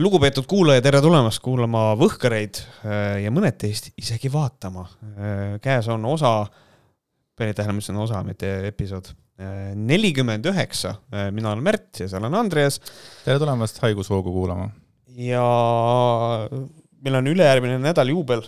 [0.00, 2.60] lugupeetud kuulaja, tere tulemast kuulama Võhkareid
[3.22, 4.86] ja mõned teist isegi vaatama.
[5.64, 6.46] käes on osa,
[7.36, 9.12] pani tähele, ma ütlesin osa, mitte episood,
[9.76, 10.94] nelikümmend üheksa.
[11.34, 12.80] mina olen Märt ja seal on Andreas.
[13.24, 14.70] tere tulemast Haigushoogu kuulama.
[15.08, 15.44] ja
[17.02, 18.42] meil on ülejärgmine nädal juubel,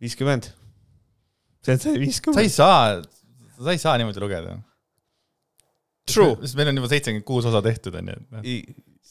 [0.00, 0.52] viiskümmend.
[1.64, 2.38] see on see viiskümmend.
[2.38, 3.02] sa ei saa,
[3.58, 4.58] sa ei saa niimoodi lugeda.
[6.08, 6.38] True.
[6.40, 8.22] sest meil on juba seitsekümmend kuus osa tehtud, onju.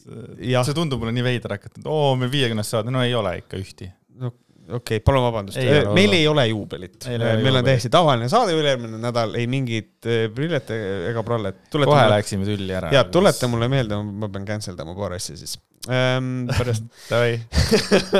[0.06, 0.66] Jah.
[0.66, 3.60] see tundub mulle nii veider hakata, et oo, me viiekümnest saada, no ei ole ikka
[3.62, 3.90] ühti.
[4.18, 4.32] no
[4.68, 5.60] okei okay,, palun vabandust,
[5.96, 7.60] meil ei ole juubelit, meil juubelit.
[7.62, 11.60] on täiesti tavaline saade ülejärgmine nädal, ei mingit prillet ega prallet.
[11.72, 12.08] kohe mulle...
[12.18, 12.92] läksime tülli ära.
[12.94, 15.58] ja tuleta mulle meelde, ma pean cancel dama paar asja siis
[15.88, 16.48] ähm,.
[16.52, 17.38] pärast Davai,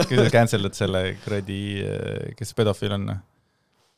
[0.08, 1.62] kui sa cancel dad selle kuradi,
[2.40, 3.10] kes pedofiil on,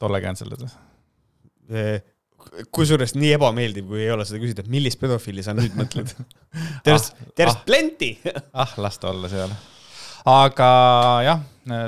[0.02, 2.00] tolle cancel dad või?
[2.76, 6.14] Kusjuures nii ebameeldiv, kui ei ole seda küsida, et millist pedofiili sa nüüd mõtled
[6.86, 8.16] There's ah,, there's ah, plenty
[8.64, 9.54] ah, las ta olla seal.
[10.30, 10.70] aga
[11.26, 11.44] jah,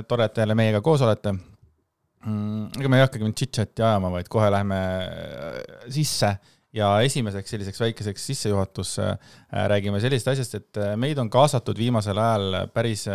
[0.08, 2.80] tore, et te jälle meiega koos olete mm,.
[2.80, 6.36] ega me ei hakkagi nüüd chit-chat'i ajama, vaid kohe läheme äh, sisse
[6.76, 9.16] ja esimeseks selliseks väikeseks sissejuhatus äh,
[9.74, 13.08] räägime sellisest asjast, et äh, meid on kaasatud viimasel ajal päris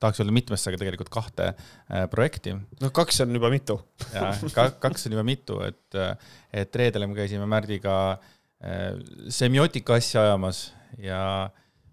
[0.00, 2.54] tahaks öelda mitmesse, aga tegelikult kahte äh, projekti.
[2.82, 3.78] no kaks on juba mitu
[4.14, 8.92] ja ka, kaks on juba mitu, et, äh, et reedel me käisime Märdiga äh,
[9.32, 10.68] semiootika asja ajamas
[11.02, 11.20] ja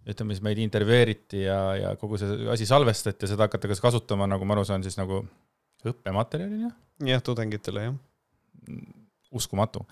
[0.06, 4.46] ütleme siis meid intervjueeriti ja, ja kogu see asi salvestati ja seda hakatakse kasutama, nagu
[4.46, 5.24] ma aru saan, siis nagu
[5.86, 6.70] õppematerjalina.
[7.06, 8.78] jah, tudengitele, jah.
[9.36, 9.86] uskumatu.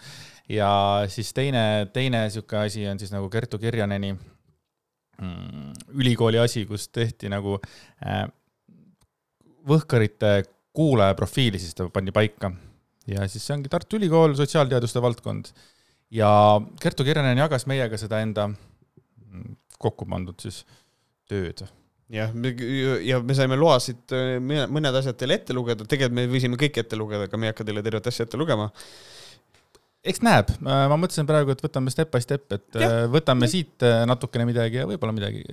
[0.50, 0.70] ja
[1.12, 4.14] siis teine, teine niisugune asi on siis nagu Kertu Kirjaneni
[5.94, 7.60] ülikooli asi, kus tehti nagu
[8.06, 8.26] äh,
[9.70, 12.52] võhkarite kuulajaprofiili, siis ta pandi paika.
[13.08, 15.52] ja siis see ongi Tartu Ülikool, sotsiaalteaduste valdkond.
[16.12, 20.64] ja Kertu Kirjanen jagas meiega seda enda mm, kokku pandud siis
[21.30, 21.64] tööd
[22.14, 22.34] jah,
[23.06, 27.00] ja me saime loasid äh, mõned asjad teile ette lugeda, tegelikult me võisime kõik ette
[27.00, 28.72] lugeda, aga me ei hakka teile tervet asja ette lugema
[30.04, 33.48] eks näeb, äh, ma mõtlesin praegu, et võtame step by step, et ja, äh, võtame
[33.48, 33.54] ja.
[33.54, 35.44] siit äh, natukene midagi ja võib-olla midagi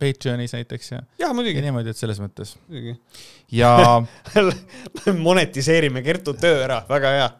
[0.00, 1.02] Patreonis näiteks ja.
[1.20, 1.60] ja muidugi.
[1.64, 2.54] niimoodi, et selles mõttes.
[3.52, 3.72] ja
[5.28, 7.30] monetiseerime Kertu töö ära, väga hea.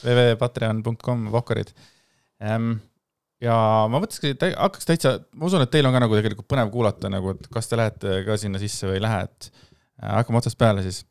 [0.00, 1.70] www.patreon.com, Vohkarid
[2.42, 2.72] ähm,
[3.44, 3.54] ja
[3.92, 7.12] ma mõtleski, et hakkaks täitsa, ma usun, et teil on ka nagu tegelikult põnev kuulata
[7.12, 9.52] nagu, et kas te lähete ka sinna sisse või ei lähe, et
[10.02, 11.04] hakkame otsast peale siis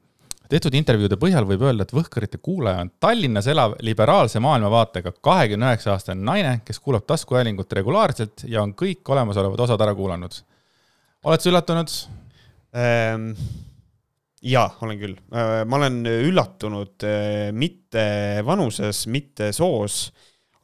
[0.50, 5.94] tehtud intervjuude põhjal võib öelda, et Võhkarite kuulaja on Tallinnas elav liberaalse maailmavaatega kahekümne üheksa
[5.94, 10.40] aastane naine, kes kuulab taskuhäälingut regulaarselt ja on kõik olemasolevad osad ära kuulanud.
[11.24, 11.98] oled sa üllatunud
[12.76, 13.32] ähm,?
[14.42, 15.18] jaa, olen küll.
[15.36, 18.06] Äh, ma olen üllatunud äh, mitte
[18.46, 20.08] vanuses, mitte soos,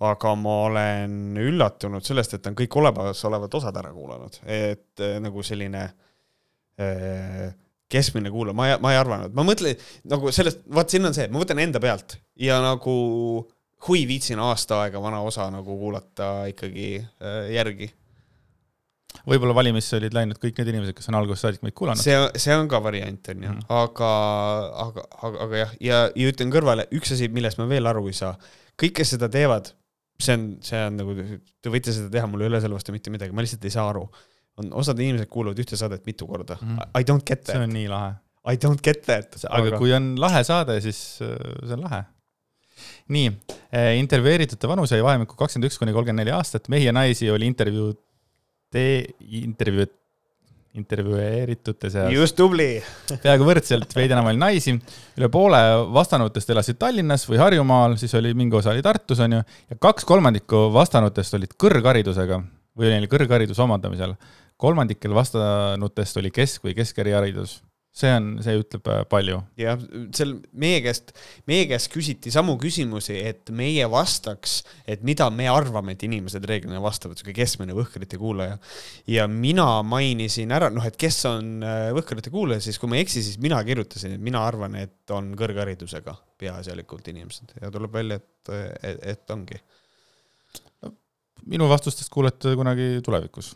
[0.05, 5.83] aga ma olen üllatunud sellest, et on kõik olemasolevad osad ära kuulanud, et nagu selline
[6.79, 7.53] äh,
[7.91, 9.77] keskmine kuulaja, ma ei, ma ei arvanud, ma mõtlen
[10.09, 12.95] nagu sellest, vaat siin on see, ma võtan enda pealt ja nagu
[13.87, 17.91] hui viitsin aasta aega vana osa nagu kuulata ikkagi äh, järgi.
[19.29, 22.01] võib-olla valimisse olid läinud kõik need inimesed, kes on algusest saadik meid kuulanud.
[22.01, 23.65] see, see on ka variant, on ju, mhm.
[23.77, 24.11] aga,
[24.87, 28.17] aga, aga, aga jah, ja, ja ütlen kõrvale, üks asi, millest ma veel aru ei
[28.17, 28.33] saa,
[28.81, 29.71] kõik, kes seda teevad,
[30.21, 31.19] see on, see on nagu,
[31.61, 33.91] te võite seda teha, mul ei ole selle vastu mitte midagi, ma lihtsalt ei saa
[33.93, 34.07] aru
[34.61, 36.77] on, osad inimesed kuulavad ühte saadet mitu korda mm.
[36.77, 37.01] -hmm.
[37.01, 37.55] I don't get that.
[37.55, 38.13] see on nii lahe.
[38.45, 39.35] I don't get that.
[39.49, 41.33] aga, kui on lahe saade, siis äh,
[41.65, 42.03] see on lahe.
[43.15, 43.31] nii,
[43.73, 47.47] äh, intervjueeritute vanus jäi vahemikku kakskümmend üks kuni kolmkümmend neli aastat, mehi ja naisi oli
[47.47, 47.93] intervjuu,
[49.31, 49.85] intervjuu,
[50.75, 52.11] intervjueeritute seas.
[52.13, 52.67] just tubli
[53.23, 54.75] peaaegu võrdselt, veidi enam oli naisi.
[55.17, 55.61] üle poole
[55.95, 60.67] vastanutest elasid Tallinnas või Harjumaal, siis oli mingi osa oli Tartus, onju, ja kaks kolmandikku
[60.75, 62.41] vastanutest olid kõrgharidusega
[62.75, 64.17] või oli neil kõrghariduse omandamisel
[64.61, 67.61] kolmandikel vastanutest oli kesk- või keskeriharidus.
[67.95, 69.37] see on, see ütleb äh, palju.
[69.55, 69.79] jah,
[70.15, 71.13] seal meie käest,
[71.47, 76.81] meie käest küsiti samu küsimusi, et meie vastaks, et mida me arvame, et inimesed reeglina
[76.83, 78.57] vastavad, sihuke keskmine Võhkrite kuulaja.
[79.07, 83.05] ja mina mainisin ära, noh, et kes on äh, Võhkrite kuulaja, siis kui ma ei
[83.07, 88.19] eksi, siis mina kirjutasin, et mina arvan, et on kõrgharidusega peaasjalikult inimesed ja tuleb välja,
[88.19, 89.61] et, et, et ongi
[91.45, 93.53] minu vastustest kuulete kunagi tulevikus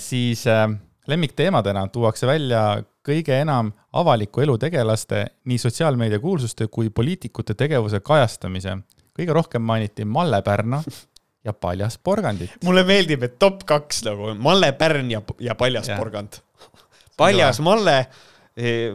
[0.00, 0.66] siis äh,
[1.06, 8.78] lemmikteemadena tuuakse välja kõige enam avaliku elu tegelaste, nii sotsiaalmeedia kuulsuste kui poliitikute tegevuse kajastamise.
[9.14, 10.82] kõige rohkem mainiti Malle Pärna
[11.44, 12.50] ja Paljas porgandit.
[12.64, 15.96] mulle meeldib, et top kaks nagu Malle Pärn ja, ja Paljas ja.
[15.96, 16.40] porgand.
[17.16, 18.06] Paljas Malle
[18.56, 18.90] e,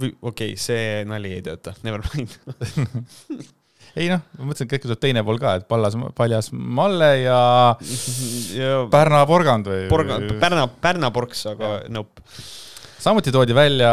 [0.00, 2.38] või okei okay,, see nali ei tööta, never mind
[3.98, 7.40] ei noh, ma mõtlesin, et kõik tuleb teine pool ka, et pallas, paljas Malle ja,
[8.60, 9.84] ja Pärna porgand või?
[9.90, 12.24] porgand, Pärna, Pärna porks, aga nope.
[13.02, 13.92] samuti toodi välja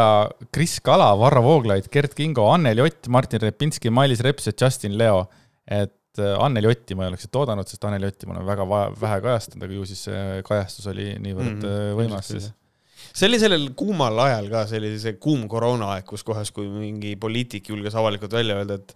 [0.54, 5.24] Kris Kala, Varro Vooglaid, Gert Kingo, Anneli Ott, Martin Repinski, Mailis Reps ja Justin Leo.
[5.66, 8.68] et äh, Anneli Otti ma ei oleks siit oodanud, sest Anneli Otti ma olen väga
[9.00, 11.98] vähe kajastanud, aga ju siis see kajastus oli niivõrd mm -hmm.
[11.98, 12.52] võimas siis
[13.16, 17.14] see oli sellel kuumal ajal ka, see oli see kuum koroonaaeg, kus kohas, kui mingi
[17.20, 18.94] poliitik julges avalikult välja öelda, et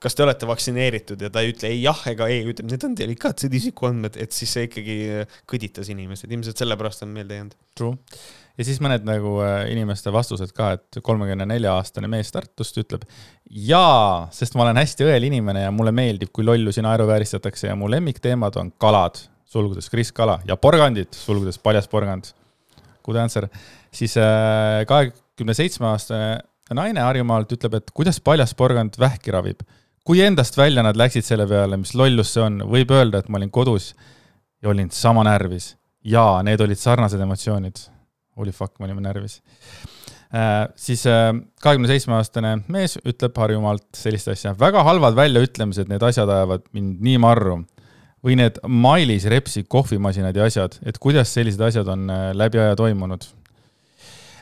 [0.00, 2.94] kas te olete vaktsineeritud ja ta ei ütle ei jah ega ei, ütleb, need on
[2.96, 4.98] delikaatsed isikuandmed, et siis see ikkagi
[5.50, 7.56] kõditas inimesed, ilmselt sellepärast on meelde jäänud.
[7.76, 7.96] True.
[8.58, 13.04] ja siis mõned nagu äh, inimeste vastused ka, et kolmekümne nelja aastane mees Tartust ütleb
[13.68, 17.90] jaa, sest ma olen hästi õel inimene ja mulle meeldib, kui lollusi naeruvääristatakse ja mu
[17.92, 19.20] lemmikteemad on kalad,
[19.50, 22.32] sulgudes Kris Kala ja porgandid, sulgudes paljas porgand
[23.04, 23.48] good answer,
[23.92, 26.38] siis äh, kahekümne seitsme aastane
[26.76, 29.64] naine Harjumaalt ütleb, et kuidas paljas porgand vähki ravib.
[30.10, 33.38] Kui endast välja nad läksid selle peale, mis lollus see on, võib öelda, et ma
[33.38, 33.92] olin kodus
[34.58, 35.76] ja olin sama närvis.
[36.02, 37.78] jaa, need olid sarnased emotsioonid.
[38.40, 39.36] Holy fuck, me olime närvis
[40.34, 40.66] äh,.
[40.74, 41.30] siis äh,
[41.62, 47.04] kahekümne seitsme aastane mees ütleb Harjumaalt sellist asja, väga halvad väljaütlemised, need asjad ajavad mind
[47.06, 47.60] nii marru
[48.26, 52.74] või need Mailis Repsi kohvimasinad ja asjad, et kuidas sellised asjad on äh, läbi aja
[52.80, 53.30] toimunud.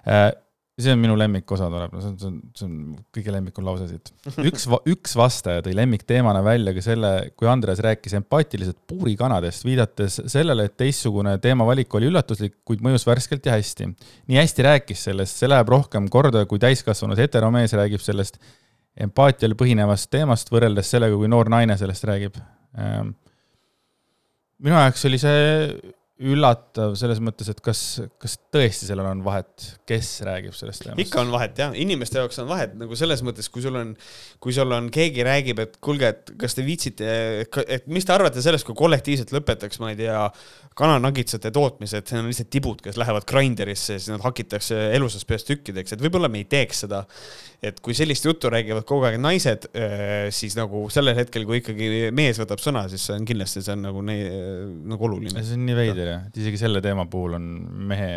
[0.09, 0.31] Äh,
[0.78, 2.75] see on minu lemmikosa tuleb, no see on, see on, see on
[3.14, 4.12] kõige lemmikum lause siit.
[4.46, 10.69] üks, üks vastaja tõi lemmikteemana välja ka selle, kui Andres rääkis empaatiliselt puurikanadest, viidates sellele,
[10.69, 13.90] et teistsugune teemavalik oli üllatuslik, kuid mõjus värskelt ja hästi.
[14.30, 18.38] nii hästi rääkis sellest, see läheb rohkem korda, kui täiskasvanud heteromees räägib sellest
[18.98, 22.38] empaatial põhinevast teemast võrreldes sellega, kui noor naine sellest räägib
[22.78, 23.16] ähm,
[24.62, 25.42] minu jaoks oli see
[26.19, 27.81] üllatav selles mõttes, et kas,
[28.19, 31.03] kas tõesti sellel on vahet, kes räägib sellest teemast?
[31.05, 33.93] ikka on vahet jah, inimeste jaoks on vahet nagu selles mõttes, kui sul on,
[34.43, 37.12] kui sul on, keegi räägib, et kuulge, et kas te viitsite,
[37.69, 40.25] et mis te arvate sellest, kui kollektiivselt lõpetaks, ma ei tea,
[40.79, 45.29] kananagitsate tootmise, et see on lihtsalt tibud, kes lähevad grinderisse ja siis nad hakitakse elusast
[45.31, 47.05] peast tükkideks, et võib-olla me ei teeks seda
[47.59, 52.11] et kui sellist juttu räägivad kogu aeg naised, äh, siis nagu sellel hetkel, kui ikkagi
[52.15, 55.43] mees võtab sõna, siis see on kindlasti, see on nagu, nagu oluline.
[55.43, 57.49] see on nii veider jah, et isegi selle teema puhul on
[57.90, 58.10] mehe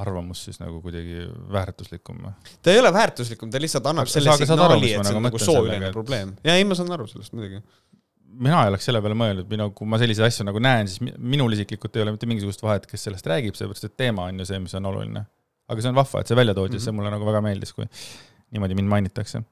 [0.00, 2.32] arvamus siis nagu kuidagi väärtuslikum või?
[2.62, 5.92] ta ei ole väärtuslikum, ta lihtsalt annab selle signaali, et see on nagu, nagu sooline
[5.94, 6.34] probleem.
[6.46, 7.60] ja ei, ma saan aru sellest muidugi.
[8.46, 11.58] mina ei oleks selle peale mõelnud, mina, kui ma selliseid asju nagu näen, siis minul
[11.58, 14.62] isiklikult ei ole mitte mingisugust vahet, kes sellest räägib, sellepärast et teema on ju see,
[14.62, 15.24] mis on oluline.
[15.70, 16.84] aga see on vahva, et see välja toodi mm, -hmm.
[16.84, 17.90] see mulle nagu väga meeldis, kui
[18.50, 19.42] niimoodi mind mainitakse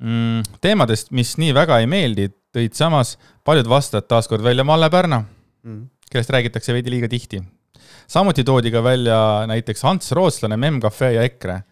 [0.00, 0.58] mm,.
[0.60, 5.22] teemadest, mis nii väga ei meeldi, tõid samas paljud vastajad taaskord välja Malle Pärna
[5.62, 7.42] mm., kellest räägitakse veidi liiga tihti.
[8.08, 11.62] samuti toodi ka välja näiteks Ants Rootslane, Memm Cafe ja EKRE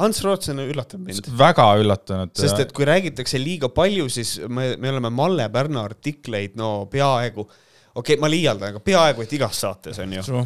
[0.00, 1.28] Ants Rootslane üllatab mind.
[1.38, 2.32] väga üllatunud.
[2.38, 7.44] sest et kui räägitakse liiga palju, siis me, me oleme Malle Pärna artikleid, no peaaegu,
[7.44, 10.42] okei okay,, ma liialdan, aga peaaegu et igas saates on ju.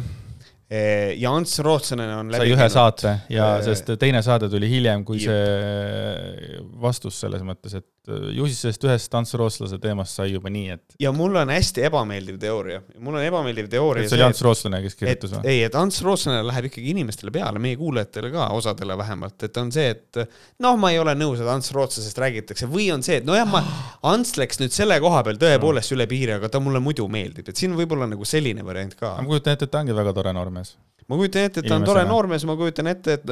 [0.65, 5.03] Eh, ja Ants Rootsanen on sai ühe saate ja äh, sest teine saade tuli hiljem
[5.05, 5.29] kui jep.
[5.29, 10.51] see vastus selles mõttes, et äh, ju siis sellest ühest Ants Rootslase teemast sai juba
[10.53, 10.95] nii, et.
[11.03, 14.07] ja mul on hästi ebameeldiv teooria, mul on ebameeldiv teooria.
[14.07, 15.43] see oli Ants Rootslane, kes kirjutas või?
[15.51, 19.73] ei, et Ants Rootslane läheb ikkagi inimestele peale, meie kuulajatele ka, osadele vähemalt, et on
[19.75, 20.23] see, et
[20.63, 23.63] noh, ma ei ole nõus, et Ants Rootslasest räägitakse või on see, et nojah, ma,
[24.15, 27.59] Ants läks nüüd selle koha peal tõepoolest üle piiri, aga ta mulle muidu meeldib, et
[27.59, 29.17] siin võib olla nagu selline variant ka.
[29.19, 30.75] ma kujutan ette, et ta ongi väga tore noor noormees.
[31.07, 33.29] ma kujutan ette, et ta on tore noormees, ma kujutan ette, et,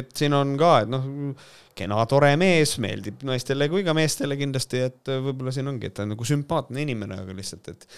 [0.00, 1.06] et siin on ka, et noh,
[1.76, 6.06] kena, tore mees, meeldib naistele kui ka meestele kindlasti, et võib-olla siin ongi, et ta
[6.06, 7.88] on nagu sümpaatne inimene, aga lihtsalt, et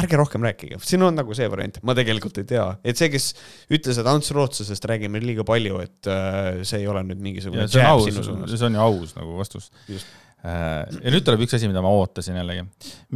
[0.00, 3.32] ärge rohkem rääkige, siin on nagu see variant, ma tegelikult ei tea, et see, kes
[3.72, 7.66] ütles, et Ants Rootslasest räägime liiga palju, et äh, see ei ole nüüd mingisugune.
[7.68, 8.20] see on aus,
[8.54, 9.68] see on ju aus nagu vastus.
[9.88, 12.64] Äh, ja nüüd tuleb üks asi, mida ma ootasin jällegi.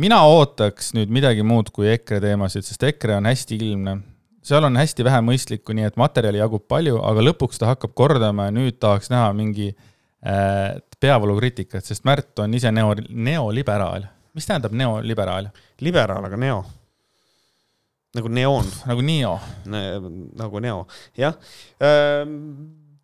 [0.05, 3.99] mina ootaks nüüd midagi muud kui EKRE teemasid, sest EKRE on hästi ilmne
[4.47, 8.47] seal on hästi vähe mõistlikku, nii et materjali jagub palju, aga lõpuks ta hakkab kordama
[8.47, 9.89] ja nüüd tahaks näha mingi äh,
[11.01, 14.09] peavoolukriitikat, sest Märt on ise neo, neoliberaal.
[14.37, 15.51] mis tähendab neoliberaal?
[15.81, 16.65] liberaal, aga neo.
[18.17, 18.73] nagu neoon.
[18.89, 19.85] nagu Neo ne,.
[20.41, 20.83] nagu neo,
[21.19, 21.37] jah
[21.85, 22.41] ähm,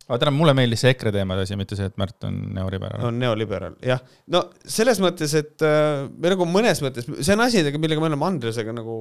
[0.03, 3.05] aga tähendab, mulle meeldis see EKRE teemade asi, mitte see, et Märt on neoliberaal.
[3.07, 4.01] on neoliberaal, jah.
[4.33, 4.41] no
[4.77, 8.75] selles mõttes, et äh, või nagu mõnes mõttes, see on asi, millega me oleme Andresega
[8.75, 8.95] nagu,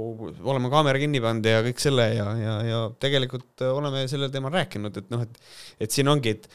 [0.47, 5.03] oleme kaamera kinni pannud ja kõik selle ja, ja, ja tegelikult oleme sellel teemal rääkinud,
[5.03, 6.47] et noh, et, et siin ongi, et,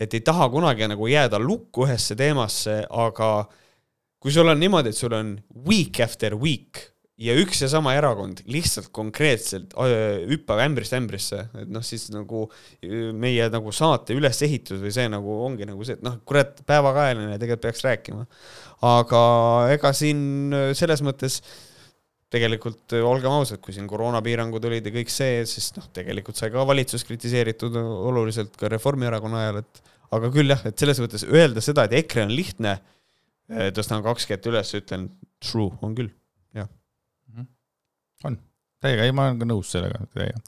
[0.00, 3.44] et ei taha kunagi nagu jääda lukku ühesse teemasse, aga
[4.20, 5.34] kui sul on niimoodi, et sul on
[5.68, 6.86] week after week
[7.20, 9.74] ja üks ja sama erakond lihtsalt konkreetselt
[10.30, 12.46] hüppab ämbrist ämbrisse, et noh, siis nagu
[13.20, 17.66] meie nagu saate ülesehitus või see nagu ongi nagu see, et noh, kurat, päevakajaline tegelikult
[17.68, 18.24] peaks rääkima.
[18.88, 19.24] aga
[19.74, 21.42] ega siin selles mõttes
[22.30, 26.52] tegelikult öö, olgem ausad, kui siin koroonapiirangud olid ja kõik see, siis noh, tegelikult sai
[26.54, 29.82] ka valitsus kritiseeritud oluliselt ka Reformierakonna ajal, et
[30.14, 32.78] aga küll jah, et selles mõttes öelda seda, et EKRE on lihtne,
[33.74, 35.10] tõstan kaks kätt üles, ütlen
[35.42, 36.14] true, on küll
[38.28, 38.36] on,
[38.82, 40.42] täiega, ei, ma olen ka nõus sellega, täiega.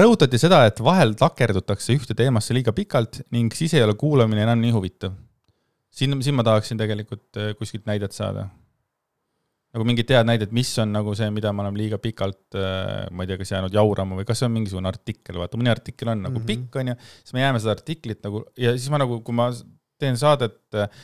[0.00, 4.60] rõhutati seda, et vahel takerdutakse ühte teemasse liiga pikalt ning siis ei ole kuulamine enam
[4.62, 5.14] nii huvitav.
[5.92, 8.48] siin, siin ma tahaksin tegelikult äh, kuskilt näidet saada.
[9.72, 13.24] Nagu mingit head näidet, mis on nagu see, mida me oleme liiga pikalt, äh, ma
[13.24, 16.26] ei tea, kas jäänud jaurama või kas see on mingisugune artikkel, vaata mõni artikkel on
[16.26, 16.50] nagu mm -hmm.
[16.50, 19.48] pikk, on ju, siis me jääme seda artiklit nagu ja siis ma nagu, kui ma
[20.02, 20.58] teen saadet,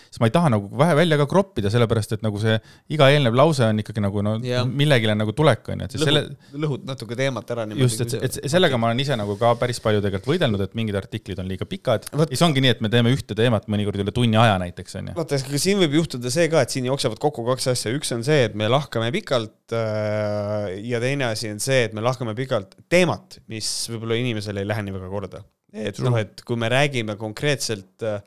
[0.09, 2.59] siis ma ei taha nagu vähe välja ka kroppida, sellepärast et nagu see
[2.95, 4.67] iga eelnev lause on ikkagi nagu no yeah.
[4.67, 6.25] millegile nagu tulek on ju, et siis selle.
[6.59, 7.67] lõhud natuke teemat ära.
[7.79, 10.99] just, et, et sellega ma olen ise nagu ka päris palju tegelikult võidelnud, et mingid
[10.99, 14.39] artiklid on liiga pikad siis ongi nii, et me teeme ühte teemat mõnikord üle tunni
[14.41, 15.17] aja näiteks on ju.
[15.19, 18.47] vaata, siin võib juhtuda see ka, et siin jooksevad kokku kaks asja, üks on see,
[18.49, 23.41] et me lahkame pikalt äh, ja teine asi on see, et me lahkame pikalt teemat,
[23.53, 25.45] mis võib-olla inimesele ei lähe nii väga korda.
[25.69, 28.21] et noh, et kui me räägime konkreetselt äh,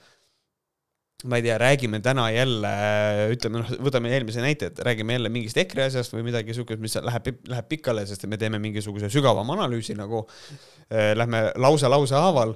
[1.30, 2.72] ma ei tea, räägime täna jälle,
[3.34, 6.98] ütleme noh, võtame eelmise näite, et räägime jälle mingist EKRE asjast või midagi siukest, mis
[6.98, 12.56] läheb, läheb pikale, sest me teeme mingisuguse sügavama analüüsi nagu äh,, lähme lause lause haaval.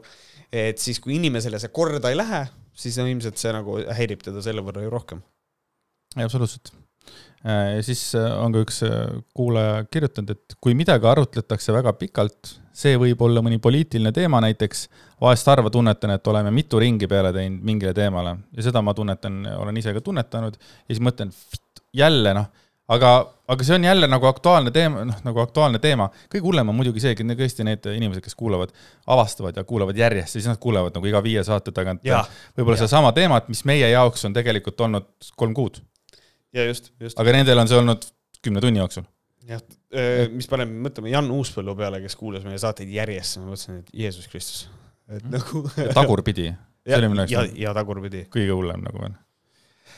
[0.56, 2.46] et siis, kui inimesele see korda ei lähe,
[2.76, 5.22] siis on ilmselt see nagu häirib teda selle võrra ju rohkem.
[6.16, 6.74] absoluutselt.
[7.46, 11.94] Äh, ja siis äh, on ka üks äh, kuulaja kirjutanud, et kui midagi arutletakse väga
[12.00, 14.88] pikalt see võib olla mõni poliitiline teema näiteks,
[15.22, 18.36] vahest harva tunnetan, et oleme mitu ringi peale teinud mingile teemale.
[18.58, 20.58] Ja seda ma tunnetan, olen ise ka tunnetanud.
[20.58, 21.32] Ja siis mõtlen,
[21.96, 22.50] jälle noh,
[22.92, 23.14] aga,
[23.48, 26.10] aga see on jälle nagu aktuaalne teema, noh nagu aktuaalne teema.
[26.26, 28.74] kõige hullem on muidugi see, et tõesti need inimesed, kes kuulavad,
[29.08, 32.04] avastavad ja kuulavad järjest ja siis nad kuulevad nagu iga viie saate tagant.
[32.58, 35.80] Võib-olla sedasama teemat, mis meie jaoks on tegelikult olnud kolm kuud.
[36.56, 37.20] Ja just, just.
[37.20, 38.08] aga nendel on see olnud
[38.46, 39.06] kümne tunni jooksul
[39.50, 39.62] jah,
[40.34, 44.30] mis paneb mõtlema Jan Uuspõllu peale, kes kuulas meie saateid järjest, ma mõtlesin, et Jeesus
[44.32, 44.66] Kristus,
[45.10, 45.36] et mhm.
[45.36, 46.50] nagu tagurpidi.
[46.86, 48.26] ja, ja, ja tagurpidi.
[48.34, 49.16] kõige hullem nagu veel.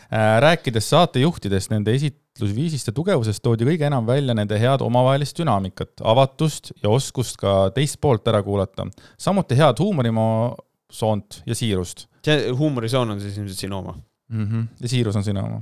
[0.07, 5.99] Äh, rääkides saatejuhtidest, nende esitlusviisist ja tugevusest, toodi kõige enam välja nende head omavahelist dünaamikat,
[5.99, 8.87] avatust ja oskust ka teist poolt ära kuulata.
[9.19, 12.07] samuti head huumorisoont ja siirust.
[12.23, 13.97] see huumorisoon on siis ilmselt sinu oma
[14.29, 14.45] mm.
[14.45, 14.67] -hmm.
[14.81, 15.61] ja siirus on sinu oma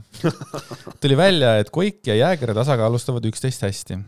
[1.01, 3.99] tuli välja, et Koik ja Jääger tasakaalustavad üksteist hästi.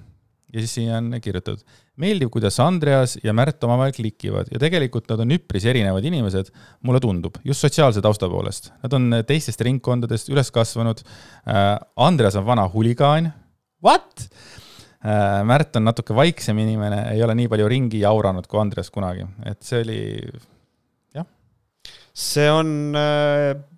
[0.53, 1.63] ja siis siia on kirjutatud,
[1.95, 6.99] meeldib, kuidas Andreas ja Märt omavahel klikivad ja tegelikult nad on üpris erinevad inimesed, mulle
[7.03, 8.71] tundub, just sotsiaalse tausta poolest.
[8.83, 11.03] Nad on teistest ringkondadest üles kasvanud.
[11.47, 13.33] Äh, Andreas on vana huligaan.
[13.83, 14.29] What?
[15.03, 19.27] Äh, Märt on natuke vaiksem inimene, ei ole nii palju ringi jauranud kui Andreas kunagi,
[19.45, 19.99] et see oli,
[21.13, 21.27] jah.
[22.13, 23.76] see on äh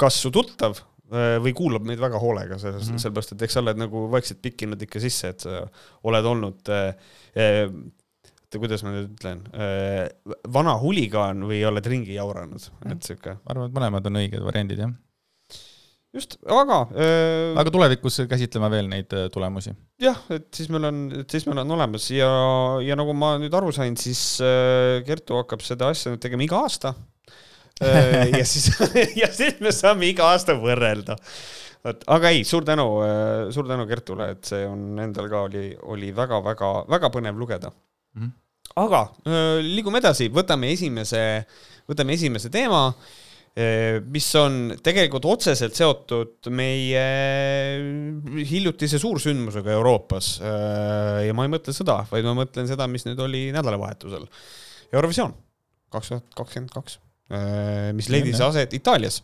[0.00, 3.56] kas su tuttav äh, või kuulab meid väga hoolega, selles mm -hmm., sellepärast et eks
[3.56, 5.62] sa oled nagu vaikselt pikkinud ikka sisse, et sa
[6.08, 7.64] oled olnud äh, äh,
[8.56, 10.06] kuidas ma nüüd ütlen äh,,
[10.52, 13.36] vana huligaan või oled ringi jauranud, et sihuke.
[13.42, 14.94] ma arvan, et mõlemad on õiged variandid, jah.
[16.16, 17.56] just, aga äh,.
[17.60, 19.74] aga tulevikus käsitleme veel neid tulemusi.
[20.00, 22.30] jah, et siis meil on, et siis meil on olemas ja,
[22.84, 26.64] ja nagu ma nüüd aru sain, siis äh, Kertu hakkab seda asja nüüd tegema iga
[26.64, 26.94] aasta
[27.80, 28.70] ja siis,
[29.22, 31.16] ja siis me saame iga aasta võrrelda.
[31.84, 35.68] vot, aga ei, suur tänu, äh, suur tänu Kertule, et see on endal ka oli,
[35.92, 38.22] oli väga-väga-väga põnev lugeda mm.
[38.22, 38.32] -hmm.
[38.86, 41.22] aga äh, liigume edasi, võtame esimese,
[41.88, 42.88] võtame esimese teema
[44.12, 47.04] mis on tegelikult otseselt seotud meie
[48.50, 50.28] hiljutise suursündmusega Euroopas.
[51.24, 54.28] ja ma ei mõtle sõda, vaid ma mõtlen seda, mis nüüd oli nädalavahetusel.
[54.92, 55.32] Eurovisioon
[55.88, 57.05] kaks tuhat kakskümmend kaks Äh,
[57.96, 59.22] mis leidis aset Itaalias.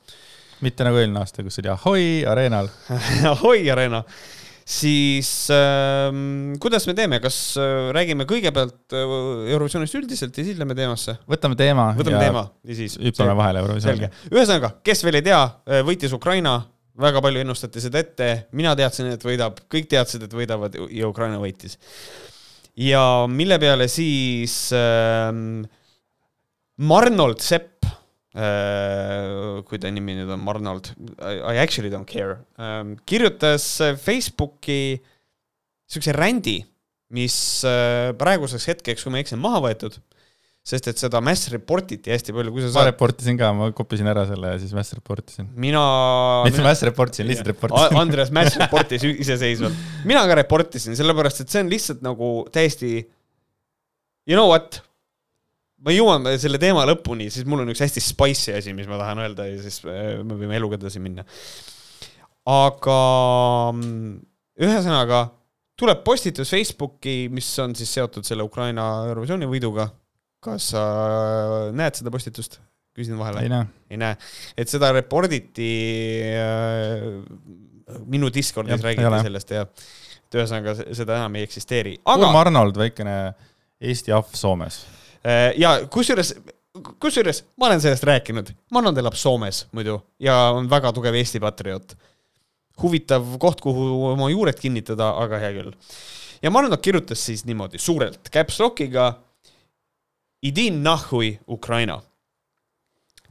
[0.61, 2.71] mitte nagu eelmine aasta, kus oli Ahoi areenal
[3.35, 4.02] Ahoi areena
[4.64, 6.12] siis äh,
[6.61, 9.14] kuidas me teeme, kas äh, räägime kõigepealt äh,
[9.52, 11.16] Eurovisioonist üldiselt ja siis lähme teemasse?
[11.28, 11.90] võtame teema.
[11.99, 12.99] võtame teema ja siis.
[13.02, 14.11] hüppame vahele Eurovisiooni.
[14.30, 16.61] ühesõnaga, kes veel ei tea, äh, võitis Ukraina,
[17.02, 21.40] väga palju ennustati seda ette, mina teadsin, et võidab, kõik teadsid, et võidavad ja Ukraina
[21.42, 21.78] võitis.
[22.78, 25.32] ja mille peale siis äh,
[26.78, 27.72] Marnold Sepp äh,,
[28.32, 33.66] kui ta nimi nüüd on Marnold, I actually don't care äh,, kirjutas
[34.00, 35.02] Facebooki
[35.92, 36.62] siukse rändi,
[37.12, 37.36] mis
[37.68, 40.00] äh, praeguseks hetkeks, kui ma ei eksi, on maha võetud
[40.62, 42.88] sest et seda mass report iti hästi palju, kui sa ma saad...
[42.92, 45.48] reportisin ka, ma kopisin ära selle ja siis mass reportisin.
[45.58, 45.82] mina.
[46.46, 46.68] mitte mina...
[46.68, 47.98] mass reportisin, lihtsalt reportisin.
[47.98, 49.80] Andres mass reportis iseseisvalt.
[50.06, 52.92] mina ka reportisin, sellepärast et see on lihtsalt nagu täiesti,
[54.30, 54.78] you know what,
[55.82, 59.22] me jõuame selle teema lõpuni, siis mul on üks hästi spicy asi, mis ma tahan
[59.24, 61.26] öelda ja siis äh, me võime eluga edasi minna.
[62.48, 62.98] aga
[63.74, 64.12] mm,
[64.62, 65.24] ühesõnaga
[65.78, 69.88] tuleb postitus Facebooki, mis on siis seotud selle Ukraina Eurovisiooni võiduga
[70.42, 70.84] kas sa
[71.74, 72.60] näed seda postitust?
[72.92, 73.46] küsin vahele.
[73.88, 74.16] ei näe.
[74.58, 75.68] et seda reporditi
[76.36, 77.06] äh,,
[78.04, 81.94] minu Discordis räägiti sellest ja et ühesõnaga seda enam ei eksisteeri.
[82.04, 82.26] aga.
[82.26, 83.16] Urm Arnold, väikene
[83.80, 84.82] Eesti ahv Soomes.
[85.57, 86.35] Ja kusjuures,
[86.99, 91.97] kusjuures ma olen sellest rääkinud, Arnold elab Soomes muidu ja on väga tugev Eesti patrioot.
[92.83, 95.73] huvitav koht, kuhu oma juured kinnitada, aga hea küll.
[96.43, 99.12] ja Arnold kirjutas siis niimoodi suurelt caps lock'iga
[100.43, 102.00] Idin nahui Ukraina.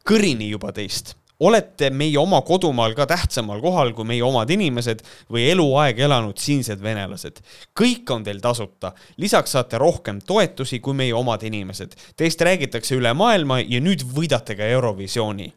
[0.08, 1.16] kõrini juba teist.
[1.42, 6.82] Olete meie oma kodumaal ka tähtsamal kohal kui meie omad inimesed või eluaeg elanud siinsed
[6.84, 7.42] venelased.
[7.78, 11.96] kõik on teil tasuta, lisaks saate rohkem toetusi kui meie omad inimesed.
[12.18, 15.54] Teist räägitakse üle maailma ja nüüd võidate ka Eurovisiooni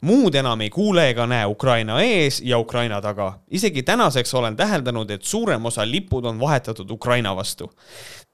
[0.00, 3.40] muud enam ei kuule ega näe Ukraina ees ja Ukraina taga.
[3.50, 7.70] isegi tänaseks olen täheldanud, et suurem osa lipud on vahetatud Ukraina vastu.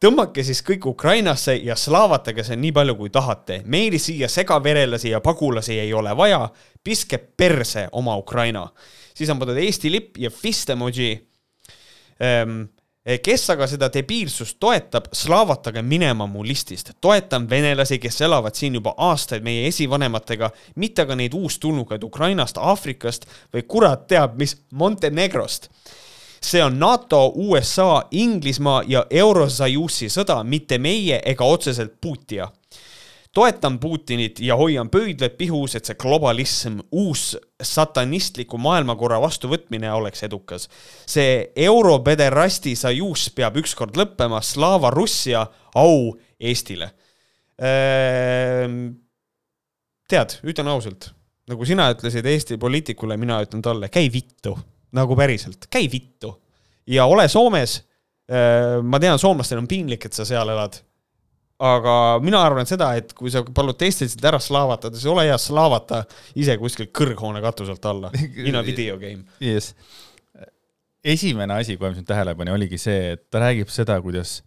[0.04, 3.62] tõmmake siis kõik Ukrainasse ja slaavatage see nii palju, kui tahate.
[3.64, 6.48] meile siia segaverelasi ja pagulasi ei ole vaja.
[6.84, 8.68] piske perse oma Ukraina.
[9.14, 11.26] siis on pandud Eesti lipp ja fist emoji
[12.16, 12.46] Eh,
[13.22, 16.90] kes aga seda debiilsust toetab, slaavatage minema mu listist.
[17.00, 23.26] toetan venelasi, kes elavad siin juba aastaid meie esivanematega, mitte aga neid uustulnukaid Ukrainast, Aafrikast
[23.54, 25.70] või kurat teab mis Montenegrost.
[26.40, 32.48] see on NATO, USA, Inglismaa ja Eurosajussi sõda, mitte meie ega otseselt Putia
[33.36, 40.68] toetan Putinit ja hoian pöidlad pihus, et see globalism, uus satanistliku maailmakorra vastuvõtmine oleks edukas.
[41.06, 46.90] see europederasti sajuus peab ükskord lõppema, Slava Russia, au Eestile.
[47.60, 48.88] Ehm,
[50.08, 51.10] tead, ütlen ausalt,
[51.48, 54.56] nagu sina ütlesid Eesti poliitikule, mina ütlen talle, käi vittu,
[54.96, 56.32] nagu päriselt, käi vittu
[56.88, 57.82] ja ole Soomes.
[58.32, 60.80] Ehm, ma tean, soomlastel on piinlik, et sa seal elad
[61.62, 61.94] aga
[62.24, 66.02] mina arvan seda, et kui sa palud teistelt ära slaavatada, siis ole hea, slaavata
[66.36, 68.10] ise kuskil kõrghoone katuselt alla.
[68.44, 69.24] In a video game.
[69.40, 69.74] Yes..
[71.06, 74.40] esimene asi, kohe mis mind tähele pani, oligi see, et ta räägib seda, kuidas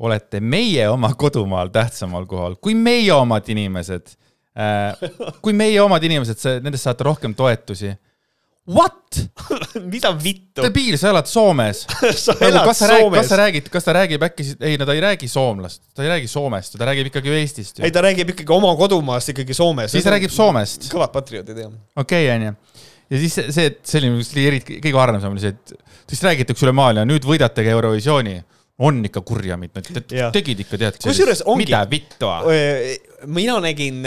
[0.00, 2.56] olete meie oma kodumaal tähtsamal kohal.
[2.56, 4.14] Kui meie omad inimesed.
[4.56, 4.96] Äh,
[5.44, 7.92] kui meie omad inimesed, nendest saate rohkem toetusi
[8.70, 9.18] What
[9.92, 10.62] mida vittu?
[10.62, 11.82] debiil, sa elad Soomes
[12.24, 13.18] sa nagu, elad kas sa Soomes?
[13.18, 16.12] kas sa räägid, kas ta räägib äkki, ei no ta ei räägi soomlast, ta ei
[16.12, 19.90] räägi Soomest, ta räägib ikkagi Eestist ei, ta räägib ikkagi oma kodumaast ikkagi Soomes.
[19.90, 20.86] siis ta räägib Soomest.
[20.92, 21.74] kõvad patrioodid, jah.
[21.96, 22.54] okei okay,, onju.
[23.10, 25.74] ja siis see, see oli eriti kõige armsam oli see, et
[26.12, 28.38] siis räägitakse üle maailma, nüüd võidate ka Eurovisiooni
[28.80, 30.98] on ikka kurjamid, nad tegid ikka tead.
[31.04, 31.66] kusjuures ongi.
[31.66, 32.30] mida vittu?
[33.28, 34.00] mina nägin,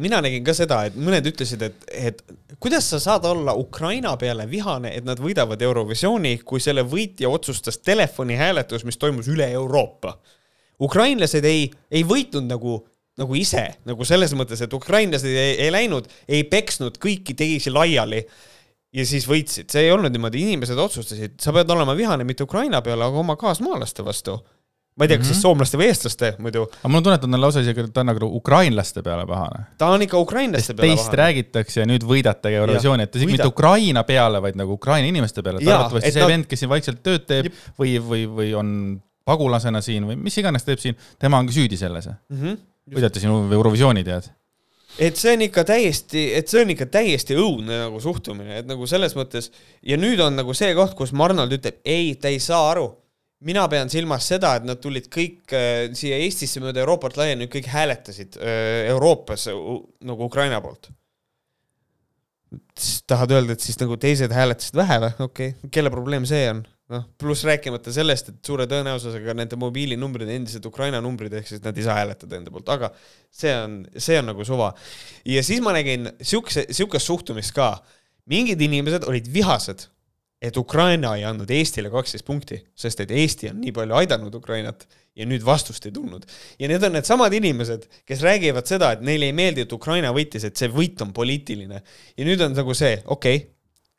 [0.00, 2.22] mina nägin ka seda, et mõned ütlesid, et, et
[2.60, 7.78] kuidas sa saad olla Ukraina peale vihane, et nad võidavad Eurovisiooni, kui selle võitja otsustas
[7.84, 10.16] telefonihääletus, mis toimus üle Euroopa.
[10.80, 12.80] ukrainlased ei, ei võitnud nagu
[13.14, 18.24] nagu ise, nagu selles mõttes, et ukrainlased ei, ei läinud, ei peksnud kõiki teisi laiali
[18.94, 22.82] ja siis võitsid, see ei olnud niimoodi, inimesed otsustasid, sa pead olema vihane mitte Ukraina
[22.84, 24.38] peale, aga oma kaasmaalaste vastu.
[24.94, 25.34] ma ei tea, kas mm -hmm.
[25.34, 25.42] siis mhm.
[25.42, 26.62] soomlaste või eestlaste muidu.
[26.70, 29.64] aga mul on tunne, et on lausa isegi, ta on nagu ukrainlaste peale pahane.
[29.78, 31.22] ta on ikka ukrainlaste peale teist pahane.
[31.22, 35.58] räägitakse ja nüüd võidate Eurovisiooni, et isegi mitte Ukraina peale, vaid nagu Ukraina inimeste peale,
[35.58, 36.28] et arvatavasti see ta...
[36.28, 37.58] vend, kes siin vaikselt tööd teeb Jep.
[37.78, 38.70] või, või, või on
[39.24, 42.40] pagulasena siin või mis iganes teeb siin, tema on ka süüdi selles mm.
[42.40, 42.64] -hmm.
[42.94, 44.30] võidate siin Eurovisiooni, tead
[44.98, 48.86] et see on ikka täiesti, et see on ikka täiesti õudne nagu suhtumine, et nagu
[48.90, 49.50] selles mõttes
[49.86, 52.92] ja nüüd on nagu see koht, kus Arnold ütleb, ei, ta ei saa aru.
[53.44, 57.66] mina pean silmas seda, et nad tulid kõik äh, siia Eestisse mööda Euroopat laiali, kõik
[57.68, 59.58] hääletasid äh, Euroopas äh,
[60.00, 60.88] nagu Ukraina poolt.
[63.06, 65.12] tahad öelda, et siis nagu teised hääletasid vähe või?
[65.18, 66.64] okei okay., kelle probleem see on?
[66.92, 71.62] Noh, pluss rääkimata sellest, et suure tõenäosusega nende mobiilinumbrid on endiselt Ukraina numbrid, ehk siis
[71.64, 72.90] nad ei saa hääletada enda poolt, aga
[73.32, 74.72] see on, see on nagu suva.
[75.28, 77.76] ja siis ma nägin siukse, siukest suhtumist ka.
[78.28, 79.86] mingid inimesed olid vihased,
[80.44, 84.86] et Ukraina ei andnud Eestile kaksteist punkti, sest et Eesti on nii palju aidanud Ukrainat
[85.16, 86.26] ja nüüd vastust ei tulnud.
[86.58, 90.44] ja need on needsamad inimesed, kes räägivad seda, et neile ei meeldi, et Ukraina võitis,
[90.44, 91.82] et see võit on poliitiline.
[92.16, 93.53] ja nüüd on nagu see, okei okay,,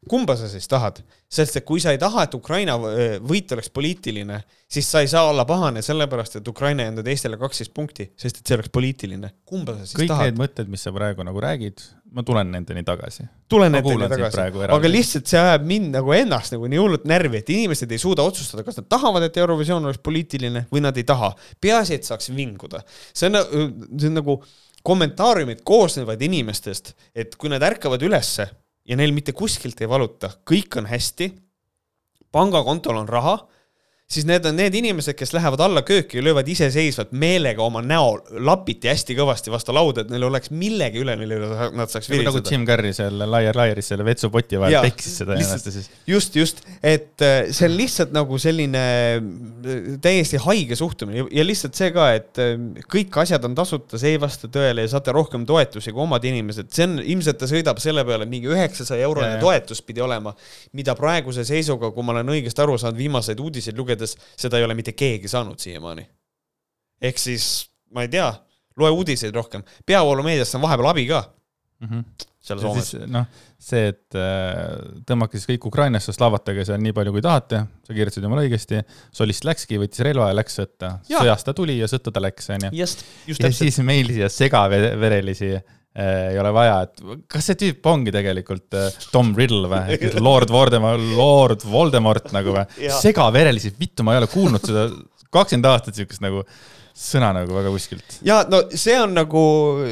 [0.09, 1.01] kumba sa siis tahad?
[1.35, 2.75] sest et kui sa ei taha, et Ukraina
[3.25, 4.37] võit oleks poliitiline,
[4.71, 8.39] siis sa ei saa olla pahane sellepärast, et Ukraina ei andnud Eestile kaksteist punkti, sest
[8.39, 9.31] et see oleks poliitiline.
[9.45, 10.29] kumba sa siis kõik tahad?
[10.29, 11.83] need mõtted, mis sa praegu nagu räägid,
[12.15, 13.25] ma tulen nendeni tagasi.
[13.51, 17.53] tulen nendeni tagasi, aga lihtsalt see ajab mind nagu ennast nagu nii hullult närvi, et
[17.57, 21.33] inimesed ei suuda otsustada, kas nad tahavad, et Eurovisioon oleks poliitiline või nad ei taha.
[21.61, 22.85] peaasi, et saaks vinguda.
[23.11, 23.41] see on,
[23.99, 24.39] see on nagu
[24.85, 28.45] kommentaariumid koosnevad inimestest, et kui nad ärkavad ülesse
[28.85, 31.31] ja neil mitte kuskilt ei valuta, kõik on hästi,
[32.31, 33.37] pangakontol on raha
[34.05, 38.19] siis need on need inimesed, kes lähevad alla kööki ja löövad iseseisvalt meelega oma näo
[38.45, 42.19] lapiti hästi kõvasti vastu lauda, et neil oleks millegi üle, mille üle nad saaks nagu
[42.19, 42.29] viriseda.
[42.29, 45.89] nagu Jim Carrey seal Liar Liaris selle vetsupoti vahel peksis seda ennast ja siis.
[46.07, 51.81] just, just, et äh, see on lihtsalt nagu selline äh, täiesti haige suhtumine ja lihtsalt
[51.81, 52.53] see ka, et äh,
[52.93, 56.69] kõik asjad on tasuta, see ei vasta tõele ja saate rohkem toetusi kui omad inimesed,
[56.77, 60.37] see on, ilmselt ta sõidab selle peale, mingi üheksasaja eurone toetus pidi olema,
[60.77, 64.67] mida praeguse seisuga, kui ma olen õigesti aru saanud, viimaseid uudiseid lugedes, lugedes, seda ei
[64.67, 66.05] ole mitte keegi saanud siiamaani.
[67.01, 68.29] ehk siis, ma ei tea,
[68.77, 71.23] loe uudiseid rohkem, peavoolumeediast on vahepeal abi ka
[71.79, 71.87] mm.
[71.89, 72.91] -hmm seal Soomes.
[73.09, 73.25] noh,
[73.61, 74.59] see, et äh,
[75.07, 78.81] tõmmake siis kõik Ukrainasse, slaavatage seal nii palju, kui tahate, sa kirjutasid jumala õigesti,
[79.15, 80.91] solist läkski, võttis relva ja läks sõtta.
[81.09, 82.71] sõjast ta tuli ja sõtta ta läks, onju.
[82.77, 83.57] ja täpselt.
[83.57, 85.55] siis meil siia segaverelisi
[85.95, 91.11] ei ole vaja, et kas see tüüp ongi tegelikult äh, Tom Riddle või, Lord Voldemort,
[91.15, 92.65] Lord Voldemort nagu või?
[92.99, 94.89] segaverelisi, vittu, ma ei ole kuulnud seda.
[95.31, 96.43] kakskümmend aastat siukest nagu
[96.95, 98.19] sõna nagu väga kuskilt.
[98.23, 99.41] ja no see on nagu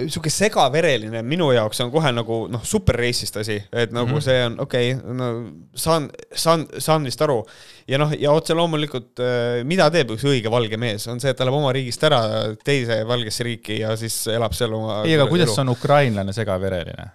[0.08, 4.24] sihuke segavereline, minu jaoks on kohe nagu noh, super racist asi, et nagu mm -hmm.
[4.24, 5.30] see on okei okay,, no
[5.76, 7.44] saan, saan, saan vist aru.
[7.88, 11.38] ja noh, ja otse loomulikult, äh, mida teeb üks õige valge mees, on see, et
[11.38, 12.22] ta läheb oma riigist ära
[12.64, 15.04] teise valgesse riiki ja siis elab seal oma.
[15.04, 17.12] ei, aga kuidas on ukrainlane segavereline?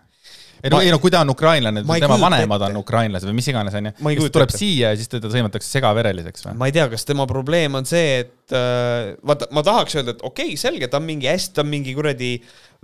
[0.62, 3.76] Ei no, ei no kui ta on ukrainlane, tema vanemad on ukrainlased või mis iganes,
[3.78, 3.92] onju.
[3.98, 4.60] siis tuleb ette.
[4.60, 6.56] siia ja siis teda sõimatakse segavereliseks või?
[6.60, 10.24] ma ei tea, kas tema probleem on see, et äh, vaata, ma tahaks öelda, et
[10.26, 12.32] okei okay,, selge, ta on mingi hästi, ta on mingi kuradi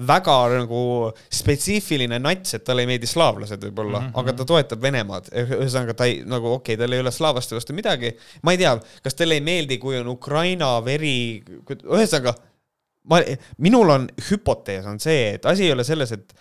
[0.06, 0.84] väga nagu
[1.30, 4.22] spetsiifiline nats, et talle ei meeldi slaavlased võib-olla mm, -hmm.
[4.22, 5.30] aga ta toetab Venemaad.
[5.44, 8.16] ühesõnaga ta ei, nagu okei okay,, tal ei ole slaavlaste vastu midagi.
[8.42, 12.34] ma ei tea, kas talle ei meeldi, kui on Ukraina veri, ühesõnaga
[13.10, 13.20] ma,
[13.62, 16.34] minul on hüpotees on see, et asi ei ole selles, et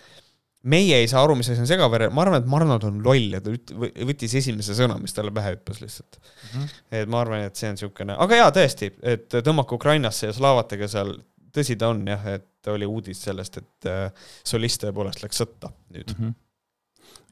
[0.70, 3.40] meie ei saa aru, mis asi on segavere, ma arvan, et Marnod on loll ja
[3.44, 6.48] ta võttis esimese sõna, mis talle pähe hüppas lihtsalt mm.
[6.52, 6.78] -hmm.
[7.00, 10.88] et ma arvan, et see on niisugune, aga jaa, tõesti, et tõmmake Ukrainasse ja slaavatega
[10.90, 11.16] seal,
[11.54, 16.16] tõsi ta on jah, et oli uudis sellest, et äh, solist tõepoolest läks sõtta nüüd
[16.16, 16.22] mm.
[16.22, 16.40] -hmm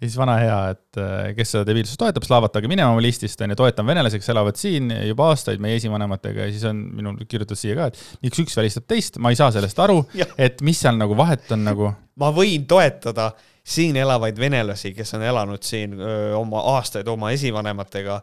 [0.02, 3.54] ja siis vana hea, et äh, kes seda debiilsust toetab, slaavatage minema oma listist, on
[3.54, 7.60] ju, toetan venelasi, kes elavad siin juba aastaid meie esivanematega ja siis on minul kirjutatud
[7.60, 10.00] siia ka, et miks üks välistab teist, ma ei saa sellest aru,
[10.48, 11.92] et mis seal nagu vahet on nagu.
[12.18, 13.30] ma võin toetada
[13.62, 18.18] siin elavaid venelasi, kes on elanud siin öö, oma aastaid oma esivanematega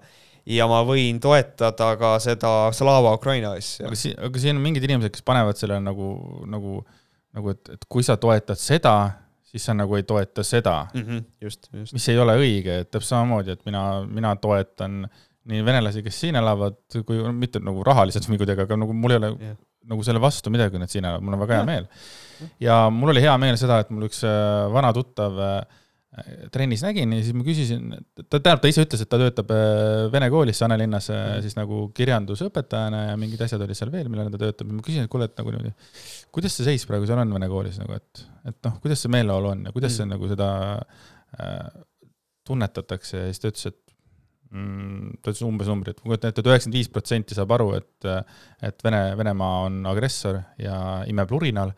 [0.51, 3.87] ja ma võin toetada ka seda Slava Ukraina asja.
[3.87, 6.11] aga siin, aga siin on mingid inimesed, kes panevad selle nagu,
[6.49, 6.83] nagu,
[7.37, 8.95] nagu et, et kui sa toetad seda
[9.49, 11.01] siis sa nagu ei toeta seda mm.
[11.01, 11.95] -hmm, just, just.
[11.95, 15.03] mis ei ole õige, et täpselt samamoodi, et mina, mina toetan
[15.49, 19.21] nii venelasi, kes siin elavad, kui mitte nagu rahaliselt või kuidagi, aga nagu mul ei
[19.21, 19.57] ole yeah.
[19.89, 21.89] nagu selle vastu midagi, kui nad siin elavad, mul on väga hea meel.
[22.61, 25.79] ja mul oli hea meel seda, et mul üks äh, vana tuttav äh,
[26.51, 30.07] trennis nägin ja siis ma küsisin, ta, tähendab, ta ise ütles, et ta töötab äh,
[30.13, 31.43] vene koolis Sannelinnas mm.
[31.45, 35.05] siis nagu kirjandusõpetajana ja mingid asjad olid seal veel, millal ta töötab ja ma küsin,
[35.05, 35.73] et kuule, et nagu niimoodi,
[36.35, 39.53] kuidas see seis praegu seal on vene koolis nagu, et, et noh, kuidas see meeleolu
[39.53, 39.97] on ja kuidas mm.
[39.97, 40.49] see nagu seda
[41.39, 41.69] äh,
[42.47, 43.88] tunnetatakse ja siis ta ütles, et
[44.49, 48.07] ta ütles umbes numbrit, ma kujutan ette, et üheksakümmend viis protsenti saab aru, et,
[48.65, 50.77] et Vene, Venemaa on agressor ja
[51.09, 51.73] imeb lurinal.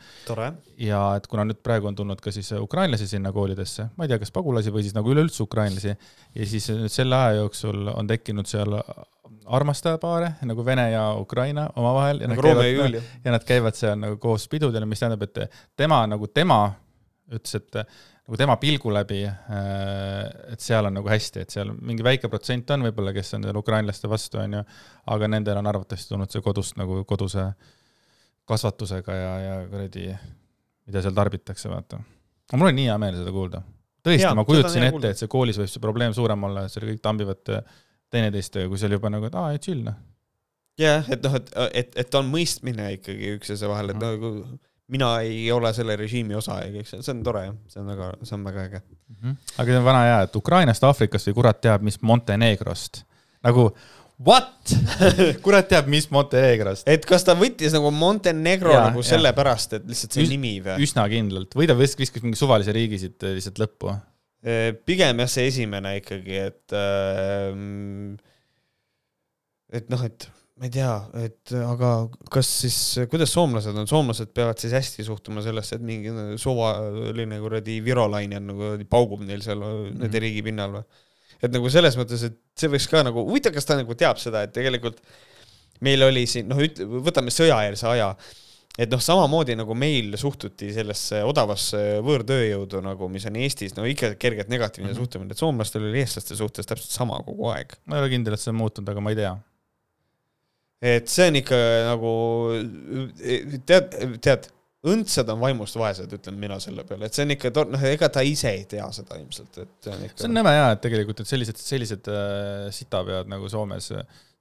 [0.80, 4.22] ja et kuna nüüd praegu on tulnud ka siis ukrainlasi sinna koolidesse, ma ei tea,
[4.22, 5.98] kas pagulasi või siis nagu üleüldse ukrainlasi,
[6.36, 8.80] ja siis nüüd selle aja jooksul on tekkinud seal
[9.52, 14.48] armastajapaare nagu Vene ja Ukraina omavahel ja, nagu ja, ja nad käivad seal nagu koos
[14.52, 16.64] pidudel, mis tähendab, et tema nagu tema
[17.32, 17.80] ütles, et
[18.32, 22.70] nagu tema pilgu läbi, äh, et seal on nagu hästi, et seal mingi väike protsent
[22.72, 24.62] on võib-olla, kes on seal ukrainlaste vastu, on ju,
[25.16, 27.50] aga nendel on arvatavasti tulnud see kodust nagu koduse
[28.48, 30.08] kasvatusega ja, ja kuradi,
[30.88, 32.02] mida seal tarbitakse, vaata.
[32.50, 33.64] aga mul oli nii hea meel seda kuulda.
[34.06, 37.04] tõesti, ma kujutasin ette, et see koolis võib see probleem suurem olla, et seal kõik
[37.04, 37.44] tambivad
[38.12, 40.00] teineteist ja kui seal juba nagu, et aa, chill noh.
[40.80, 44.08] jah, et noh, et, et, et on mõistmine ikkagi üksteise vahel, et mm.
[44.08, 44.60] nagu
[44.92, 47.94] mina ei ole selle režiimi osa ja kõik see, see on tore jah, see on
[47.94, 49.16] väga, see on väga äge mm.
[49.16, 49.40] -hmm.
[49.56, 53.04] aga see on vana hea, et Ukrainast, Aafrikast või kurat teab, mis Montenegrost.
[53.48, 53.72] nagu
[54.22, 54.76] what
[55.46, 56.88] kurat teab, mis Montenegrost.
[56.88, 60.78] et kas ta võttis nagu Montenegro ja, nagu sellepärast, et lihtsalt see Üs, nimi või?
[60.86, 63.96] üsna kindlalt, või ta viskas mingi suvalise riigi siit lihtsalt lõppu
[64.42, 68.16] Eh, pigem jah, see esimene ikkagi, et ähm,
[69.70, 70.26] et noh, et
[70.62, 70.92] ma ei tea,
[71.26, 71.88] et aga
[72.30, 72.76] kas siis,
[73.10, 78.52] kuidas soomlased on, soomlased peavad siis hästi suhtuma sellesse, et mingi suvaline kuradi virolaine on
[78.52, 80.86] nagu paugub neil seal mm nende riigi pinnal või?
[81.42, 84.46] et nagu selles mõttes, et see võiks ka nagu, huvitav, kas ta nagu teab seda,
[84.46, 85.02] et tegelikult
[85.82, 88.14] meil oli siin, noh, üt-, võtame sõjaeelse aja,
[88.78, 94.14] et noh, samamoodi nagu meil suhtuti sellesse odavasse võõrtööjõudu nagu, mis on Eestis, no ikka
[94.22, 95.10] kergelt negatiivne mm -hmm.
[95.10, 97.74] suhtumine, et soomlastel oli eestlaste suhtes täpselt sama kogu aeg.
[97.90, 99.40] ma ei ole kindel, et see on muutunud, aga ma ei tea
[100.82, 101.60] et see on ikka
[101.92, 102.16] nagu,
[103.70, 104.48] tead, tead,
[104.92, 108.24] õndsad on vaimust vaesed, ütlen mina selle peale, et see on ikka, noh, ega ta
[108.26, 110.18] ise ei tea seda ilmselt, et see on ikka.
[110.24, 113.92] see on nõme jaa, et tegelikult, et sellised, sellised äh, sitapead nagu Soomes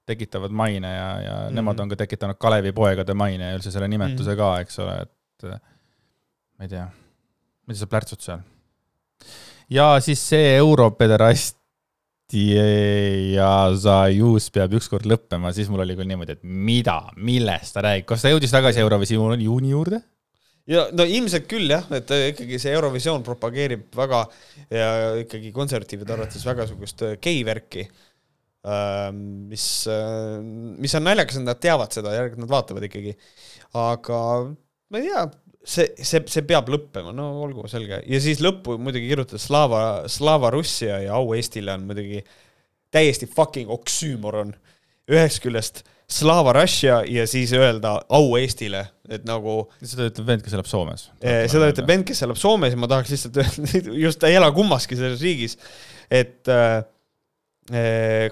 [0.08, 1.58] tekitavad maine ja, ja mm -hmm.
[1.60, 4.56] nemad on ka tekitanud Kalevipoegade maine ja üldse selle nimetuse mm -hmm.
[4.56, 5.60] ka, eks ole, et äh,
[6.58, 6.88] ma ei tea,
[7.66, 8.40] mida sa plärtsud seal?
[9.70, 11.59] ja siis see europederast
[12.36, 18.06] ja Zajus peab ükskord lõppema, siis mul oli küll niimoodi, et mida, millest ta räägib,
[18.10, 20.02] kas ta jõudis tagasi Eurovisiooni juuni juurde?
[20.70, 24.22] ja no ilmselt küll jah, et ikkagi see Eurovisioon propageerib väga
[24.70, 24.90] ja
[25.22, 27.86] ikkagi konservatiivide arvates väga sugust gei-värki,
[28.68, 33.16] ähm, mis, äh, mis on naljakas, et nad teavad seda, järelikult nad vaatavad ikkagi.
[33.80, 34.20] aga
[34.90, 35.24] ma ei tea,
[35.64, 38.00] see, see, see peab lõppema, no olgu, selge.
[38.06, 42.22] ja siis lõppu muidugi kirjutas Slava, Slava Russia ja au Eestile on muidugi
[42.90, 44.54] täiesti fucking oksüümoron.
[45.10, 49.68] ühest küljest Slava Russia ja siis öelda au Eestile, et nagu.
[49.82, 51.08] seda ütleb vend, kes elab Soomes.
[51.22, 54.38] Eh, seda ütleb vend, kes elab Soomes ja ma tahaks lihtsalt öelda, just ta ei
[54.40, 55.54] ela kummaski selles riigis,
[56.10, 56.80] et äh,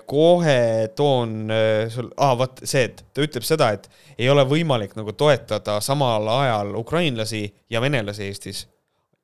[0.09, 3.87] kohe toon eh, sul, aa ah, vot see, et ta ütleb seda, et
[4.19, 8.67] ei ole võimalik nagu toetada samal ajal ukrainlasi ja venelasi Eestis.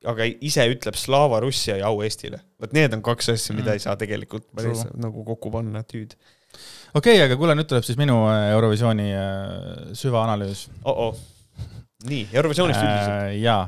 [0.05, 2.41] aga ise ütleb Slava Russia ja au Eestile.
[2.61, 3.75] vot need on kaks asja, mida mm.
[3.75, 6.15] ei saa tegelikult päris nagu kokku panna, tüüd.
[6.95, 9.09] okei okay,, aga kuule, nüüd tuleb siis minu eh, Eurovisiooni
[9.99, 11.09] süvaanalüüs oh.
[11.09, 11.25] -oh.
[12.07, 13.41] nii, Eurovisioonist üldiselt äh,.
[13.43, 13.65] jaa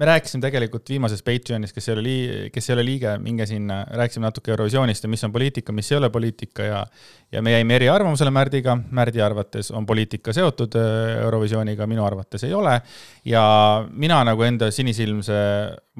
[0.00, 3.82] me rääkisime tegelikult viimases Patreonis, kes ei ole lii-, kes ei ole liige, minge sinna,
[4.00, 6.84] rääkisime natuke Eurovisioonist ja mis on poliitika, mis ei ole poliitika ja
[7.32, 12.54] ja me jäime eriarvamusele Märdiga, Märdi arvates on poliitika seotud äh, Eurovisiooniga, minu arvates ei
[12.54, 12.80] ole.
[13.24, 13.44] ja
[13.92, 15.36] mina nagu enda sinisilmse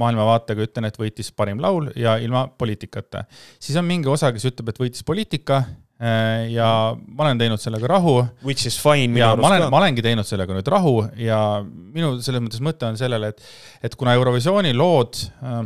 [0.00, 3.24] maailmavaatega ütlen, et võitis parim laul ja ilma poliitikata.
[3.60, 5.62] siis on mingi osa, kes ütleb, et võitis poliitika
[6.00, 8.16] ja ma olen teinud sellega rahu.
[8.46, 9.70] Which is fine minu arust ka.
[9.72, 13.42] ma olengi teinud sellega nüüd rahu ja minu selles mõttes mõte on sellele, et,
[13.84, 15.58] et kuna Eurovisiooni lood äh,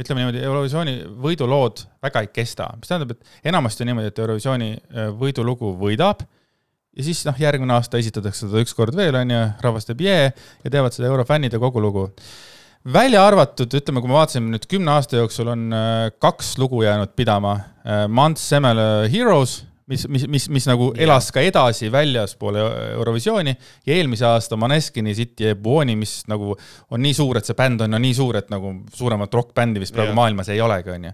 [0.00, 4.72] ütleme niimoodi, Eurovisiooni võidulood väga ei kesta, mis tähendab, et enamasti on niimoodi, et Eurovisiooni
[4.74, 6.24] äh, võidulugu võidab
[6.94, 10.70] ja siis noh, järgmine aasta esitatakse seda ükskord veel, on ju, rahvas teeb jee ja
[10.70, 12.08] teevad seda eurofännid ja kogu lugu
[12.92, 17.14] välja arvatud, ütleme, kui me vaatasime nüüd kümne aasta jooksul on äh, kaks lugu jäänud
[17.16, 17.54] pidama.
[17.84, 18.80] Äh, Months Semel
[19.12, 23.54] Heroes, mis, mis, mis, mis nagu elas ka edasi väljaspool Eurovisiooni
[23.86, 26.54] ja eelmise aasta Maneskini City e Buoni, mis nagu
[26.90, 29.96] on nii suur, et see bänd on no nii suur, et nagu suuremat rokkbändi vist
[29.96, 30.20] praegu yeah.
[30.20, 31.12] maailmas ei olegi, on ju.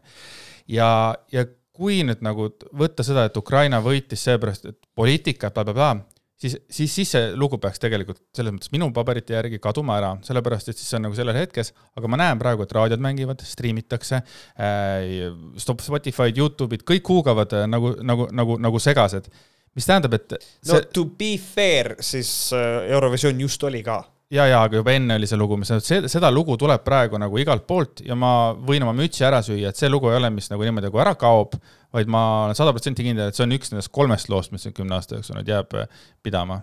[0.76, 0.90] ja,
[1.33, 1.46] ja
[1.80, 5.92] kui nüüd nagu võtta seda, et Ukraina võitis seepärast, et poliitika bla,, blablabla,
[6.40, 10.72] siis, siis, siis see lugu peaks tegelikult selles mõttes minu paberite järgi kaduma ära, sellepärast
[10.72, 14.22] et siis see on nagu sellel hetkes, aga ma näen praegu, et raadiod mängivad, striimitakse
[14.22, 19.31] äh,, Spotify'd, Youtube'id, kõik huugavad äh, nagu, nagu, nagu, nagu segased.
[19.76, 20.72] mis tähendab, et see...
[20.72, 24.03] no to be fair, siis äh, Eurovisioon just oli ka
[24.34, 27.66] ja, ja aga juba enne oli see lugu, mis seda lugu tuleb praegu nagu igalt
[27.68, 30.66] poolt ja ma võin oma mütsi ära süüa, et see lugu ei ole, mis nagu
[30.66, 31.56] niimoodi nagu ära kaob,
[31.94, 34.96] vaid ma olen sada protsenti kindel, et see on üks nendest kolmest loost, mis kümne
[34.98, 35.90] aasta jooksul nüüd jääb äh,
[36.22, 36.62] pidama.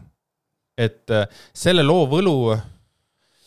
[0.77, 1.25] et äh,
[1.57, 2.53] selle loo võlu,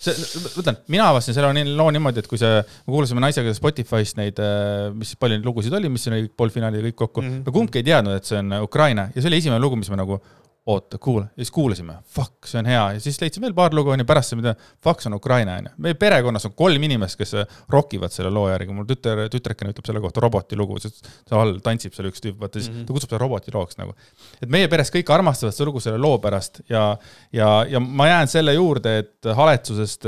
[0.03, 4.21] see, ma ütlen, mina avastasin selle loo niimoodi, et kui see, me kuulasime naisega Spotify'st
[4.21, 7.49] neid, äh, mis palju neid lugusid oli, mis oli poolfinaalid ja kõik kokku mm, -hmm.
[7.49, 10.03] me kumbki ei teadnud, et see on Ukraina ja see oli esimene lugu, mis me
[10.03, 10.21] nagu
[10.67, 13.93] oota, kuula, ja siis kuulasime, fuck, see on hea ja siis leidsime veel paar lugu,
[13.95, 15.73] onju, pärast saime teada, fuck, see on Ukraina, onju.
[15.87, 17.33] meie perekonnas on kolm inimest, kes
[17.73, 21.97] rokivad selle loo järgi, mul tütar, tütrekene ütleb selle kohta roboti lugu, seal all tantsib
[21.97, 22.89] seal üks tüüp, vaata siis mm -hmm.
[22.89, 23.95] ta kutsub seda roboti looks nagu.
[24.43, 26.97] et meie peres kõik armastavad seda lugu selle loo pärast ja,
[27.33, 30.05] ja, ja ma jään selle juurde, et haletsusest,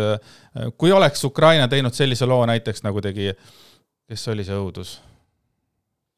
[0.77, 3.33] kui oleks Ukraina teinud sellise loo näiteks nagu tegi,
[4.09, 5.01] kes oli see õudus?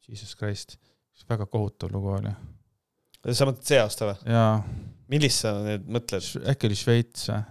[0.09, 0.77] Jesus Christ,
[1.29, 2.35] väga kohutav lugu oli
[3.33, 4.33] sa mõtled see aasta või?
[4.35, 4.53] jaa.
[5.13, 6.29] millist sa nüüd mõtled?
[6.53, 7.43] äkki oli Šveits või?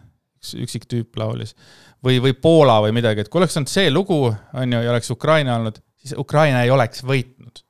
[0.44, 1.54] üks üksik tüüp laulis.
[2.04, 5.10] või, või Poola või midagi, et kui oleks olnud see lugu, on ju, ja oleks
[5.14, 7.62] Ukraina olnud, siis Ukraina ei oleks võitnud.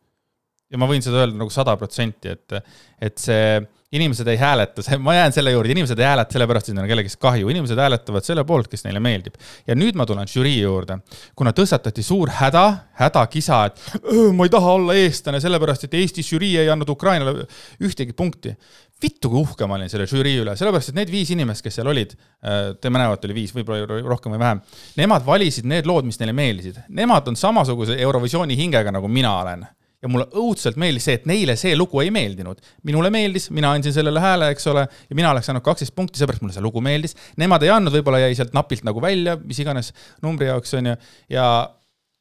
[0.70, 2.58] ja ma võin seda öelda nagu sada protsenti, et,
[2.98, 3.60] et see
[3.94, 7.18] inimesed ei hääleta, ma jään selle juurde, inimesed ei hääleta sellepärast, et neil on kellegist
[7.22, 9.36] kahju, inimesed hääletavad selle poolt, kes neile meeldib.
[9.66, 10.98] ja nüüd ma tulen žürii juurde,
[11.36, 12.64] kuna tõstatati suur häda,
[13.00, 17.46] hädakisa, et ma ei taha olla eestlane, sellepärast et Eesti žürii ei andnud Ukrainale
[17.82, 18.56] ühtegi punkti.
[19.02, 21.90] vittu, kui uhke ma olin selle žürii üle, sellepärast et need viis inimest, kes seal
[21.90, 22.14] olid,
[22.46, 24.62] äh, te mäletate, oli viis, võib-olla rohkem või vähem,
[24.96, 26.78] nemad valisid need lood, mis neile meeldisid.
[26.88, 29.66] Nemad on samasuguse Eurovisiooni hingega, nagu mina olen
[30.04, 32.60] ja mulle õudselt meeldis see, et neile see lugu ei meeldinud.
[32.84, 36.44] minule meeldis, mina andsin sellele hääle, eks ole, ja mina oleks saanud kaksteist punkti, seepärast
[36.44, 37.16] mulle see lugu meeldis.
[37.40, 40.96] Nemad ei andnud, võib-olla jäi sealt napilt nagu välja, mis iganes numbri jaoks on ju,
[41.32, 41.46] ja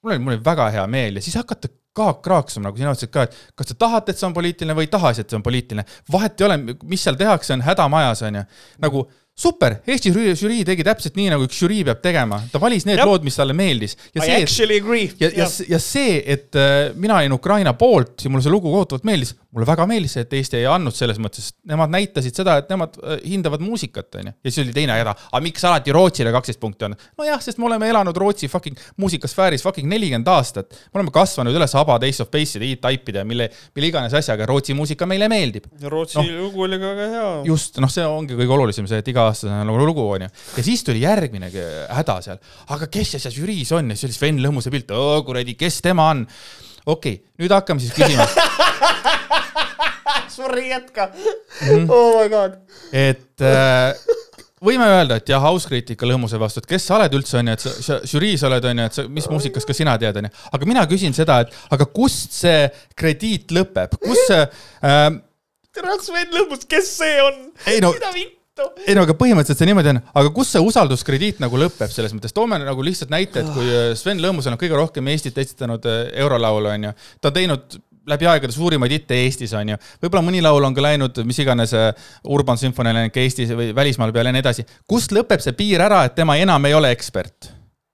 [0.03, 3.11] mul oli, mul oli väga hea meel ja siis hakata kaak raaksuma, nagu sina ütlesid
[3.13, 5.45] ka, et kas te tahate, et see on poliitiline või ei taha, et see on
[5.45, 5.85] poliitiline.
[6.11, 6.57] vahet ei ole,
[6.89, 8.43] mis seal tehakse, on häda majas, on ju.
[8.81, 12.99] nagu super, Eesti žürii tegi täpselt nii, nagu üks žürii peab tegema, ta valis need
[12.99, 13.09] Jab.
[13.09, 13.95] lood, mis talle meeldis.
[14.13, 15.07] I actually agree.
[15.19, 19.07] ja, ja, ja see, et äh, mina olin Ukraina poolt ja mulle see lugu kohutavalt
[19.09, 22.69] meeldis, mulle väga meeldis see, et Eesti ei andnud selles mõttes, nemad näitasid seda, et
[22.69, 24.35] nemad äh, hindavad muusikat, onju.
[24.37, 26.97] ja siis oli teine häda, aga miks alati Rootsile kaksteist punkti on?
[27.17, 30.77] nojah, sest me oleme elanud Rootsi fucking muusikasfääris fucking nelikümmend aastat.
[30.93, 34.77] me oleme kasvanud üles Abba, Ace of Base'ide, E-Type'ide ja mille, mille iganes asjaga, Rootsi
[34.77, 35.71] muusika meile meeldib.
[35.89, 37.27] Rootsi no, lugu oli ka väga hea.
[37.49, 40.29] just, noh, see ongi kõige olulisem, see, et iga iga-aastasena nagu lugu, onju.
[40.57, 41.49] ja siis tuli järgmine
[41.93, 42.41] häda seal,
[42.75, 46.09] aga kes seal žüriis on ja siis oli Sven Lõhmuse pilt, oo kuradi, kes tema
[46.13, 46.25] on.
[46.86, 48.27] okei okay,, nüüd hakkame siis küsima
[50.33, 51.89] Sorry, jätka mm.
[51.89, 52.57] oh my god.
[52.91, 53.93] et äh,
[54.63, 57.99] võime öelda, et jah, auskriitika Lõhmuse vastu, et kes sa oled üldse, onju, et sa
[58.09, 60.33] žüriis oled, onju, et sa, mis muusikast ka sina tead, onju.
[60.57, 62.65] aga mina küsin seda, et aga kust see
[62.97, 65.09] krediit lõpeb, kus see äh,.
[65.73, 67.43] tere, Sven Lõhmus, kes see on?
[67.83, 68.42] No, mida vittu?
[68.87, 72.35] Ei no aga põhimõtteliselt see niimoodi on, aga kus see usalduskrediit nagu lõpeb selles mõttes,
[72.35, 76.03] toome nagu lihtsalt näite, et kui äh, Sven Lõõmusel on kõige rohkem Eestit esitanud äh,
[76.25, 77.79] eurolaulu, on ju, ta on teinud
[78.13, 79.79] läbi aegade suurimaid hitte Eestis, on ju.
[80.03, 81.89] võib-olla mõni laul on ka läinud, mis iganes äh,
[82.35, 84.67] Urban Symphony läinud ka Eestis või välismaal peale ja nii edasi.
[84.87, 87.49] kust lõpeb see piir ära, et tema enam ei ole ekspert?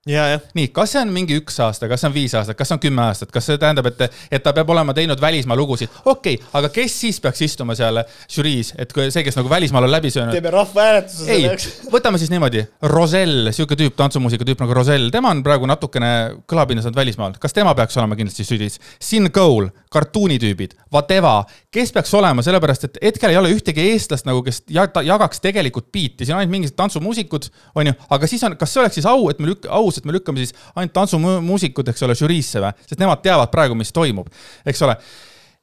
[0.08, 2.80] Nii, kas see on mingi üks aasta, kas see on viis aastat, kas see on
[2.80, 5.92] kümme aastat, kas see tähendab, et, et ta peab olema teinud välismaa lugusid?
[6.06, 8.00] okei okay,, aga kes siis peaks istuma seal
[8.32, 10.32] žüriis, et see, kes nagu välismaal on läbi söönud?
[10.32, 11.66] teeme rahvahääletuse selle jaoks.
[11.94, 16.14] võtame siis niimoodi, Rosell, sihuke tüüp, tantsumuusika tüüp nagu Rosell, tema on praegu natukene
[16.48, 18.80] kõlapinna saanud välismaal, kas tema peaks olema kindlasti žüriis?
[19.04, 24.40] Sin Cole, kartuunitüübid, Vateva, kes peaks olema, sellepärast et hetkel ei ole ühtegi eestlast nagu,
[24.48, 28.72] kes jagaks tegelikult biiti, siin on ainult mingid tantsumuusikud, on ju, aga siis on, kas
[28.72, 31.90] see oleks siis au, et me lükk-, au aus, et me lükkame siis ainult tantsumuusikud,
[31.92, 34.30] eks ole, žüriisse või, sest nemad teavad praegu, mis toimub,
[34.70, 34.96] eks ole.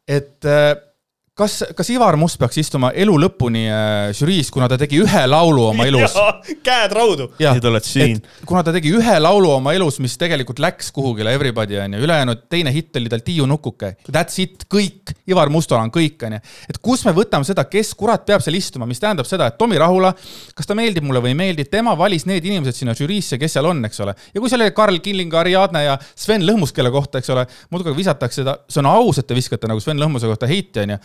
[0.07, 0.75] et äh,
[1.37, 5.67] kas, kas Ivar Must peaks istuma elu lõpuni äh, žüriis, kuna ta tegi ühe laulu
[5.69, 6.15] oma elus?
[6.65, 7.29] käed raudu.
[7.37, 8.21] nüüd oled siin.
[8.47, 12.73] kuna ta tegi ühe laulu oma elus, mis tegelikult läks kuhugile Everybody onju, ülejäänud teine
[12.73, 13.93] hitt oli tal Tiiu Nukuke.
[14.09, 16.41] That's it, kõik, Ivar Mustal on kõik onju.
[16.71, 19.77] et kus me võtame seda, kes kurat peab seal istuma, mis tähendab seda, et Tomi
[19.81, 20.13] Rahula,
[20.57, 23.69] kas ta meeldib mulle või ei meeldi, tema valis need inimesed sinna žüriisse, kes seal
[23.69, 24.17] on, eks ole.
[24.33, 27.95] ja kui seal oli Karl Killing, Ariadne ja Sven Lõhmus, kelle kohta, eks ole, muudkui
[27.97, 30.97] visatakse seda, see on aus, et te viskate nagu Sven Lõhmuse kohta heiti onju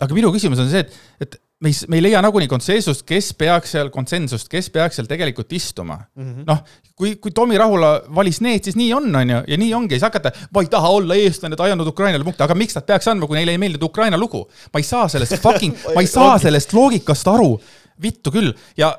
[0.00, 3.32] aga minu küsimus on see, et, et me ei, me ei leia nagunii konsensust, kes
[3.38, 5.98] peaks seal, konsensust, kes peaks seal tegelikult istuma.
[6.14, 6.44] Mm -hmm..
[6.46, 6.60] noh,
[6.94, 10.02] kui, kui Tomi Rahula valis need, siis nii on, on ju, ja nii ongi, ei
[10.02, 13.10] saa hakata, ma ei taha olla eestlane, et ajanud Ukrainale punkte, aga miks nad peaks
[13.10, 14.44] andma, kui neile ei meeldi Ukraina lugu?
[14.72, 17.60] ma ei saa sellest fucking ma ei saa sellest loogikast aru,
[18.02, 18.94] vittu küll, ja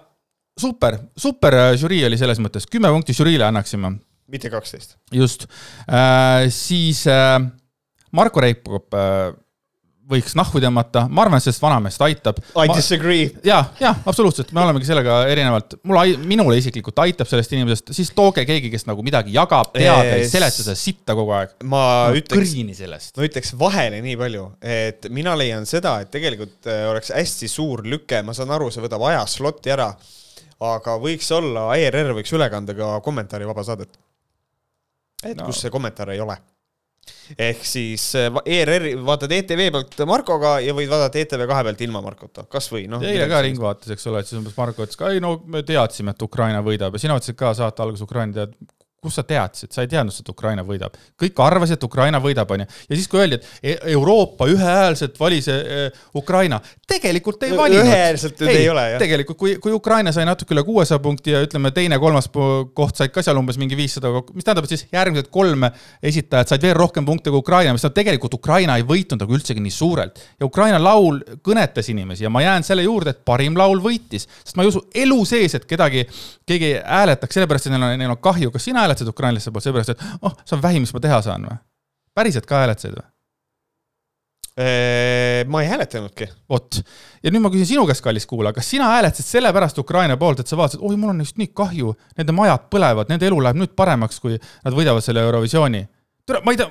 [0.59, 3.95] super, super äh, žürii oli selles mõttes, kümme punkti žüriile annaksime.
[4.27, 4.97] mitte kaksteist.
[5.11, 5.47] just.
[5.87, 7.39] Äh,, siis äh,
[8.11, 9.31] Marko Reipkop äh,
[10.09, 12.39] võiks nahku tõmmata, ma arvan, et sellest vanameest aitab.
[12.57, 13.29] I disagree.
[13.45, 18.45] ja, ja absoluutselt, me olemegi sellega erinevalt, mulle, minule isiklikult aitab sellest inimesest, siis tooge
[18.49, 21.55] keegi, kes nagu midagi jagab, teab ja ei seleta seda sitta kogu aeg.
[21.69, 21.83] ma
[22.17, 22.55] ütleks,
[23.17, 27.85] ma ütleks vahele nii palju, et mina leian seda, et tegelikult äh, oleks hästi suur
[27.85, 29.91] lüke, ma saan aru, see võtab aja sloti ära,
[30.69, 33.93] aga võiks olla, ERR võiks üle kanda ka kommentaari vaba saadet.
[35.23, 35.45] et no.
[35.45, 36.39] kus see kommentaar ei ole
[37.37, 42.45] ehk siis äh, ERR-i vaatad ETV pealt Markoga ja võid vaadata ETV2 pealt ilma Markota,
[42.49, 43.03] kas või noh.
[43.05, 45.63] eile ka Ring vaatas, eks ole, et siis umbes Marko ütles ka, ei no me
[45.67, 48.55] teadsime, et Ukraina võidab ja sina ütlesid ka saate alguses Ukraina tead,
[48.99, 50.97] kust sa teadsid, sa ei teadnud, et Ukraina võidab.
[51.19, 52.65] kõik arvasid, et Ukraina võidab, onju.
[52.89, 55.87] ja siis, kui öeldi, et e-, Euroopa ühehäälselt valis e,
[56.19, 56.59] Ukraina,
[56.89, 57.87] tegelikult ei valinud.
[57.87, 58.99] ühehäälselt ei, ei ole, jah.
[58.99, 62.27] tegelikult, kui, kui Ukraina sai natuke üle kuuesaja punkti ja ütleme, teine-kolmas
[62.75, 65.69] koht said ka seal umbes mingi viissada, mis tähendab, et siis järgmised kolm
[66.03, 69.63] esitajat said veel rohkem punkte kui Ukraina, mis tähendab, tegelikult Ukraina ei võitnud nagu üldsegi
[69.63, 70.19] nii suurelt.
[70.39, 74.59] ja Ukraina laul kõnetas inimesi ja ma jään selle juurde, et parim laul võitis, sest
[74.59, 76.03] ma ei usu elu sees, et kedagi,
[76.47, 79.93] keegi hääletaks sellepärast, et neil on, neil on kahju, kas sina hääletasid ukrainlaste poolt seepärast,
[79.95, 81.61] et oh, see on vähim, mis ma teha saan või?
[82.17, 83.07] päriselt ka hääletasid või?
[85.47, 86.27] ma ei hääletanudki.
[86.49, 86.81] vot,
[87.23, 90.51] ja nüüd ma küsin sinu käest, kallis kuulaja, kas sina hääletasid sellepärast Ukraina poolt, et
[90.51, 93.75] sa vaatasid, oi, mul on neist nii kahju, nende majad põlevad, nende elu läheb nüüd
[93.79, 95.85] paremaks, kui nad võidavad selle Eurovisiooni.
[96.27, 96.67] tere, ma ei tea,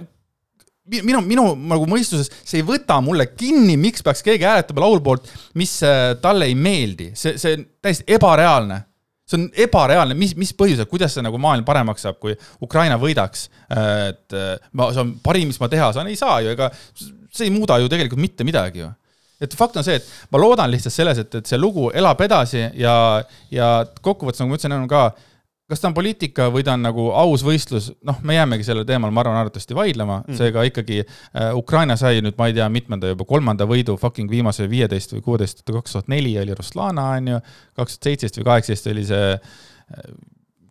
[1.06, 5.32] minu, minu nagu mõistuses see ei võta mulle kinni, miks peaks keegi hääletama laulu poolt,
[5.54, 8.82] mis äh, talle ei meeldi, see, see on täiesti ebareaalne
[9.28, 13.48] see on ebareaalne, mis, mis põhjusel, kuidas see nagu maailm paremaks saab, kui Ukraina võidaks.
[13.68, 17.48] et äh, ma, see on parim, mis ma teha saan, ei saa ju, ega see
[17.48, 18.90] ei muuda ju tegelikult mitte midagi ju.
[19.38, 22.64] Et fakt on see, et ma loodan lihtsalt selles, et, et see lugu elab edasi
[22.80, 22.94] ja,
[23.54, 23.68] ja
[24.02, 25.04] kokkuvõttes, nagu ma ütlesin ennem ka,
[25.68, 29.12] kas ta on poliitika või ta on nagu aus võistlus, noh, me jäämegi sellel teemal,
[29.12, 30.22] ma arvan, arvatavasti vaidlema.
[30.22, 34.32] Mm., seega ikkagi äh, Ukraina sai nüüd, ma ei tea, mitmenda juba, kolmanda võidu fucking
[34.32, 37.42] viimase viieteist või kuueteist, kaks tuhat neli oli Ruslana, on ju,
[37.76, 40.08] kaks tuhat seitseteist või kaheksateist oli see äh,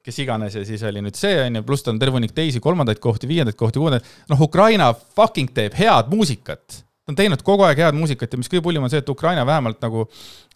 [0.08, 2.64] kes iganes ja siis oli nüüd see, on ju, pluss ta on terve hunnik teisi
[2.64, 7.64] kolmandaid kohti, viiendaid kohti, kuuendaid, noh, Ukraina fucking teeb head muusikat ta on teinud kogu
[7.64, 10.02] aeg head muusikat ja mis kõige hullim on see, et Ukraina vähemalt nagu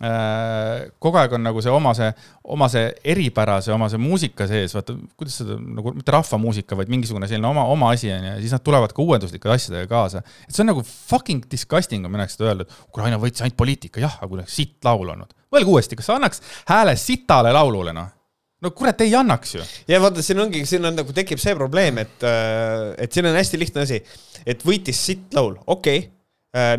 [0.04, 2.10] äh, kogu aeg on nagu see oma see,
[2.44, 7.30] oma see eripärase, oma see muusika sees, vaata, kuidas seda nagu, mitte rahvamuusika, vaid mingisugune
[7.32, 10.26] selline oma, oma asi on ju, ja siis nad tulevad ka uuenduslike asjadega kaasa.
[10.44, 14.04] et see on nagu fucking disgusting, kui minnakse seda öelda, et Ukraina võitis ainult poliitika,
[14.04, 15.32] jah, aga kuidagi sitt laul olnud.
[15.56, 18.12] mõelge uuesti, kas sa annaks hääle sitale laulule, noh?
[18.60, 19.70] no kurat, ei annaks ju.
[19.88, 23.40] ja vaata, siin ongi, siin on nagu tekib see probleem, et, äh, et siin on
[23.40, 24.04] hästi lihtne asi,
[24.44, 26.18] et võitis sitt laul, okei okay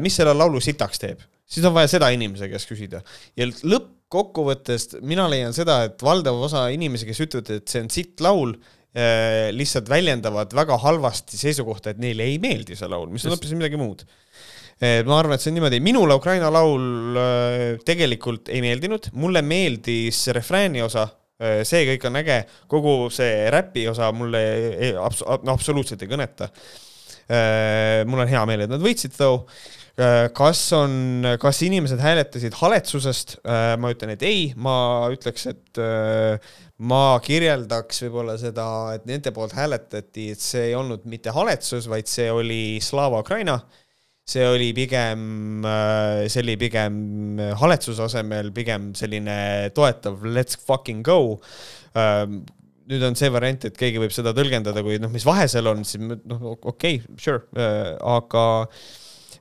[0.02, 3.02] mis selle laulu sitaks teeb, siis on vaja seda inimese käest küsida.
[3.38, 8.24] ja lõppkokkuvõttes mina leian seda, et valdav osa inimesi, kes ütlevad, et see on sitt
[8.24, 8.54] laul,
[8.96, 13.56] äh, lihtsalt väljendavad väga halvasti seisukohta, et neile ei meeldi see laul, mis on hoopis
[13.56, 14.06] midagi muud.
[14.82, 20.24] ma arvan, et see on niimoodi, minule Ukraina laul äh, tegelikult ei meeldinud, mulle meeldis
[20.34, 21.06] refrääni osa,
[21.66, 22.36] see kõik on äge,
[22.70, 24.40] kogu see räpi osa mulle
[25.02, 26.46] abs-, no, absoluutselt ei kõneta.
[26.46, 26.91] Äh,
[27.28, 29.46] mul on hea meel, et nad võitsid though.
[30.00, 33.36] Äh, kas on, kas inimesed hääletasid haletsusest?
[33.44, 34.74] Äh, ma ütlen, et ei, ma
[35.12, 35.82] ütleks, et
[36.82, 38.66] ma kirjeldaks võib-olla seda,
[38.96, 43.60] et nende poolt hääletati, et see ei olnud mitte haletsus, vaid see oli Slava Ukraina
[44.32, 45.64] see oli pigem,
[46.30, 49.34] see oli pigem haletsuse asemel pigem selline
[49.74, 51.40] toetav let's fucking go
[52.90, 55.84] nüüd on see variant, et keegi võib seda tõlgendada kui noh, mis vahe seal on,
[55.86, 58.44] siis noh, okei okay,, sure, äh, aga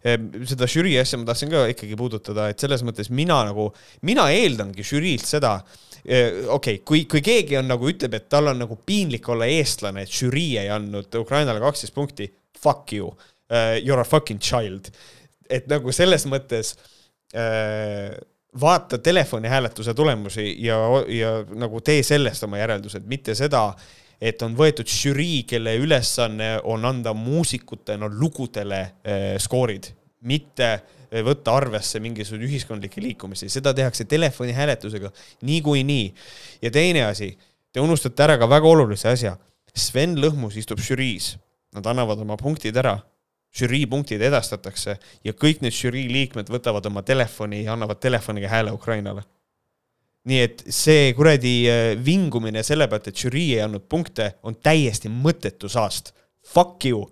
[0.03, 0.17] äh,
[0.49, 3.69] seda žürii asja ma tahtsin ka ikkagi puudutada, et selles mõttes mina nagu,
[4.07, 5.57] mina eeldangi žüriilt seda,
[6.03, 9.49] äh, okei okay,, kui, kui keegi on nagu ütleb, et tal on nagu piinlik olla
[9.49, 12.29] eestlane, et žürii ei andnud Ukrainale kaksteist punkti,
[12.61, 14.91] fuck you uh,, you are a fucking child.
[15.51, 16.77] et nagu selles mõttes
[17.35, 18.13] uh,
[18.59, 20.77] vaata telefoni hääletuse tulemusi ja,
[21.07, 23.69] ja nagu tee sellest oma järeldused, mitte seda,
[24.21, 29.87] et on võetud žürii, kelle ülesanne on anda muusikutena lugudele eh, skoorid,
[30.27, 35.11] mitte eh, võtta arvesse mingisuguseid ühiskondlikke liikumisi, seda tehakse telefoni hääletusega
[35.47, 36.13] niikuinii.
[36.61, 37.37] ja teine asi,
[37.71, 39.37] te unustate ära ka väga olulise asja.
[39.71, 41.37] Sven Lõhmus istub žüriis,
[41.71, 42.97] nad annavad oma punktid ära
[43.55, 44.95] žürii punktid edastatakse
[45.25, 49.23] ja kõik need žürii liikmed võtavad oma telefoni ja annavad telefoniga hääle Ukrainale.
[50.21, 55.09] nii et see kuradi äh, vingumine selle pealt, et žürii ei andnud punkte, on täiesti
[55.09, 56.13] mõttetu saast.
[56.45, 57.07] Fuck you.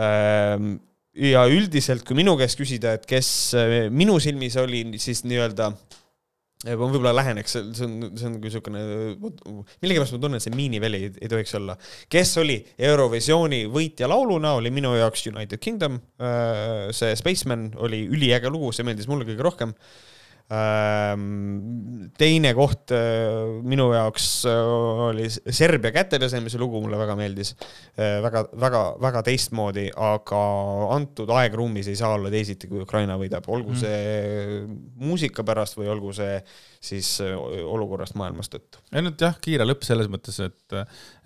[0.00, 0.78] Ähm,
[1.12, 3.28] ja üldiselt, kui minu käest küsida, et kes
[3.60, 5.68] äh, minu silmis oli siis nii-öelda
[6.64, 8.82] ma võib-olla läheneks, see on, see on nagu niisugune,
[9.82, 11.76] millegipärast ma tunnen, see miiniväli ei, ei tohiks olla.
[12.12, 12.56] kes oli
[12.88, 18.86] Eurovisiooni võitja lauluna, oli minu jaoks United Kingdom, äh, see Spaceman oli üliäge lugu, see
[18.88, 19.76] meeldis mulle kõige rohkem
[20.46, 24.58] teine koht äh, minu jaoks äh,
[25.08, 27.50] oli Serbia kätepesemise lugu, mulle väga meeldis.
[27.98, 30.42] Äh, väga, väga, väga teistmoodi, aga
[30.94, 33.80] antud aegruumis ei saa olla teisiti, kui Ukraina võidab, olgu mm.
[33.82, 34.62] see
[35.02, 36.38] muusika pärast või olgu see
[36.86, 38.82] siis olukorrast maailmas tõttu.
[38.94, 40.76] nüüd jah, kiire lõpp selles mõttes, et,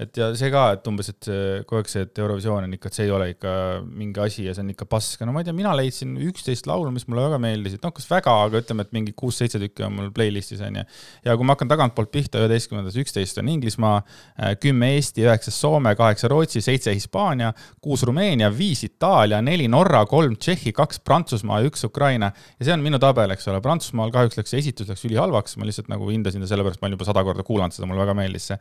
[0.00, 2.90] et ja see ka, et umbes, et see kogu aeg see, et Eurovisioon on ikka,
[2.90, 3.52] et see ei ole ikka
[3.84, 6.92] mingi asi ja see on ikka pask, no ma ei tea, mina leidsin üksteist laulu,
[6.94, 10.11] mis mulle väga meeldisid, noh, kas väga, aga ütleme, et mingi kuus-seitse tükki on mul
[10.16, 10.84] playlist'is onju.
[11.26, 15.94] ja kui ma hakkan tagantpoolt pihta, üheteistkümnendas üksteist on Inglismaa, äh, kümme Eesti, üheksas Soome,
[15.98, 17.52] kaheksa Rootsi, seitse Hispaania,
[17.82, 22.32] kuus Rumeenia, viis Itaalia, neli Norra, kolm Tšehhi, kaks Prantsusmaa ja üks Ukraina.
[22.58, 25.90] ja see on minu tabel, eks ole, Prantsusmaal kahjuks läks esitus läks ülihalvaks, ma lihtsalt
[25.90, 28.59] nagu hindasin ta sellepärast, ma olen juba sada korda kuulanud seda, mulle väga meeldis see.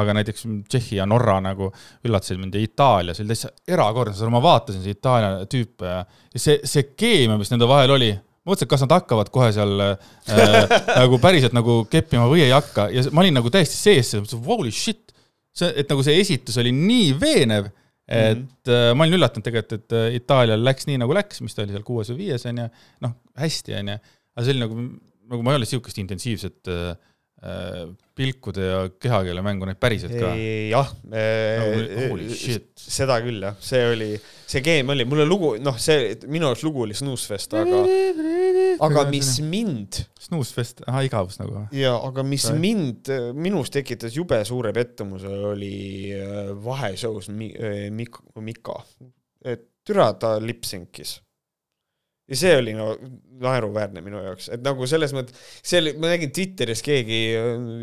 [0.00, 1.70] aga näiteks Tšehhi ja Norra nagu
[2.06, 6.04] üllatasid mind ja Itaalia, see oli täitsa erakordne, ma vaatasin seda Itaalia tüüpe ja
[6.34, 8.14] see, see keemia, mis nende vahel oli
[8.44, 12.90] mõtlesin, et kas nad hakkavad kohe seal äh, nagu päriselt nagu keppima või ei hakka
[12.92, 15.14] ja ma olin nagu täiesti sees, holy shit.
[15.54, 17.68] see, et nagu see esitus oli nii veenev,
[18.08, 18.96] et mm -hmm.
[18.98, 21.86] ma olin üllatunud tegelikult, et äh, Itaalial läks nii, nagu läks, mis ta oli seal
[21.86, 22.68] kuues või viies, on ju,
[23.06, 23.98] noh, hästi, on ju,
[24.34, 24.86] aga see oli nagu,
[25.30, 26.94] nagu ma ei ole niisugust intensiivset äh,
[28.16, 30.30] pilkude ja kehakeele mängu näinud päriselt ka.
[30.70, 32.16] jah no,,
[32.78, 34.08] seda küll jah, see oli,
[34.48, 37.82] see geim oli, mulle lugu, noh, see minu jaoks lugu oli Snoozefest, aga,
[38.86, 40.00] aga mis mind.
[40.24, 41.66] Snoozefest, ahah, igavus nagu.
[41.76, 42.56] ja, aga mis Sai.
[42.62, 45.74] mind, minus tekitas jube suure pettumuse, oli
[46.64, 48.80] vaheshows Mik-, Mika,
[49.44, 51.18] et türa ta lipsinkis
[52.28, 52.94] ja see oli no
[53.44, 57.18] naeruväärne minu jaoks, et nagu selles mõttes, see oli, ma nägin Twitteris keegi,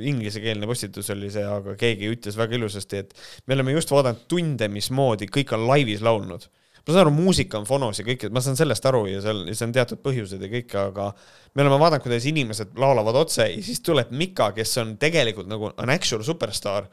[0.09, 3.13] inglisekeelne postitus oli see, aga keegi ütles väga ilusasti, et
[3.45, 6.47] me oleme just vaadanud tunde, mismoodi kõik on laivis laulnud.
[6.81, 9.67] ma saan aru, muusika on fonos ja kõik, ma saan sellest aru ja seal, see
[9.67, 11.11] on teatud põhjused ja kõik, aga
[11.53, 15.69] me oleme vaadanud, kuidas inimesed laulavad otse ja siis tuleb Mika, kes on tegelikult nagu
[15.75, 16.89] an actual superstaar.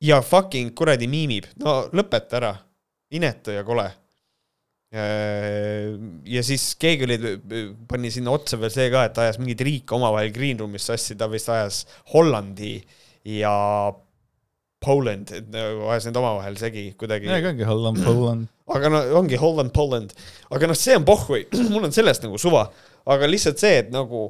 [0.00, 2.54] ja fucking kuradi miimib, no lõpeta ära,
[3.16, 3.88] inetu ja kole
[4.90, 7.18] ja siis keegi oli,
[7.88, 11.28] pani sinna otsa veel see ka, et ajas mingeid riike omavahel green room'is sassi, ta
[11.30, 12.74] vist ajas Hollandi
[13.36, 13.54] ja
[14.80, 17.28] Poland, et nagu ajas need omavahel segi kuidagi.
[17.30, 18.50] jaa, ongi Holland, Poland.
[18.74, 20.14] aga no ongi Holland, Poland,
[20.50, 22.66] aga noh, see on pohhui, mul on sellest nagu suva,
[23.14, 24.26] aga lihtsalt see, et nagu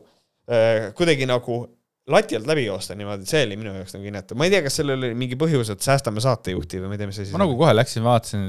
[0.50, 1.62] äh, kuidagi nagu
[2.10, 4.80] lati alt läbi joosta niimoodi, see oli minu jaoks nagu inetu, ma ei tea, kas
[4.80, 7.32] sellel oli mingi põhjus, et säästame saatejuhti või ma ei tea, mis asi.
[7.32, 8.48] ma nagu kohe läksin, vaatasin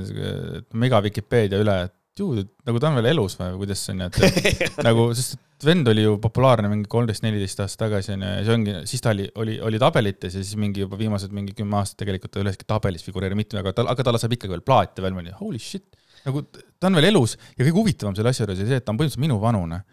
[0.81, 4.17] mega Vikipeedia üle, et ju nagu ta on veel elus või kuidas see on, et
[4.87, 8.55] nagu, sest et vend oli ju populaarne mingi kolmteist, neliteist aastat tagasi onju ja see
[8.55, 12.01] ongi, siis ta oli, oli, oli tabelites ja siis mingi juba viimased mingi kümme aastat
[12.01, 15.15] tegelikult ta üheski tabelis figureerib mitte, aga tal, aga talle saab ikkagi veel plaate veel,
[15.15, 15.85] ma olin holy shit.
[16.25, 18.93] nagu ta on veel elus ja kõige huvitavam selle asja juures oli see, et ta
[18.93, 19.83] on põhimõtteliselt minu vanune.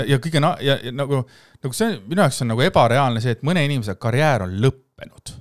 [0.00, 1.22] ja, ja kõige na- ja, ja nagu,
[1.62, 5.37] nagu see minu jaoks on nagu ebareaalne see, et mõne inimese karjäär on lõppenud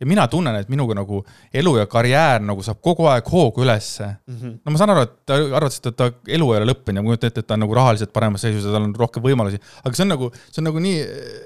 [0.00, 1.20] ja mina tunnen, et minuga nagu
[1.62, 4.36] elu ja karjäär nagu saab kogu aeg hoogu ülesse mm.
[4.36, 4.54] -hmm.
[4.64, 7.12] no ma saan aru, et ta arvates, et ta elu ei ole lõppenud ja ma
[7.12, 9.94] kujutan ette, et ta on nagu rahaliselt paremas seisus ja tal on rohkem võimalusi, aga
[9.94, 11.36] see on nagu, see on nagu nii eh,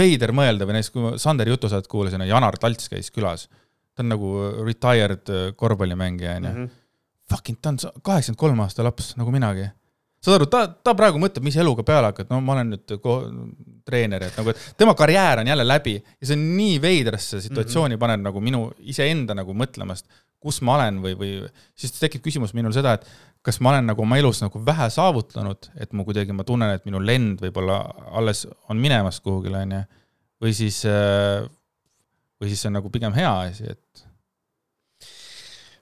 [0.00, 3.48] veider mõelda või näiteks, kui ma Sanderi jutusaadet kuulasin ja Janar Talts käis külas,
[3.94, 4.32] ta on nagu
[4.64, 6.56] retired eh, korvpallimängija, onju.
[6.56, 6.80] Mhm.
[7.32, 9.68] Fucking, ta on kaheksakümmend kolm aasta laps, nagu minagi
[10.24, 12.94] saad aru, ta, ta praegu mõtleb, mis eluga peale hakata, no ma olen nüüd
[13.84, 17.94] treener, et nagu, et tema karjäär on jälle läbi ja see on nii veidrasse situatsiooni
[17.94, 18.04] mm -hmm.
[18.06, 20.08] paneb nagu minu iseenda nagu mõtlemast,
[20.40, 21.34] kus ma olen või, või
[21.76, 23.06] siis tekib küsimus minul seda, et
[23.44, 26.84] kas ma olen nagu oma elus nagu vähe saavutanud, et ma kuidagi, ma tunnen, et
[26.84, 29.84] minu lend võib-olla alles on minemas kuhugile, onju.
[30.40, 30.84] või siis,
[32.40, 34.03] või siis see on nagu pigem hea asi, et Äh,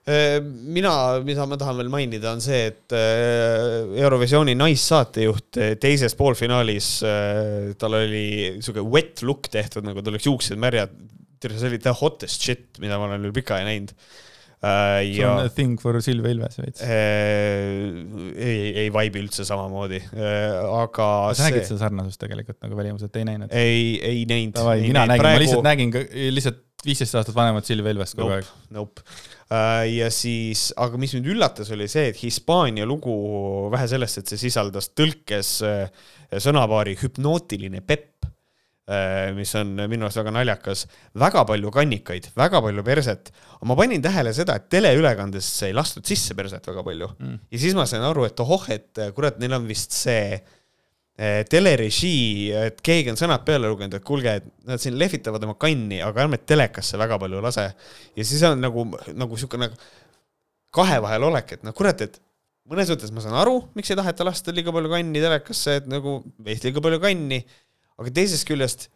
[0.03, 0.93] mina,
[1.23, 6.89] mida ma tahan veel mainida, on see, et äh, Eurovisiooni naissaatejuht äh, teises poolfinaalis,
[7.79, 8.25] tal oli
[8.59, 10.91] sihuke wet look tehtud, nagu tal oleks juuksed märjad.
[11.43, 13.95] see oli the hottest shit, mida ma olen veel pikka aega näinud.
[14.63, 16.83] see on thing for Silvia Ilves veits.
[16.83, 21.07] ei, ei vibe'i üldse samamoodi, aga.
[21.35, 23.55] sa nägid seda sarnasust tegelikult nagu välimuselt, ei näinud?
[23.55, 24.59] ei, ei näinud.
[24.83, 25.95] mina nägin praegu..., ma lihtsalt nägin
[26.35, 28.51] lihtsalt viisteist aastat vanemat Silvia Ilvest kogu nope, aeg.
[28.75, 29.07] Nope.
[29.51, 33.13] Äh, ja siis, aga mis mind üllatas, oli see, et Hispaania lugu,
[33.73, 36.07] vähe sellest, et see sisaldas tõlkes äh,
[36.41, 38.25] sõnapaari hüpnootiline pepp,
[38.87, 40.85] äh, mis on minu arust väga naljakas,
[41.19, 43.33] väga palju kannikaid, väga palju perset.
[43.67, 47.37] ma panin tähele seda, et teleülekandes ei lastud sisse perset väga palju mm.
[47.51, 50.62] ja siis ma sain aru, et ohoh, et kurat, neil on vist see Eh,
[51.13, 55.99] telerežii, et keegi on sõnad peale lugenud, et kuulge, et nad siin lehvitavad oma kanni,
[56.01, 57.67] aga ärme telekasse väga palju lase.
[58.17, 59.77] ja siis on nagu, nagu sihuke nagu
[60.73, 62.17] kahe vahel olek, et noh, kurat, et
[62.69, 66.17] mõnes mõttes ma saan aru, miks ei taheta lasta liiga palju kanni telekasse, et nagu
[66.41, 67.43] veits liiga palju kanni,
[68.01, 68.89] aga teisest küljest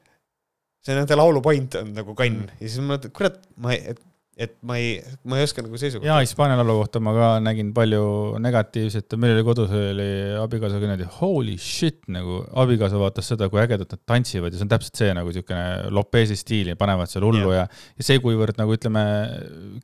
[0.87, 2.59] see nende laulu point on nagu kann mm.
[2.61, 4.01] ja siis ma mõtlen, kurat, ma, et
[4.37, 6.05] et ma ei, ma ei oska nagu seisukohta.
[6.05, 8.01] jaa, Hispaania laulu kohta ma ka nägin palju
[8.43, 10.05] negatiivset, meil oli kodus oli
[10.37, 14.73] abikaasaga niimoodi holy shit nagu, abikaasa vaatas seda, kui ägedalt nad tantsivad ja see on
[14.75, 17.65] täpselt see nagu niisugune Lopezi stiili, panevad seal hullu yeah.
[17.65, 19.03] ja, ja see, kuivõrd nagu ütleme,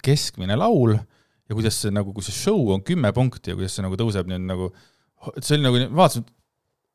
[0.06, 3.88] keskmine laul ja kuidas see nagu, kui see show on kümme punkti ja kuidas see
[3.88, 4.70] nagu tõuseb nüüd nagu,
[5.40, 6.30] see oli nagu, vaatasin,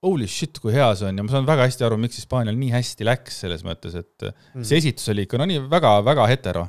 [0.06, 2.70] holy shit, kui hea see on ja ma saan väga hästi aru, miks Hispaanial nii
[2.70, 4.62] hästi läks selles mõttes, et mm.
[4.62, 6.68] see esitus oli ikka no nii väga-väga hetero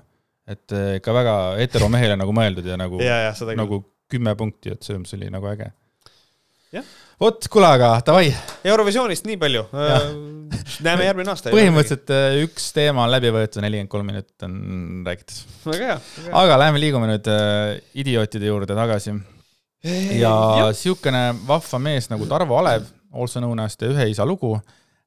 [0.49, 2.99] et eh, ikka väga heteromehele nagu mõeldud ja nagu
[3.59, 5.69] nagu kümme punkti, et selles mõttes oli nagu äge.
[7.19, 8.29] vot, kuule, aga davai.
[8.67, 9.65] Eurovisioonist nii palju.
[10.49, 11.51] Äh, näeme järgmine aasta.
[11.53, 14.55] põhimõtteliselt äh, üks teema on läbi võetud, nelikümmend kolm minutit on
[15.05, 15.35] räägitud.
[15.69, 16.31] väga hea.
[16.41, 19.13] aga lähme liigume nüüd äh, idiootide juurde tagasi.
[20.17, 20.33] ja
[20.75, 24.55] siukene vahva mees nagu Tarvo Alev, also known as the ühe isa lugu,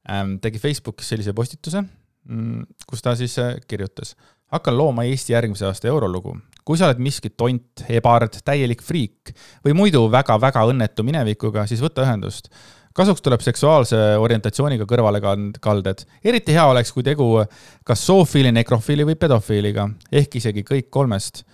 [0.07, 3.35] ähm, tegi Facebookis sellise postituse, mm, kus ta siis
[3.67, 4.15] kirjutas
[4.53, 6.37] hakkan looma Eesti järgmise aasta eurolugu.
[6.65, 9.33] kui sa oled miski tont, ebard, täielik friik
[9.65, 12.51] või muidu väga-väga õnnetu minevikuga, siis võta ühendust.
[12.95, 16.05] kasuks tuleb seksuaalse orientatsiooniga kõrvalekalded.
[16.25, 17.45] eriti hea oleks, kui tegu
[17.85, 21.45] kas zoofiili, nekrofiili või pedofiiliga, ehk isegi kõik kolmest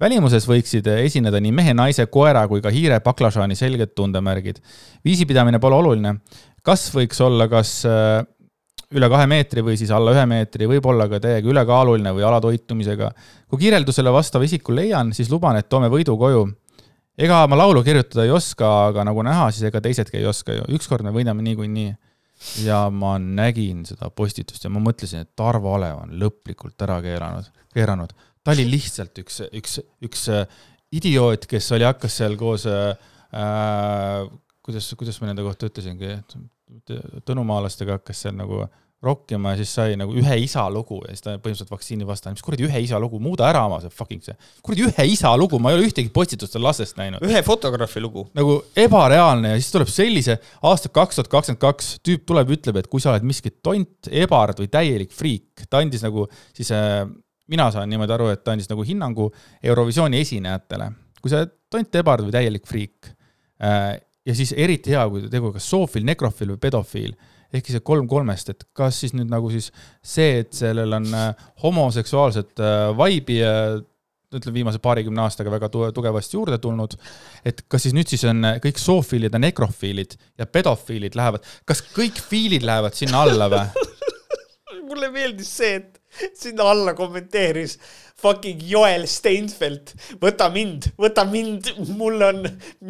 [0.00, 4.60] välimuses võiksid esineda nii mehe, naise, koera kui ka hiire baklažaani selged tundemärgid.
[5.04, 6.20] viisipidamine pole oluline.
[6.62, 8.26] kas võiks olla kas äh,
[8.96, 13.10] üle kahe meetri või siis alla ühe meetri, võib-olla ka täiega ülekaaluline või alatoitumisega.
[13.48, 16.46] kui kirjeldusele vastava isiku leian, siis luban, et toome võidu koju.
[17.18, 20.64] ega ma laulu kirjutada ei oska, aga nagu näha, siis ega teisedki ei oska ju,
[20.78, 21.94] ükskord me võidame niikuinii.
[22.64, 27.52] ja ma nägin seda postitust ja ma mõtlesin, et Tarvo Alev on lõplikult ära keelanud,
[27.74, 28.12] keeranud.
[28.44, 30.46] ta oli lihtsalt üks, üks, üks äh,
[30.92, 32.94] idioot, kes oli, hakkas seal koos äh,
[33.34, 34.28] äh
[34.68, 36.14] kuidas, kuidas ma nende kohta ütlesingi,
[37.28, 38.66] tõnumaalastega hakkas seal nagu
[39.02, 42.66] rokkima ja siis sai nagu ühe isa lugu ja siis ta põhimõtteliselt vaktsiinivastane, mis kuradi
[42.66, 44.34] ühe isa lugu, muuda ära oma see fucking see,
[44.66, 47.22] kuradi ühe isa lugu, ma ei ole ühtegi postitust tal lastest näinud.
[47.22, 48.26] ühe fotograafi lugu.
[48.34, 48.56] nagu
[48.86, 53.04] ebareaalne ja siis tuleb sellise aasta kaks tuhat kakskümmend kaks tüüp tuleb, ütleb, et kui
[53.04, 57.04] sa oled miski tont, ebard või täielik friik, ta andis nagu siis äh,
[57.54, 59.30] mina saan niimoodi aru, et ta andis nagu hinnangu
[59.62, 60.90] Eurovisiooni esinejatele.
[61.22, 63.12] kui sa oled tont, ebard või täielik friik
[63.62, 63.94] äh,
[64.28, 67.12] ja siis eriti hea, kui tegu kas zoofiil, nekrofiil või pedofiil,
[67.54, 69.70] ehk siis kolm kolmest, et kas siis nüüd nagu siis
[70.04, 73.78] see, et sellel on äh, homoseksuaalset äh, vaibi äh,
[74.28, 76.98] ütleme, viimase paarikümne aastaga väga tugevasti juurde tulnud,
[77.48, 82.20] et kas siis nüüd siis on kõik zoofiilid ja nekrofiilid ja pedofiilid lähevad, kas kõik
[82.20, 83.86] fiilid lähevad sinna alla või?
[84.88, 85.96] Mulle meeldis see, et
[86.42, 87.78] sinna alla kommenteeris
[88.18, 92.40] fucking Joel Steinfeld, võta mind, võta mind, mul on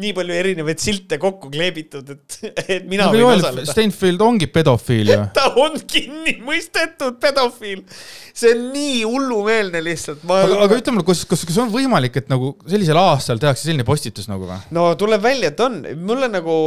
[0.01, 3.69] nii palju erinevaid silte kokku kleebitud, et, et mina no, võin Joel osaleda.
[3.69, 5.19] Steinfeld ongi pedofiil ju.
[5.37, 7.85] ta on kinni mõistetud pedofiil.
[8.33, 10.25] see on nii hullumeelne lihtsalt.
[10.25, 13.85] aga, aga ütle mulle, kas, kas, kas on võimalik, et nagu sellisel aastal tehakse selline
[13.85, 14.57] postitus nagu või?
[14.73, 16.59] no tuleb välja, et on, mulle nagu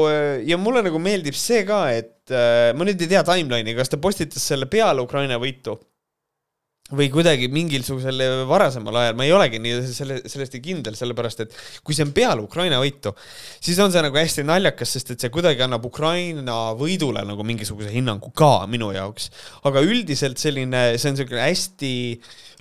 [0.46, 3.98] ja mulle nagu meeldib see ka, et äh, ma nüüd ei tea timeline'i, kas ta
[3.98, 5.80] postitas selle peale Ukraina võitu
[6.92, 11.56] või kuidagi mingisugusel varasemal ajal, ma ei olegi nii selle, sellest nii kindel, sellepärast et
[11.84, 13.14] kui see on peale Ukraina võitu,
[13.62, 17.92] siis on see nagu hästi naljakas, sest et see kuidagi annab Ukraina võidule nagu mingisuguse
[17.94, 19.30] hinnangu ka minu jaoks.
[19.68, 21.94] aga üldiselt selline, see on niisugune hästi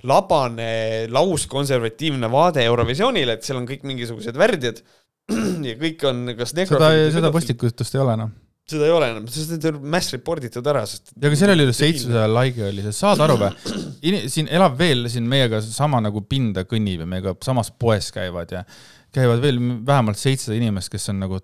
[0.08, 0.72] labane,
[1.12, 4.82] lauskonservatiivne vaade Eurovisioonile, et seal on kõik mingisugused värdjad
[5.68, 9.52] ja kõik on kas seda, seda postitust ei ole noh seda ei ole enam, sest
[9.56, 11.14] need on mass report itud ära, sest.
[11.16, 13.78] ja aga seal oli ju seitsesada like'i oli see, saad aru või?
[14.34, 18.62] siin elab veel siin meiega sama nagu pinda kõnnib ja meiega samas poes käivad ja
[19.12, 21.42] käivad veel vähemalt seitsesada inimest, kes on nagu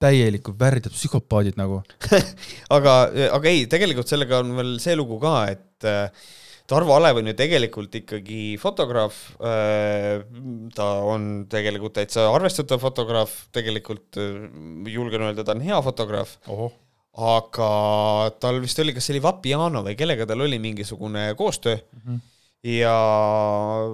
[0.00, 1.82] täielikult värdjad psühhopaadid nagu
[2.76, 2.94] aga,
[3.36, 6.30] aga ei, tegelikult sellega on veel see lugu ka, et äh,
[6.70, 10.22] Tarvo Alev on ju tegelikult ikkagi fotograaf, äh,
[10.76, 14.46] ta on tegelikult täitsa arvestatav fotograaf, tegelikult äh,
[14.92, 16.36] julgen öelda, ta on hea fotograaf.
[17.20, 17.70] aga
[18.38, 22.02] tal vist oli, kas see oli Vapiano või kellega tal oli mingisugune koostöö mm.
[22.06, 22.26] -hmm
[22.64, 22.92] ja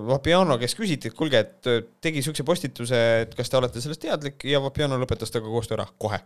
[0.08, 1.68] Vapiano, kes küsiti, et kuulge, et
[2.02, 5.86] tegi siukse postituse, et kas te olete sellest teadlik ja Vapiano lõpetas temaga koostöö ära
[5.98, 6.18] kohe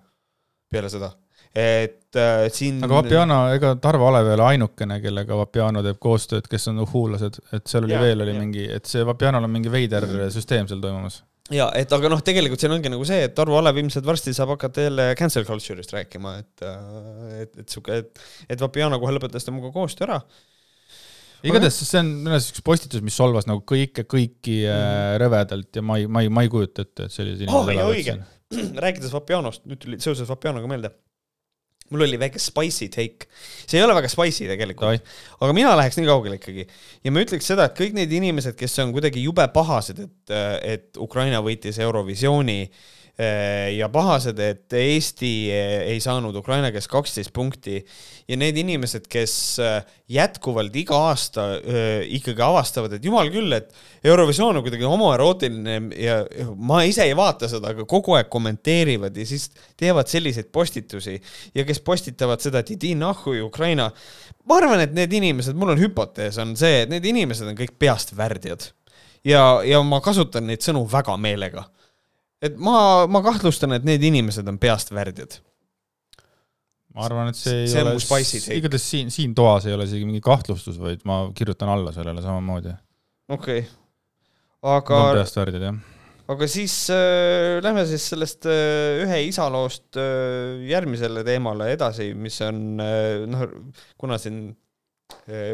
[0.71, 1.11] peale seda
[1.51, 2.79] et äh, siin.
[2.85, 7.41] aga Vapiano, ega Tarvo Alev ei ole ainukene, kellega Vapiano teeb koostööd, kes on uhhuulased,
[7.57, 8.43] et seal oli ja, veel oli ja.
[8.45, 11.25] mingi, et see Vapianol on mingi veider süsteem seal toimumas.
[11.51, 14.55] ja et aga noh, tegelikult siin ongi nagu see, et Tarvo Alev ilmselt varsti saab
[14.55, 19.49] hakata jälle cancel culture'ist rääkima, et, äh, et, et sihuke, et, et Vapiano kohe lõpetas
[19.49, 20.23] temaga koostöö ära
[21.41, 25.19] igatahes see on minu arust üks postitus, mis solvas nagu kõike, kõiki mm.
[25.23, 28.05] rõvedalt ja ma ei, ma ei, ma ei kujuta ette, et sellised inimesed oh, elavad
[28.07, 28.29] siin.
[28.85, 30.93] rääkides Vapianost, nüüd tuli seoses Vapianoga meelde.
[31.91, 33.27] mul oli väike spicy take.
[33.67, 35.03] see ei ole väga spicy tegelikult,
[35.43, 36.67] aga mina läheks nii kaugele ikkagi.
[37.05, 41.03] ja ma ütleks seda, et kõik need inimesed, kes on kuidagi jube pahased, et, et
[41.03, 42.89] Ukraina võitis Eurovisiooni äh,
[43.77, 47.81] ja pahased, et Eesti äh, ei saanud Ukraina käest kaksteist punkti.
[48.29, 51.47] Ja need inimesed, kes äh, jätkuvalt iga aasta
[52.07, 53.69] ikkagi avastavad, et jumal küll, et
[54.07, 56.21] Eurovisioon on kuidagi homoerootiline ja
[56.57, 61.19] ma ise ei vaata seda, aga kogu aeg kommenteerivad ja siis teevad selliseid postitusi.
[61.55, 63.91] Ja kes postitavad seda, et idi nahhu Ukraina.
[64.49, 67.77] ma arvan, et need inimesed, mul on hüpotees, on see, et need inimesed on kõik
[67.79, 68.71] peast värdjad.
[69.25, 71.67] Ja, ja ma kasutan neid sõnu väga meelega
[72.43, 75.39] et ma, ma kahtlustan, et need inimesed on peast värdjad.
[76.97, 77.95] ma arvan, et see ei see ole,
[78.59, 82.75] igatahes siin, siin toas ei ole isegi mingi kahtlustus, vaid ma kirjutan alla sellele samamoodi.
[83.31, 83.71] okei okay.,
[84.77, 85.07] aga.
[85.21, 85.81] peast värdjad, jah
[86.31, 92.39] aga siis äh, lähme siis sellest äh, ühe isa loost äh, järgmisele teemale edasi, mis
[92.47, 93.47] on äh, noh,
[94.01, 94.51] kuna siin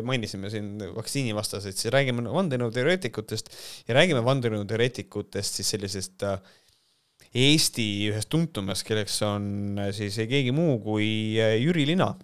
[0.04, 3.48] mainisime siin vaktsiinivastaseid, siis räägime vandenõuteoreetikutest
[3.88, 6.36] ja räägime vandenõuteoreetikutest siis sellisest äh,
[7.36, 12.14] Eesti ühest tuntumast, kelleks on siis ei keegi muu kui Jüri Lina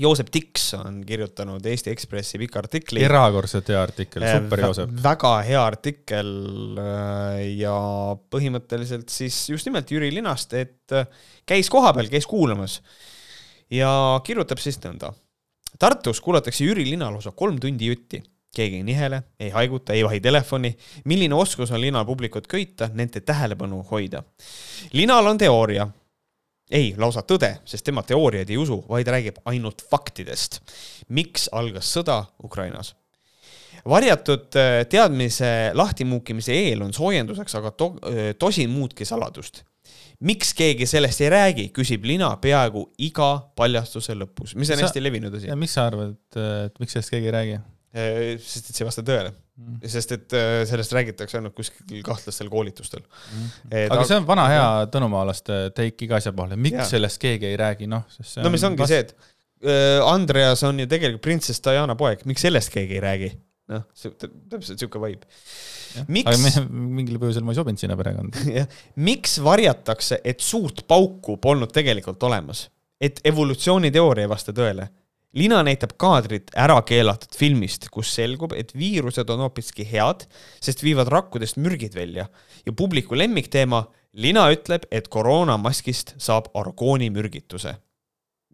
[0.00, 3.02] Joosep Tiks on kirjutanud Eesti Ekspressi pika artikli.
[3.04, 4.92] erakordselt hea artikkel, super Joosep.
[5.04, 6.30] väga hea artikkel
[7.58, 7.74] ja
[8.32, 10.96] põhimõtteliselt siis just nimelt Jüri Linast, et
[11.48, 12.78] käis kohapeal, käis kuulamas
[13.72, 13.92] ja
[14.24, 15.12] kirjutab siis nõnda.
[15.78, 18.22] Tartus kuulatakse Jüri Lina lausa kolm tundi jutti.
[18.54, 20.76] Keegi ei nihele, ei haiguta, ei vahi telefoni.
[21.04, 24.22] milline oskus on Linal publikut köita, nende tähelepanu hoida?
[24.92, 25.88] Linal on teooria
[26.72, 30.60] ei, lausa tõde, sest tema teooriaid ei usu, vaid räägib ainult faktidest.
[31.08, 32.94] miks algas sõda Ukrainas?
[33.88, 39.64] varjatud äh, teadmise lahtimuukimise eel on soojenduseks aga to äh, tosin muudki saladust.
[40.20, 45.02] miks keegi sellest ei räägi, küsib Lina peaaegu iga paljastuse lõpus, mis on sa, hästi
[45.02, 45.50] levinud asi.
[45.56, 47.60] miks sa arvad, et miks sellest keegi ei räägi?
[47.92, 49.80] Äh, sest et see ei vasta tõele mm..
[49.92, 53.50] sest et äh, sellest räägitakse ainult kuskil kahtlastel koolitustel mm..
[53.68, 54.06] aga ta...
[54.08, 56.86] see on vana hea tõnumaalaste take iga asja peale, miks ja.
[56.88, 58.94] sellest keegi ei räägi, noh, sest see no mis ongi vast...
[58.94, 63.30] see, et äh, Andreas on ju tegelikult printsess Diana poeg, miks sellest keegi ei räägi?
[63.74, 65.28] noh, see täpselt sihuke vibe.
[66.08, 68.64] miks aga mingil põhjusel ma ei sobinud sinna perekonda
[69.10, 72.70] miks varjatakse, et suurt pauku polnud tegelikult olemas?
[73.04, 74.88] et evolutsiooniteooria ei vasta tõele
[75.32, 80.26] lina näitab kaadrit ära keelatud filmist, kus selgub, et viirused on hoopiski head,
[80.60, 82.28] sest viivad rakkudest mürgid välja.
[82.66, 87.76] Ja publiku lemmikteema, lina ütleb, et koroonamaskist saab argoonimürgituse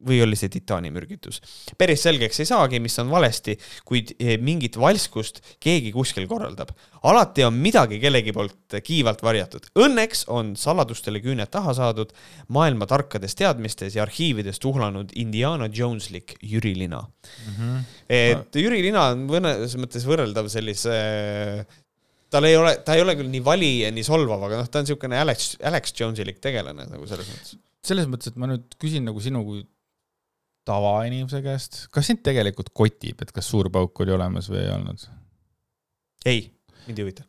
[0.07, 1.41] või oli see titaanimürgitus.
[1.79, 3.57] päris selgeks ei saagi, mis on valesti,
[3.89, 6.71] kuid eh, mingit valskust keegi kuskil korraldab.
[7.03, 9.67] alati on midagi kellegi poolt kiivalt varjatud.
[9.79, 12.13] Õnneks on saladustele küüned taha saadud,
[12.49, 17.55] maailma tarkades teadmistes ja arhiivides tuhlanud Indiana Joneslik Jüri Lina mm.
[17.55, 17.83] -hmm.
[18.09, 20.97] et Jüri Lina on mõnes mõttes võrreldav sellise
[22.31, 24.81] tal ei ole, ta ei ole küll nii vali ja nii solvav, aga noh, ta
[24.81, 27.59] on niisugune Alex, Alex Jones'ilik tegelane nagu selles mõttes.
[27.89, 29.63] selles mõttes, et ma nüüd küsin nagu sinu kui
[30.69, 35.09] tavainimese käest, kas sind tegelikult kotib, et kas suur pauk oli olemas või ei olnud?
[36.29, 36.41] ei,
[36.87, 37.25] mind ei huvita.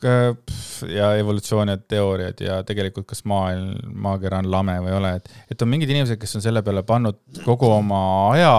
[0.92, 3.74] ja evolutsioon ja teooriad ja tegelikult, kas maailm,
[4.06, 6.84] maakera on lame või ei ole, et, et on mingid inimesed, kes on selle peale
[6.88, 8.02] pannud kogu oma
[8.34, 8.54] aja,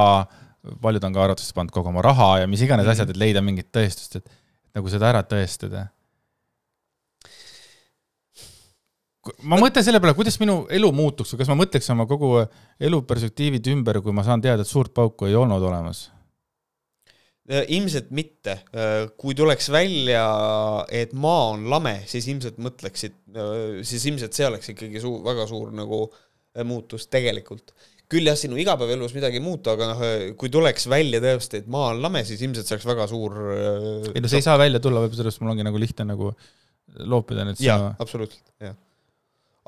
[0.83, 2.93] paljud on ka arvatavasti pannud kogu oma raha ja mis iganes mm -hmm.
[2.93, 4.37] asjad, et leida mingit tõestust, et
[4.76, 5.89] nagu seda ära tõestada
[9.43, 12.33] ma mõtlen selle peale, kuidas minu elu muutuks või kas ma mõtleks oma kogu
[12.81, 16.09] elu perspektiivid ümber, kui ma saan teada, et suurt pauku ei olnud olemas?
[17.51, 18.61] Äh, ilmselt mitte.
[18.70, 20.22] Äh, kui tuleks välja,
[20.95, 25.49] et maa on lame, siis ilmselt mõtleksid, äh, siis ilmselt see oleks ikkagi suur, väga
[25.51, 26.05] suur nagu
[26.66, 27.74] muutus tegelikult.
[28.11, 30.01] küll jah, sinu igapäevaelus midagi ei muutu, aga noh,
[30.35, 33.37] kui tuleks välja tõesti, et maa on lame, siis ilmselt see oleks väga suur.
[34.11, 36.33] ei no see ei saa välja tulla, võib-olla sellest mul ongi nagu lihtne nagu
[37.07, 37.62] loopida nüüd.
[37.62, 38.74] jaa, absoluutselt, jah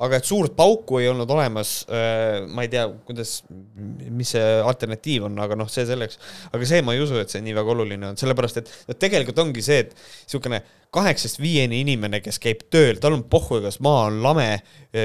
[0.01, 3.35] aga et suurt pauku ei olnud olemas, äh, ma ei tea, kuidas,
[4.09, 6.17] mis see alternatiiv on, aga noh, see selleks.
[6.49, 9.43] aga see ma ei usu, et see nii väga oluline on, sellepärast et no tegelikult
[9.45, 10.63] ongi see, et niisugune
[10.93, 14.47] kaheksast viieni inimene, kes käib tööl, tal on pohhu, kas maa on lame,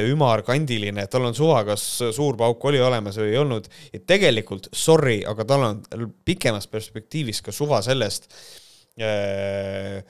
[0.09, 1.84] ümar, kandiline, tal on suva, kas
[2.16, 3.68] suur pauk oli olemas või ei olnud.
[3.93, 5.84] ja tegelikult sorry, aga tal on
[6.28, 8.41] pikemas perspektiivis ka suva sellest äh,
[8.99, 10.03] Äh,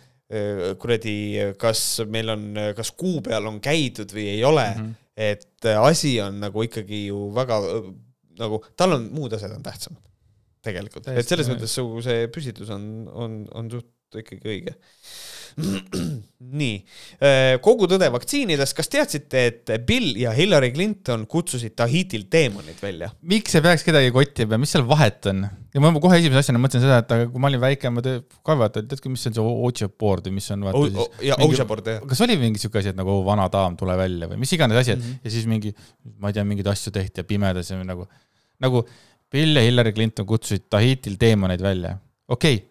[0.79, 1.17] kuradi,
[1.57, 2.43] kas meil on,
[2.77, 4.67] kas kuu peal on käidud või ei ole.
[4.75, 5.07] Mm, -hmm.
[5.17, 7.57] et äh, asi on nagu ikkagi ju väga
[8.39, 10.05] nagu, tal on muud asjad on tähtsamad
[10.69, 14.75] tegelikult, et selles mõttes su see püstitus on, on, on suht ikkagi õige
[15.59, 16.75] nii,
[17.19, 23.11] äh, kogu tõde vaktsiinidest, kas teadsite, et Bill ja Hillary Clinton kutsusid Tahitilt teemonid välja?
[23.29, 25.43] miks see peaks kedagi kotima, mis seal vahet on?
[25.75, 28.57] ja ma kohe esimese asjana mõtlesin seda, et aga kui ma olin väike, ma ka
[28.63, 31.19] vaata, teadki, mis on see board või mis on vaata siis.
[31.31, 32.07] ja board jah.
[32.13, 34.95] kas oli mingi siuke asi, et nagu vana daam, tule välja või mis iganes asi,
[34.95, 35.27] et mm -hmm.
[35.27, 35.75] ja siis mingi,
[36.23, 38.07] ma ei tea, mingeid asju tehti ja pimedas ja nagu,
[38.63, 38.87] nagu
[39.29, 41.99] Bill ja Hillary Clinton kutsusid Tahitil teemoneid välja.
[42.29, 42.67] okei okay,,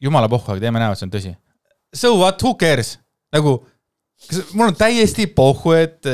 [0.00, 1.34] jumala pohhu, aga teeme näo, et see on tõsi
[1.94, 2.96] so what, who cares?
[3.34, 3.58] nagu,
[4.28, 6.06] kas mul on täiesti pohhu, et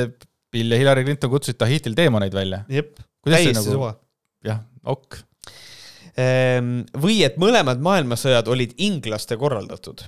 [0.52, 2.64] Bill ja Hillary Clinton kutsusid Tahitil teemoneid välja.
[2.68, 3.68] jep, täiesti nagu...
[3.70, 3.92] suva.
[4.44, 5.20] jah, ok.
[6.20, 10.04] Ehm, või et mõlemad maailmasõjad olid inglaste korraldatud.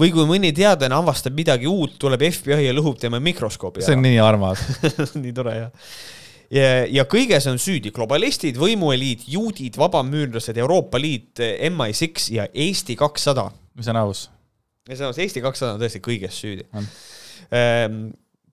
[0.00, 3.86] või kui mõni teadlane avastab midagi uut, tuleb FBI ja lõhub tema mikroskoobi ära.
[3.86, 4.64] see on nii armas
[5.22, 5.70] nii tore, jah
[6.52, 13.50] ja, ja kõiges on süüdi globalistid, võimueliit, juudid, vabamüürlased, Euroopa Liit, MI6 ja Eesti kakssada.
[13.78, 14.26] mis on aus?
[14.88, 16.66] Ja samas Eesti kakssada on tõesti kõiges süüdi.
[17.54, 18.10] Ehm,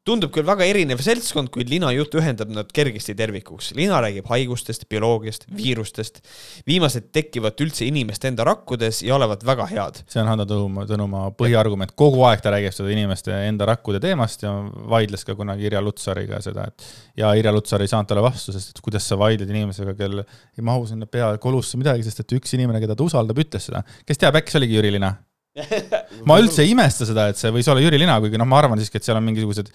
[0.09, 3.73] tundub küll väga erinev seltskond, kuid lina jutt ühendab nad kergesti tervikuks.
[3.77, 6.21] lina räägib haigustest, bioloogiast, viirustest.
[6.67, 10.01] viimased tekivad üldse inimeste enda rakkudes ja olevat väga head.
[10.07, 14.43] see on Hando Tõnumaa, Tõnumaa põhiargument, kogu aeg ta räägib seda inimeste enda rakkude teemast
[14.43, 14.53] ja
[14.89, 18.73] vaidles ka kunagi Irja Lutsariga seda, et ja Irja Lutsar ei saanud talle vastu, sest
[18.73, 22.55] et kuidas sa vaidled inimesega, kel ei mahu sinna pea kolusse midagi, sest et üks
[22.57, 23.83] inimene, keda ta usaldab, ütles seda.
[24.05, 25.17] kes teab, äkki see oligi Jüri Lina
[26.29, 28.79] ma üldse ei imesta seda, et see võis olla Jüri Lina, kuigi noh, ma arvan
[28.81, 29.71] siiski, et seal on mingisugused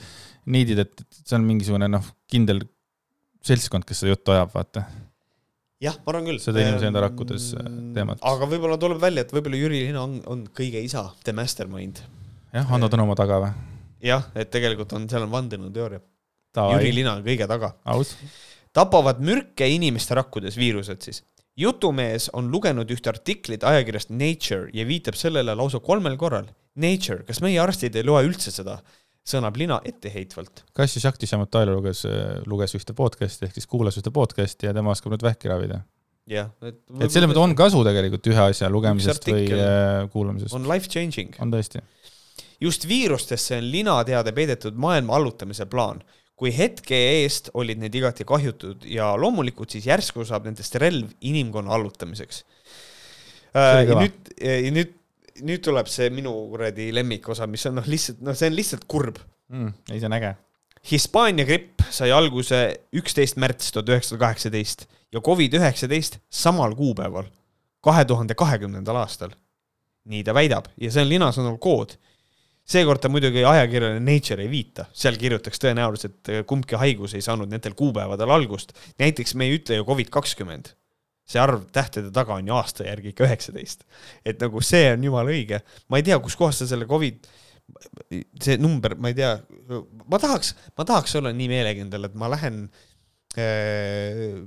[0.54, 2.62] niidid, et see on mingisugune noh, kindel
[3.44, 4.84] seltskond, kes seda juttu ajab, vaata.
[5.84, 6.40] jah, ma arvan küll.
[6.42, 8.22] seda inimese enda rakkudes äh, teemat.
[8.32, 12.00] aga võib-olla tuleb välja, et võib-olla Jüri Lina on, on kõige isa, the mastermind.
[12.54, 13.52] jah, Hanno Tõnumaa taga või?
[14.04, 16.02] jah, et tegelikult on, seal on vandenõuteooria.
[16.54, 17.74] Jüri Lina on kõige taga.
[18.74, 21.24] tapavad mürke inimeste rakkudes, viirused siis
[21.56, 26.50] jutumees on lugenud ühte artiklit ajakirjast Nature ja viitab sellele lausa kolmel korral.
[26.74, 28.80] Nature, kas meie arstid ei loe üldse seda?
[29.24, 30.66] sõnab lina etteheitvalt.
[30.76, 32.02] Kassio Šakti Šamatailo luges,
[32.44, 35.80] luges ühte podcast'i ehk siis kuulas ühte podcast'i ja tema oskab nüüd vähki ravida.
[36.28, 40.52] jah, et et selles mõttes on kasu tegelikult ühe asja lugemisest või äh, kuulamisest.
[40.56, 41.32] on life changing.
[41.40, 41.80] on tõesti.
[42.60, 46.04] just viirustesse on lina teada peidetud maailma allutamise plaan
[46.38, 51.74] kui hetke eest olid need igati kahjutud ja loomulikult siis järsku saab nendest relv inimkonna
[51.76, 52.42] allutamiseks.
[53.54, 54.96] Ja nüüd, ja nüüd,
[55.46, 59.20] nüüd tuleb see minu kuradi lemmikosa, mis on noh, lihtsalt noh, see on lihtsalt kurb
[59.52, 59.70] mm,.
[59.92, 60.32] ei, see on äge.
[60.90, 62.60] Hispaania gripp sai alguse
[62.98, 67.30] üksteist märts tuhat üheksasada kaheksateist ja Covid üheksateist samal kuupäeval,
[67.84, 69.32] kahe tuhande kahekümnendal aastal.
[70.04, 71.94] nii ta väidab ja see on lina sõnul kood
[72.64, 77.76] seekord ta muidugi ajakirjale Nature ei viita, seal kirjutaks tõenäoliselt, kumbki haigus ei saanud nendel
[77.76, 78.72] kuupäevadel algust.
[79.00, 80.72] näiteks me ei ütle ju Covid kakskümmend.
[81.24, 83.84] see arv tähtede taga on ju aasta järgi ikka üheksateist.
[84.24, 85.60] et nagu see on jumala õige.
[85.88, 87.28] ma ei tea, kuskohast sa selle Covid,
[88.40, 89.36] see number, ma ei tea,
[90.08, 92.64] ma tahaks, ma tahaks olla nii meelekindel, et ma lähen
[93.36, 94.40] äh,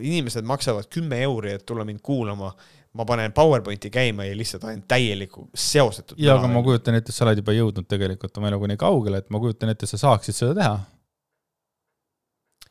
[0.00, 2.52] inimesed maksavad kümme euri, et tulla mind kuulama
[2.92, 6.18] ma panen PowerPointi käima ja lihtsalt ainult täielikku seosetut.
[6.20, 9.22] ja, aga ma kujutan ette, et sa oled juba jõudnud tegelikult oma eluga nii kaugele,
[9.22, 10.74] et ma kujutan ette, et sa saaksid seda teha.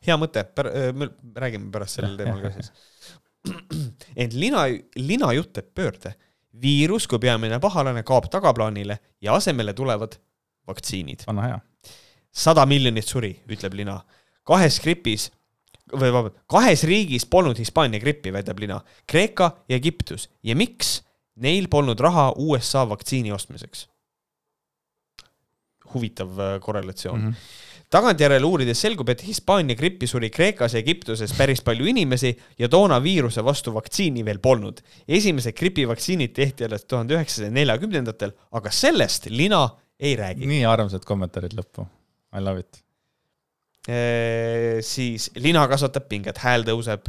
[0.06, 0.46] hea mõte,
[0.98, 2.72] me räägime pärast sellel teemal ka siis.
[4.22, 4.66] ent lina,
[4.96, 6.14] lina jutt teeb pöörde.
[6.62, 10.18] viirus kui peamine pahalane kaob tagaplaanile ja asemele tulevad
[10.68, 11.24] vaktsiinid.
[11.26, 11.60] anna hea.
[12.30, 14.00] sada miljonit suri, ütleb lina.
[14.44, 15.30] kahes gripis
[15.92, 20.28] või vabandust, kahes riigis polnud Hispaania grippi, väidab Lina, Kreeka ja Egiptus.
[20.42, 21.00] ja miks?
[21.42, 23.88] Neil polnud raha USA vaktsiini ostmiseks.
[25.94, 27.28] huvitav äh, korrelatsioon mm.
[27.28, 32.68] -hmm tagantjärele uurides selgub, et Hispaania grippi suri Kreekas ja Egiptuses päris palju inimesi ja
[32.72, 34.80] toona viiruse vastu vaktsiini veel polnud.
[35.08, 39.68] esimesed gripivaktsiinid tehti alles tuhande üheksasaja neljakümnendatel, aga sellest lina
[40.00, 40.46] ei räägi.
[40.46, 41.86] nii armsad kommentaarid lõppu.
[42.32, 42.82] I love it
[43.86, 47.08] siis lina kasvatab pinget, hääl tõuseb,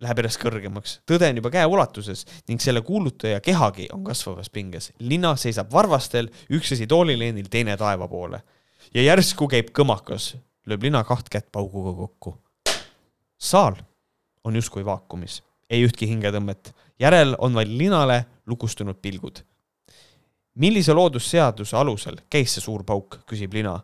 [0.00, 0.98] läheb järjest kõrgemaks.
[1.08, 4.92] tõde on juba käeulatuses ning selle kuulutaja kehagi on kasvavas pinges.
[4.98, 8.42] lina seisab varvastel, üks asi toolileenil, teine taeva poole.
[8.94, 10.36] ja järsku käib kõmakas,
[10.66, 12.36] lööb lina kaht kätt pauguga kokku.
[13.38, 13.76] saal
[14.44, 16.72] on justkui vaakumis, ei ühtki hingetõmmet.
[16.98, 19.44] järel on vaid linale lukustunud pilgud.
[20.54, 23.80] millise loodusseaduse alusel käis see suur pauk, küsib lina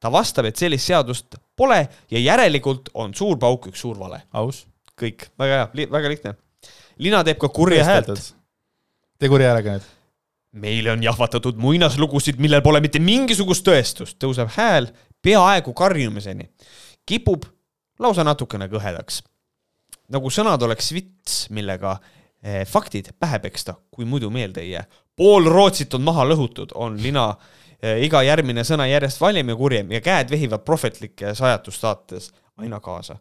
[0.00, 1.80] ta vastab, et sellist seadust pole
[2.10, 4.22] ja järelikult on suur pauk üks suur vale.
[4.32, 4.66] aus.
[4.98, 6.34] kõik, väga hea väga lihtne.
[6.98, 8.34] lina teeb ka kurja häält.
[9.18, 9.88] tee kurja häälega nüüd.
[10.52, 14.92] meile on jahvatatud muinaslugusid, millel pole mitte mingisugust tõestust, tõuseb hääl
[15.22, 16.50] peaaegu karjumiseni.
[17.06, 17.44] kipub
[17.98, 19.22] lausa natukene kõhedaks.
[20.08, 21.98] nagu sõnad oleks vits, millega
[22.42, 24.84] eh, faktid pähe peksta, kui muidu meelde ei jää.
[25.16, 27.34] pool Rootsit on maha lõhutud, on lina
[27.82, 33.18] iga järgmine sõna järjest valjem ja kurjem ja käed vehivad prohvetlikes ajatustaates aina kaasa.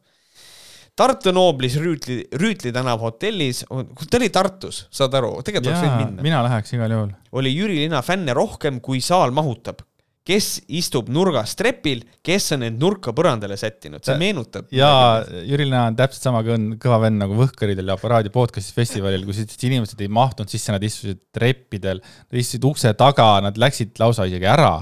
[0.98, 6.26] Tartu Nooblis Rüütli, Rüütli tänava hotellis, ta oli Tartus, saad aru, tegelikult oleks võinud minna.
[6.26, 7.12] mina läheks igal juhul.
[7.38, 9.84] oli Jüri Lina fänne rohkem, kui saal mahutab
[10.28, 14.68] kes istub nurgas trepil, kes on end nurka põrandale sättinud, see meenutab.
[14.76, 19.40] jaa, Jüri Lina on täpselt sama kõva vend nagu Võhkaridel ja Aparaadi podcast'i festivalil, kus
[19.70, 24.50] inimesed ei mahtunud sisse, nad istusid treppidel, nad istusid ukse taga, nad läksid lausa isegi
[24.52, 24.74] ära.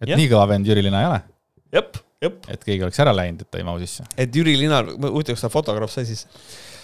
[0.00, 0.16] et ja.
[0.16, 1.20] nii kõva vend Jüri Lina ei ole.
[1.76, 2.40] jep, jep.
[2.48, 4.08] et keegi oleks ära läinud, et ta ei mahu sisse.
[4.16, 6.24] et Jüri Linal, huvitav, kas ta fotograaf sai siis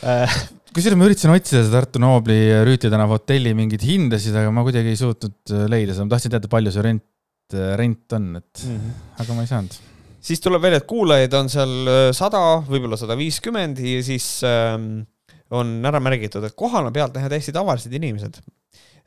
[0.04, 0.38] äh,
[0.76, 4.92] kusjuures ma üritasin otsida seda Tartu Noobli Rüütli tänava hotelli mingeid hindasid, aga ma kuidagi
[4.92, 7.15] ei suutnud leida seda, ma tahtsin teada, palju see rent Äh,
[7.54, 9.20] rent on, et mm -hmm.
[9.22, 9.76] aga ma ei saanud.
[10.20, 15.06] siis tuleb välja, et kuulajaid on seal äh, sada, võib-olla sada viiskümmend ja siis ähm,
[15.50, 18.40] on ära märgitud, et kohal on pealtnäha täiesti tavalised inimesed.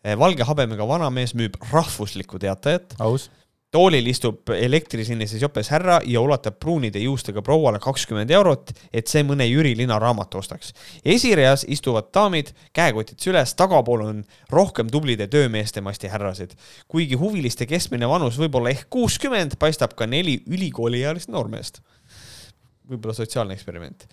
[0.05, 2.95] Äh, valge habemega vanamees müüb rahvuslikku teatajat.
[2.99, 3.29] aus
[3.71, 9.45] toolil istub elektrisinises jopes härra ja ulatab pruunide juustega prouale kakskümmend eurot, et see mõne
[9.45, 10.73] Jüri Lina raamatu ostaks.
[11.05, 16.55] esireas istuvad daamid, käekotid süles, tagapool on rohkem tublide töömeeste masti härrasid.
[16.87, 21.81] kuigi huviliste keskmine vanus võib olla ehk kuuskümmend, paistab ka neli ülikooliealist noormeest.
[22.89, 24.07] võib-olla sotsiaalne eksperiment.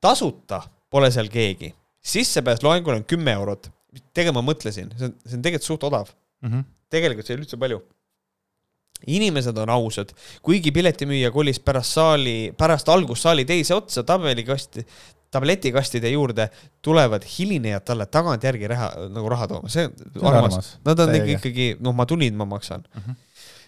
[0.00, 3.70] tasuta pole seal keegi, sissepääs loengule on kümme eurot.
[4.12, 6.10] tegelikult ma mõtlesin, see on, see on tegelikult suht odav
[6.42, 6.50] mm.
[6.50, 6.64] -hmm.
[6.90, 7.86] tegelikult see ei ole üldse palju
[9.06, 14.86] inimesed on ausad, kuigi piletimüüja kolis pärast saali, pärast algust saali teise otsa tabelikasti,
[15.30, 16.48] tabletikastide juurde
[16.82, 19.88] tulevad hilinejad talle tagantjärgi raha, nagu raha tooma, see
[20.20, 20.76] on armas.
[20.86, 23.02] Nad on ikka, ikkagi, noh, ma tulin, ma maksan mm.
[23.02, 23.16] -hmm.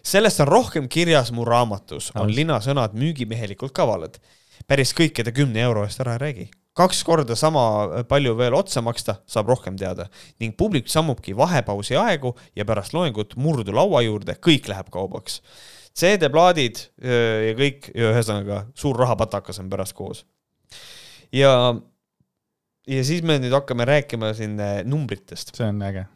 [0.02, 4.18] sellest on rohkem kirjas mu raamatus, on linasõnad müügimehelikult kavalad.
[4.66, 7.62] päris kõike ta kümne euro eest ära ei räägi kaks korda sama
[8.08, 10.08] palju veel otsa maksta, saab rohkem teada
[10.42, 15.40] ning publik sammubki vahepausi aegu ja pärast loengut murdu laua juurde, kõik läheb kaubaks.
[15.98, 20.24] CD-plaadid ja kõik, ühesõnaga suur rahapatakas on pärast koos.
[21.34, 21.74] ja,
[22.86, 24.54] ja siis me nüüd hakkame rääkima siin
[24.86, 25.56] numbritest.
[25.56, 26.06] see on äge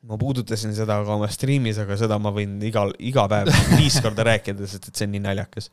[0.00, 3.48] ma puudutasin seda ka oma striimis, aga seda ma võin igal, iga päev
[3.80, 5.70] viis korda rääkida, sest et see on nii naljakas.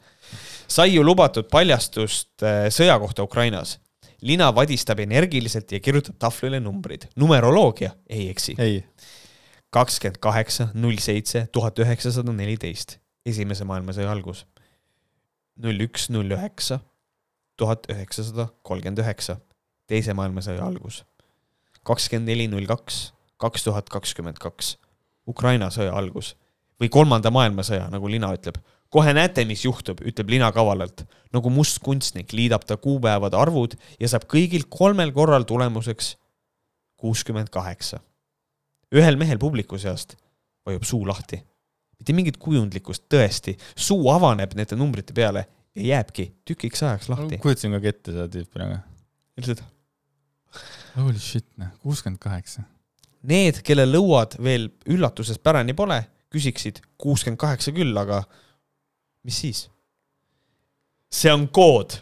[0.67, 3.77] sai ju lubatud paljastust sõja kohta Ukrainas
[4.21, 7.07] lina vadistab energiliselt ja kirjutab tahvlile numbrid.
[7.15, 8.55] numeroloogia ei eksi.
[9.69, 14.45] kakskümmend kaheksa, null seitse, tuhat üheksasada neliteist, esimese maailmasõja algus.
[15.55, 16.79] null üks, null üheksa,
[17.57, 19.37] tuhat üheksasada kolmkümmend üheksa,
[19.87, 21.03] teise maailmasõja algus.
[21.83, 24.77] kakskümmend neli, null kaks, kaks tuhat kakskümmend kaks,
[25.27, 26.35] Ukraina sõja algus
[26.81, 28.57] või kolmanda maailmasõja, nagu lina ütleb
[28.89, 31.05] kohe näete, mis juhtub, ütleb Lina kavalalt.
[31.33, 36.15] nagu must kunstnik liidab ta kuupäevade arvud ja saab kõigil kolmel korral tulemuseks
[36.97, 37.99] kuuskümmend kaheksa.
[38.95, 40.15] ühel mehel publiku seast
[40.65, 41.43] vajub suu lahti.
[41.99, 47.37] mitte mingit kujundlikkust, tõesti, suu avaneb nende numbrite peale ja jääbki tükiks ajaks lahti.
[47.37, 48.79] kujutasin ka ette seda tüüpi nagu.
[49.37, 49.63] ilmselt.
[50.97, 52.63] Holy shit, noh, kuuskümmend kaheksa.
[53.27, 55.99] Need, kelle lõuad veel üllatusest pärani pole,
[56.33, 58.23] küsiksid kuuskümmend kaheksa küll, aga
[59.27, 59.69] mis siis?
[61.11, 61.99] see on kood,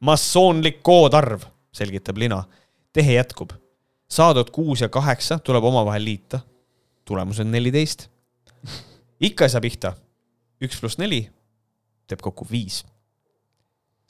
[0.00, 1.42] massoonlik koodarv,
[1.74, 2.44] selgitab Lina.
[2.92, 3.52] tehe jätkub.
[4.10, 6.40] saadud kuus ja kaheksa tuleb omavahel liita.
[7.04, 8.08] tulemus on neliteist.
[9.20, 9.94] ikka ei saa pihta.
[10.64, 11.30] üks pluss neli
[12.06, 12.84] teeb kokku viis.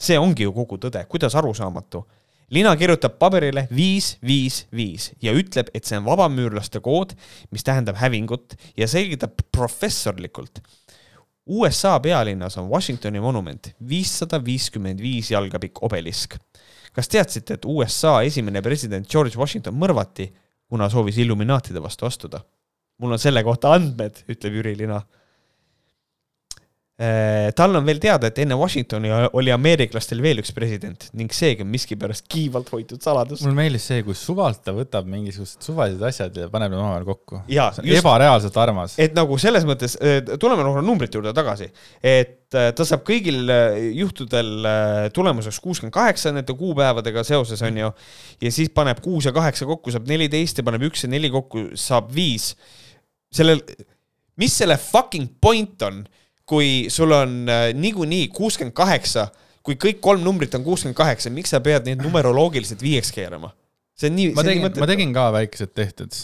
[0.01, 2.07] see ongi ju kogu tõde, kuidas arusaamatu
[2.53, 7.15] Lina kirjutab paberile viis, viis, viis ja ütleb, et see on vabamüürlaste kood,
[7.51, 10.61] mis tähendab hävingut ja selgitab professorlikult
[11.47, 16.37] USA pealinnas on Washingtoni monument, viissada viiskümmend viis jalga pikk obelisk.
[16.93, 20.29] kas teadsite, et USA esimene president George Washington mõrvati,
[20.69, 22.43] kuna soovis illuminaatide vastu astuda?
[23.03, 25.01] mul on selle kohta andmed, ütleb Jüri Lina
[27.57, 31.71] tal on veel teada, et enne Washingtoni oli ameeriklastel veel üks president ning seegi on
[31.73, 33.43] miskipärast kiivalt hoitud saladus.
[33.43, 37.43] mulle meeldis see, kui suvalt ta võtab mingisugused suvalised asjad ja paneb need omavahel kokku.
[37.99, 38.95] Ebareaalselt armas.
[39.03, 43.51] et nagu selles mõttes, äh, tuleme noh numbrite juurde tagasi, et äh, ta saab kõigil
[43.97, 44.69] juhtudel
[45.17, 47.93] tulemuseks kuuskümmend kaheksa nende kuupäevadega seoses on ju,
[48.43, 51.71] ja siis paneb kuus ja kaheksa kokku, saab neliteist ja paneb üks ja neli kokku,
[51.79, 52.53] saab viis.
[53.33, 53.63] sellel,
[54.37, 56.05] mis selle fucking point on?
[56.49, 59.29] Kui sul on äh, niikuinii kuuskümmend kaheksa,
[59.63, 63.53] kui kõik kolm numbrit on kuuskümmend kaheksa, miks sa pead neid numeroloogiliselt viieks keerama?
[63.99, 64.33] see on nii.
[64.35, 66.17] ma tegin, ma tegin ka väikesed tehted.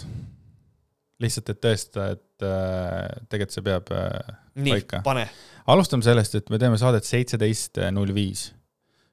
[1.22, 5.28] lihtsalt, et tõestada, et äh, tegelikult see peab äh, nii, pane.
[5.70, 8.48] alustame sellest, et me teeme saadet seitseteist null viis.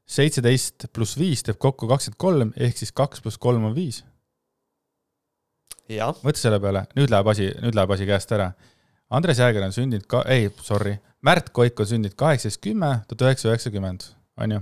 [0.09, 4.03] seitseteist pluss viis teeb kokku kakskümmend kolm, ehk siis kaks pluss kolm on viis.
[5.85, 8.53] mõtle selle peale, nüüd läheb asi, nüüd läheb asi käest ära
[9.09, 10.95] Andres Jääger on sündinud ka, ei, sorry,
[11.25, 14.07] Märt Koik on sündinud kaheksateist kümme, tuhat üheksasada üheksakümmend,
[14.41, 14.61] on ju.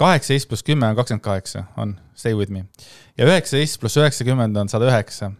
[0.00, 2.66] kaheksateist pluss kümme on kakskümmend kaheksa, on, stay with me.
[3.18, 5.32] ja üheksateist pluss üheksakümmend on sada üheksa.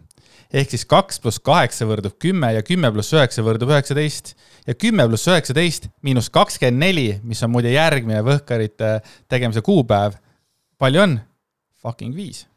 [0.53, 4.35] ehk siis kaks pluss kaheksa võrdub kümme ja kümme pluss üheksa võrdub üheksateist.
[4.67, 10.17] ja kümme pluss üheksateist miinus kakskümmend neli, mis on muide järgmine Võhkarite tegemise kuupäev.
[10.77, 11.19] palju on?
[11.81, 12.47] Fucking viis.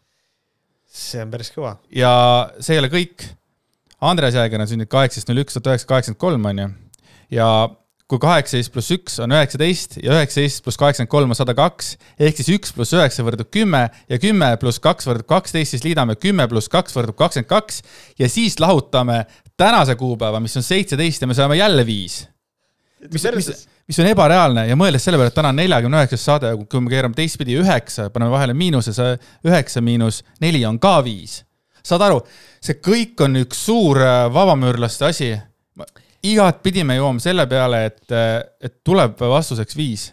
[0.88, 1.76] see on päris kõva.
[1.92, 2.12] ja
[2.60, 3.28] see ei ole kõik
[4.04, 6.68] Andres Jääger on sündinud kaheksateist null üks tuhat üheksasada kaheksakümmend kolm, on ju.
[7.38, 7.48] ja
[8.10, 12.36] kui kaheksateist pluss üks on üheksateist ja üheksateist pluss kaheksakümmend kolm on sada kaks, ehk
[12.40, 16.44] siis üks pluss üheksa võrdub kümme ja kümme pluss kaks võrdub kaksteist, siis liidame kümme
[16.50, 17.80] pluss kaks võrdub kakskümmend kaks
[18.20, 19.22] ja siis lahutame
[19.56, 22.26] tänase kuupäeva, mis on seitseteist ja me saame jälle viis.
[23.08, 23.50] mis, mis,
[23.88, 26.92] mis on ebareaalne ja mõeldes selle peale, et täna on neljakümne üheksas saade, kui me
[26.92, 29.16] keerame teistpidi üheksa, paneme vahele miinuse, see
[29.48, 31.40] üheksa miinus neli on ka viis
[31.84, 32.22] saad aru,
[32.64, 35.34] see kõik on üks suur äh, vabamüürlaste asi.
[36.24, 38.12] igatpidi me jõuame selle peale, et,
[38.64, 40.10] et tuleb vastuseks viis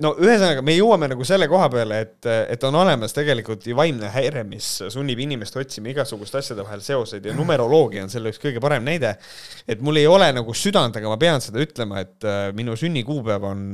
[0.00, 4.08] no ühesõnaga, me jõuame nagu selle koha peale, et, et on olemas tegelikult ju vaimne
[4.14, 8.62] häire, mis sunnib inimest otsima igasuguste asjade vahel seoseid ja numeroloogia on selle üks kõige
[8.64, 9.14] parem näide.
[9.68, 13.66] et mul ei ole nagu südant, aga ma pean seda ütlema, et minu sünnikuupäev on,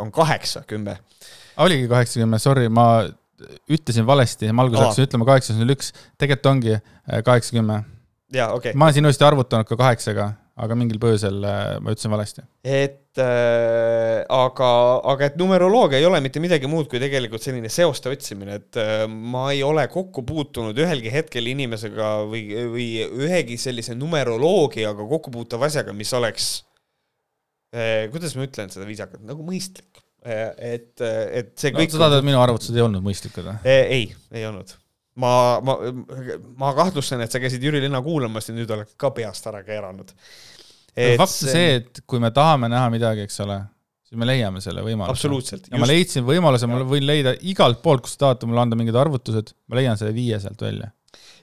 [0.00, 1.20] on kaheksakümmend.
[1.64, 2.88] oligi kaheksakümmend, sorry, ma
[3.70, 6.76] ütlesin valesti, ma alguses hakkasin ütlema kaheksakümmend üks, tegelikult ongi
[7.24, 7.94] kaheksakümmend.
[8.34, 8.78] jaa, okei okay..
[8.78, 12.44] ma olen siin ilusti arvutanud ka kaheksaga aga mingil põhjusel äh, ma ütlesin valesti.
[12.66, 14.70] et äh, aga,
[15.12, 19.04] aga et numeroloogia ei ole mitte midagi muud kui tegelikult selline seoste otsimine, et äh,
[19.06, 22.42] ma ei ole kokku puutunud ühelgi hetkel inimesega või,
[22.74, 22.88] või
[23.28, 26.50] ühegi sellise numeroloogiaga kokku puutuva asjaga, mis oleks
[27.74, 30.07] äh,, kuidas ma ütlen seda viisakalt, nagu mõistlik äh,.
[30.24, 33.56] Et, et see no, kõik sa tahad, et minu arvutused ei olnud mõistlikud või?
[33.62, 34.74] Äh, ei, ei olnud
[35.18, 35.32] ma,
[35.64, 35.78] ma,
[36.58, 40.14] ma kahtlustan, et sa käisid Jüri Linna kuulamas ja nüüd oled ka peast ära keeranud
[41.18, 43.58] fakt on see, et kui me tahame näha midagi, eks ole,
[44.08, 45.60] siis me leiame selle võimaluse.
[45.70, 48.98] ja ma leidsin võimaluse, ma võin leida igalt poolt, kus te tahate mulle anda mingid
[48.98, 50.90] arvutused, ma leian selle viie sealt välja.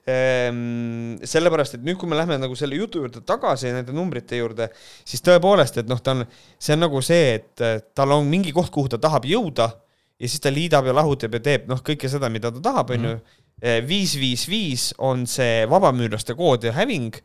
[0.05, 4.67] Sellepärast, et nüüd, kui me lähme nagu selle jutu juurde tagasi, nende numbrite juurde,
[5.01, 6.25] siis tõepoolest, et noh, ta on,
[6.61, 7.65] see on nagu see, et
[7.97, 9.71] tal on mingi koht, kuhu ta tahab jõuda
[10.21, 13.15] ja siis ta liidab ja lahutab ja teeb noh, kõike seda, mida ta tahab, onju.
[13.15, 13.41] Mhm.
[13.87, 17.15] viis, viis, viis on see vabamüürlaste kood ja häving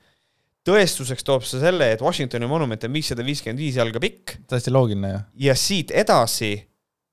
[0.67, 4.37] tõestuseks toob see selle, et Washingtoni monument on viissada viiskümmend viis jalga pikk.
[4.49, 5.21] täiesti loogiline ju.
[5.49, 6.53] ja siit edasi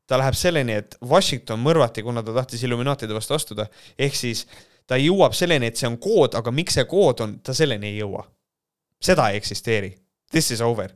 [0.08, 3.68] ta läheb selleni, et Washington mõrvati, kuna ta tahtis Illuminaatide vastu astuda,
[4.00, 4.46] ehk siis
[4.88, 8.02] ta jõuab selleni, et see on kood, aga miks see kood on, ta selleni ei
[8.02, 8.26] jõua.
[9.04, 9.94] seda ei eksisteeri
[10.32, 10.92] this is over.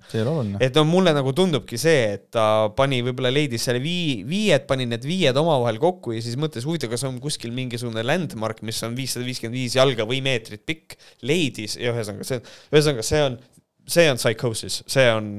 [0.60, 4.88] et no mulle nagu tundubki see, et ta pani, võib-olla leidis selle vii-, viied, pani
[4.90, 8.98] need viied omavahel kokku ja siis mõtles, huvitav, kas on kuskil mingisugune landmark, mis on
[8.98, 13.40] viissada viiskümmend viis jalga või meetrit pikk, leidis ja ühesõnaga see, ühesõnaga see on,
[13.88, 15.34] see on psychosis, see on,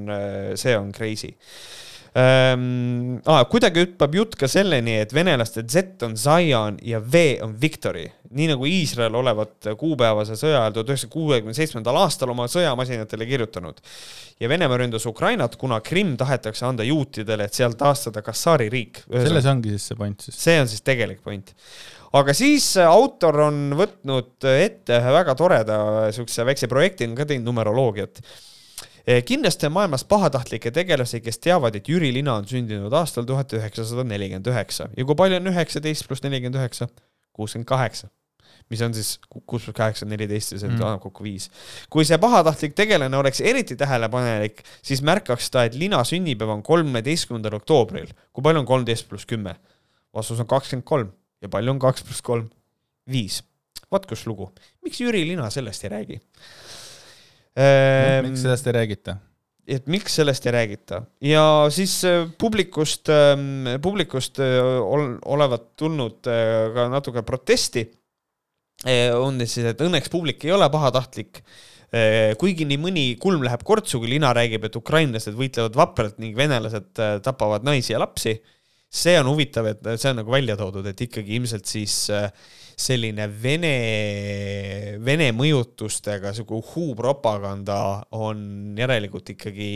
[0.60, 1.34] see on crazy
[2.16, 3.20] ähm,.
[3.28, 8.08] Ah, kuidagi hüppab jutt ka selleni, et venelaste Z on Zion ja V on Victory,
[8.32, 13.80] nii nagu Iisrael olevat kuupäevase sõja ajal tuhat üheksasaja kuuekümne seitsmendal aastal oma sõjamasinatele kirjutanud.
[14.40, 19.02] ja Venemaa ründas Ukrainat, kuna Krimm tahetakse anda juutidele, et seal taastada Kassari riik.
[19.10, 20.38] selles ongi siis see point siis?
[20.44, 21.54] see on siis tegelik point
[22.12, 25.76] aga siis autor on võtnud ette ühe väga toreda
[26.12, 28.22] siukse väikse projekti, on ka teinud numeroloogiat
[29.06, 33.50] Eh, kindlasti on maailmas pahatahtlikke tegelasi, kes teavad, et Jüri Lina on sündinud aastal tuhat
[33.58, 36.86] üheksasada nelikümmend üheksa ja kui palju on üheksateist pluss nelikümmend üheksa?
[37.34, 38.12] kuuskümmend kaheksa
[38.72, 40.80] mis on siis kuus pluss kaheksa on neliteist ja see mm.
[40.80, 41.48] annab kokku viis.
[41.92, 47.60] kui see pahatahtlik tegelane oleks eriti tähelepanelik, siis märkaks ta, et Lina sünnipäev on kolmeteistkümnendal
[47.60, 48.12] oktoobril.
[48.32, 49.56] kui palju on kolmteist pluss kümme?
[50.14, 51.12] vastus on kakskümmend kolm
[51.42, 52.48] ja palju on kaks pluss kolm?
[53.10, 53.42] viis.
[53.92, 54.52] vot kus lugu.
[54.84, 56.22] miks Jüri Lina sellest ei räägi?
[57.52, 59.18] Ehm, miks sellest ei räägita?
[59.68, 66.26] et miks sellest ei räägita ja siis äh, publikust, ähm, publikust äh, ol, olevat tulnud
[66.26, 67.86] äh, ka natuke protesti.
[69.18, 71.42] On siis, et õnneks publik ei ole pahatahtlik.
[72.40, 76.88] kuigi nii mõni kulm läheb kortsu, kui lina räägib, et ukrainlased võitlevad vapralt ning venelased
[77.22, 78.40] tapavad naisi ja lapsi.
[78.92, 82.28] see on huvitav, et see on nagu välja toodud, et ikkagi ilmselt siis äh,
[82.78, 83.74] selline Vene,
[85.04, 87.78] Vene mõjutustega sihuke uhuu-propaganda
[88.18, 89.70] on järelikult ikkagi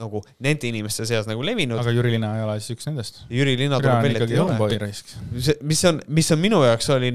[0.00, 1.80] nagu nende inimeste seas nagu levinud.
[1.80, 3.24] aga Jüri Lina ei ole siis üks nendest?
[3.32, 5.58] Jüri Lina tuleb välja, et ei ole.
[5.60, 7.12] mis on, mis on minu jaoks oli,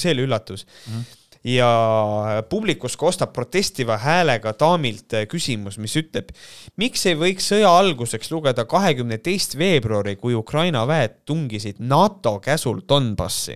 [0.00, 0.90] see oli üllatus mm.
[0.96, 6.32] -hmm ja publikus kostab protestiva häälega daamilt küsimus, mis ütleb,
[6.80, 12.82] miks ei võiks sõja alguseks lugeda kahekümne teist veebruari, kui Ukraina väed tungisid NATO käsul
[12.88, 13.54] Donbassi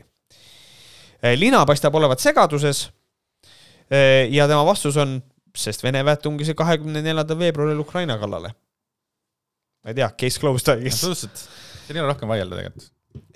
[1.41, 2.87] lina paistab olevat segaduses.
[3.91, 5.19] Eh, ja tema vastus on,
[5.57, 8.55] sest Vene väed tungisid kahekümne neljandal veebruaril Ukraina kallale.
[9.81, 10.99] ma ei tea, case closed, I guess.
[11.01, 11.45] absoluutselt,
[11.87, 12.91] siin ei ole rohkem vaielda tegelikult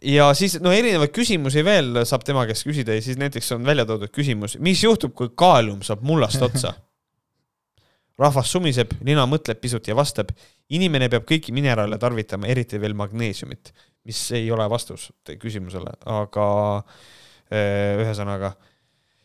[0.04, 3.86] ja siis no erinevaid küsimusi veel saab tema käest küsida ja siis näiteks on välja
[3.88, 6.74] toodud küsimus, mis juhtub, kui kaalium saab mullast otsa?
[8.20, 10.28] rahvas sumiseb, nina mõtleb pisut ja vastab,
[10.70, 13.72] inimene peab kõiki mineraale tarvitama, eriti veel magneesiumit,
[14.06, 15.08] mis ei ole vastus
[15.40, 16.46] küsimusele, aga
[16.84, 18.54] Äh, ühesõnaga.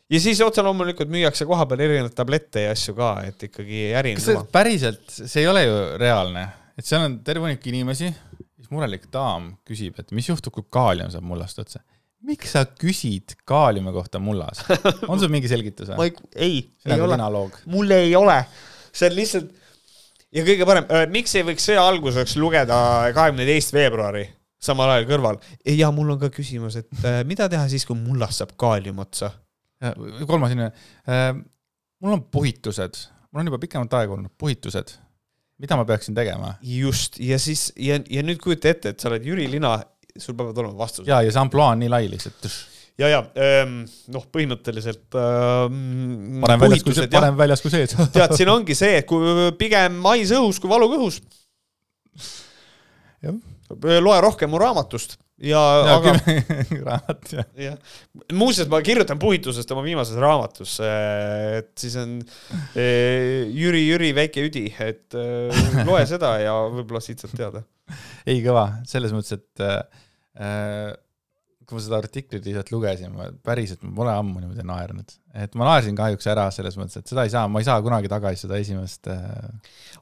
[0.09, 4.15] ja siis otse loomulikult müüakse koha peal erinevaid tablette ja asju ka, et ikkagi äri
[4.17, 4.47] on kõva.
[4.59, 6.47] päriselt, see ei ole ju reaalne,
[6.77, 8.11] et seal on terve hunnik inimesi,
[8.59, 11.83] siis murelik daam küsib, et mis juhtub, kui kaalium saab mullast otsa
[12.27, 14.65] miks sa küsid kaaliumi kohta mullas?
[15.11, 16.11] on sul mingi selgitus või?
[16.35, 17.15] ei, ei ole.
[17.71, 18.41] mul ei ole.
[18.91, 19.53] see on lihtsalt
[20.35, 22.77] ja kõige parem, äh, miks ei võiks sõja alguseks lugeda
[23.15, 24.27] kahekümne teist veebruari?
[24.63, 25.39] Samal ajal kõrval.
[25.71, 29.31] ja mul on ka küsimus, et äh, mida teha siis, kui mullast saab kaalium otsa?
[30.27, 30.73] kolmas inimene
[31.07, 31.29] äh,.
[32.03, 34.97] mul on puhitused, mul on juba pikemat aega olnud puhitused.
[35.59, 36.55] mida ma peaksin tegema?
[36.61, 39.77] just, ja siis, ja, ja nüüd kujuta ette, et sa oled Jüri Lina,
[40.17, 41.07] sul peavad olema vastused.
[41.07, 42.49] ja, ja see ampluaa on nii lai lihtsalt.
[42.99, 48.51] ja, ja ähm, noh, põhimõtteliselt ähm, parem väljas kui, parem väljas kui sees tead, siin
[48.51, 51.21] ongi see, et kui pigem mais õhus kui valu kõhus.
[53.77, 56.13] Loe rohkem mu raamatust ja, ja, aga.
[56.87, 57.49] raamat, jah.
[57.59, 57.75] jah,
[58.35, 62.17] muuseas, ma kirjutan puhitusest oma viimases raamatus, et siis on
[62.73, 65.17] eh, Jüri, Jüri väike üdi, et
[65.87, 67.63] loe seda ja võib-olla siit saad teada.
[68.25, 70.91] ei, kõva, selles mõttes, et äh,
[71.69, 75.13] kui ma seda artiklit lihtsalt lugesin, ma päriselt, ma pole ammu niimoodi naernud.
[75.43, 78.11] Et ma naersin kahjuks ära selles mõttes, et seda ei saa, ma ei saa kunagi
[78.11, 79.19] tagasi seda esimest äh,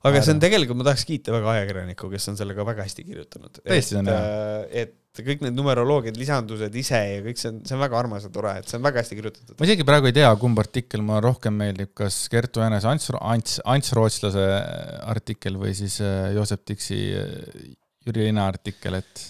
[0.02, 0.24] aga naeru.
[0.26, 3.62] see on tegelikult, ma tahaks kiita väga ajakirjanikku, kes on selle ka väga hästi kirjutanud.
[3.62, 4.26] tõesti on jah?
[4.28, 8.28] Äh, et kõik need numeroloogiad, lisandused ise ja kõik see on, see on väga armas
[8.28, 9.56] ja tore, et see on väga hästi kirjutatud.
[9.58, 13.58] ma isegi praegu ei tea, kumb artikkel mulle rohkem meeldib, kas Kertu Jänese Ants, Ants,
[13.66, 14.46] Ants Rootslase
[15.08, 17.02] artikkel või siis äh, Joosep Tiksi
[18.08, 19.26] Jüri Lina artikkel, et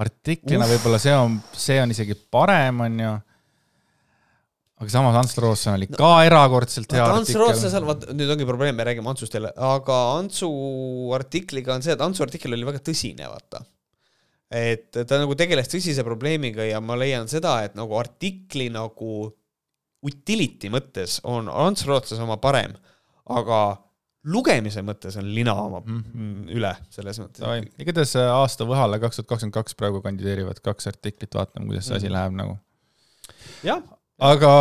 [0.00, 3.12] artiklina võib-olla see on, see on isegi parem, on ju.
[4.82, 7.44] Aga samas Ants Rootsan oli no, ka erakordselt hea artikkel.
[7.44, 10.48] Ants Rootsan, vaat nüüd ongi probleem, me räägime Antsust jälle, aga Antsu
[11.16, 13.62] artikliga on see, et Antsu artikkel oli väga tõsine, vaata.
[14.52, 19.30] et ta nagu tegeles tõsise probleemiga ja ma leian seda, et nagu artikli nagu
[20.02, 22.74] utility mõttes on Ants Rootsas oma parem,
[23.30, 23.62] aga
[24.30, 26.42] lugemise mõttes on lina oma mm -hmm.
[26.56, 27.70] üle selles mõttes.
[27.78, 31.96] igatahes äh, aasta Võhale kaks tuhat kakskümmend kaks praegu kandideerivad kaks artiklit, vaatame, kuidas see
[31.96, 32.18] asi mm -hmm.
[32.18, 32.56] läheb nagu.
[33.62, 33.82] jah.
[34.22, 34.52] Aga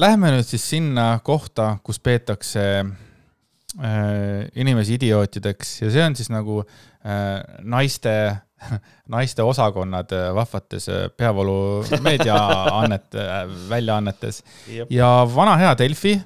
[0.00, 6.62] lähme nüüd siis sinna kohta, kus peetakse äh, inimesi idiootideks ja see on siis nagu
[6.62, 8.16] äh, naiste
[9.14, 13.18] naiste osakonnad äh, vahvates äh, peavoolu meediaannet,
[13.68, 14.42] väljaannetes
[14.90, 16.16] ja vana hea Delfi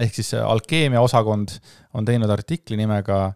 [0.00, 1.56] ehk siis alkeemia osakond
[1.94, 3.30] on teinud artikli nimega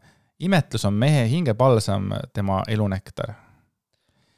[0.44, 3.34] imetlus on mehe hingepalsam, tema elunektar.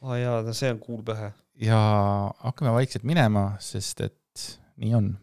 [0.03, 1.33] aa oh jaa, no see on kuulpähe.
[1.61, 1.79] Ja
[2.39, 5.15] hakkame vaikselt minema, sest et nii on.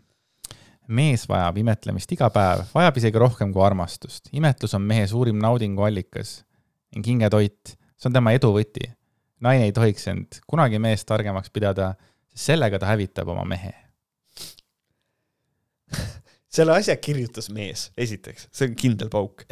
[0.94, 4.30] mees vajab imetlemist iga päev, vajab isegi rohkem kui armastust.
[4.34, 6.42] imetlus on mehe suurim naudingu allikas
[6.96, 8.92] ning hingetoit, see on tema edu võti.
[9.40, 11.94] naine ei tohiks end kunagi meest targemaks pidada,
[12.34, 13.74] sest sellega ta hävitab oma mehe
[16.54, 19.46] selle asja kirjutas mees, esiteks, see on kindel pauk.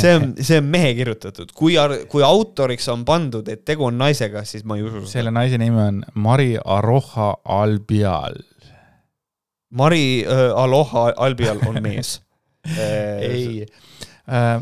[0.00, 1.76] see on, see on mehe kirjutatud, kui,
[2.10, 5.78] kui autoriks on pandud, et tegu on naisega, siis ma ei usu selle naise nimi
[5.80, 8.40] on Mari Aroha Albial.
[9.78, 12.16] Mari äh, Aloha Albial on mees
[13.22, 13.62] ei
[14.26, 14.56] äh,,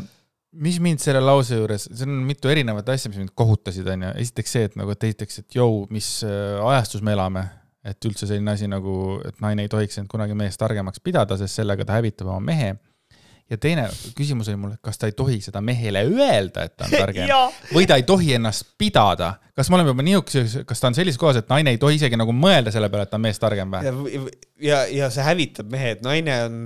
[0.61, 4.13] mis mind selle lause juures, see on mitu erinevat asja, mis mind kohutasid, onju.
[4.21, 7.47] esiteks see, et nagu, et esiteks, et jõu, mis äh, ajastus me elame
[7.85, 8.93] et üldse selline asi nagu,
[9.27, 12.75] et naine ei tohiks end kunagi mehest targemaks pidada, sest sellega ta hävitab oma mehe.
[13.49, 16.91] ja teine küsimus oli mul, kas ta ei tohi seda mehele öelda, et ta on
[16.93, 17.31] targem
[17.75, 19.31] või ta ei tohi ennast pidada.
[19.55, 22.19] kas me oleme juba niisuguses, kas ta on sellises kohas, et naine ei tohi isegi
[22.19, 23.87] nagu mõelda selle peale, et ta on meest targem või?
[23.87, 24.21] ja,
[24.69, 26.61] ja, ja see hävitab mehe, et naine on,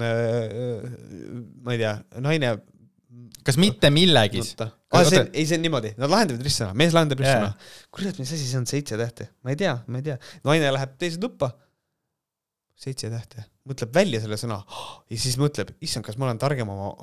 [1.64, 2.57] ma ei tea, naine
[3.45, 4.56] kas mitte millegis?
[4.94, 7.78] Ah, see, ei, see on niimoodi, nad lahendavad ristsõna, mees lahendab ristsõna yeah..
[7.94, 9.30] kurat, mis asi see on, seitse tähte?
[9.41, 10.18] ma ei tea, ma ei tea.
[10.45, 11.49] naine läheb teise tuppa,
[12.78, 14.60] seitse tähte, mõtleb välja selle sõna.
[15.10, 16.94] Ja siis mõtleb, issand, kas ma olen targem oma,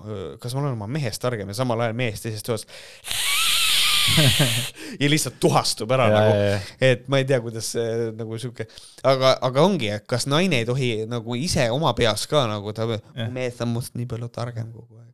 [0.42, 2.70] kas ma olen oma mehest targem ja samal ajal mees teisest toast
[5.02, 8.66] ja lihtsalt tuhastub ära ja, nagu, et ma ei tea, kuidas see nagu sihuke,
[9.06, 12.88] aga, aga ongi, et kas naine ei tohi nagu ise oma peas ka nagu ta,
[13.34, 15.09] mees on must nii palju targem kogu aeg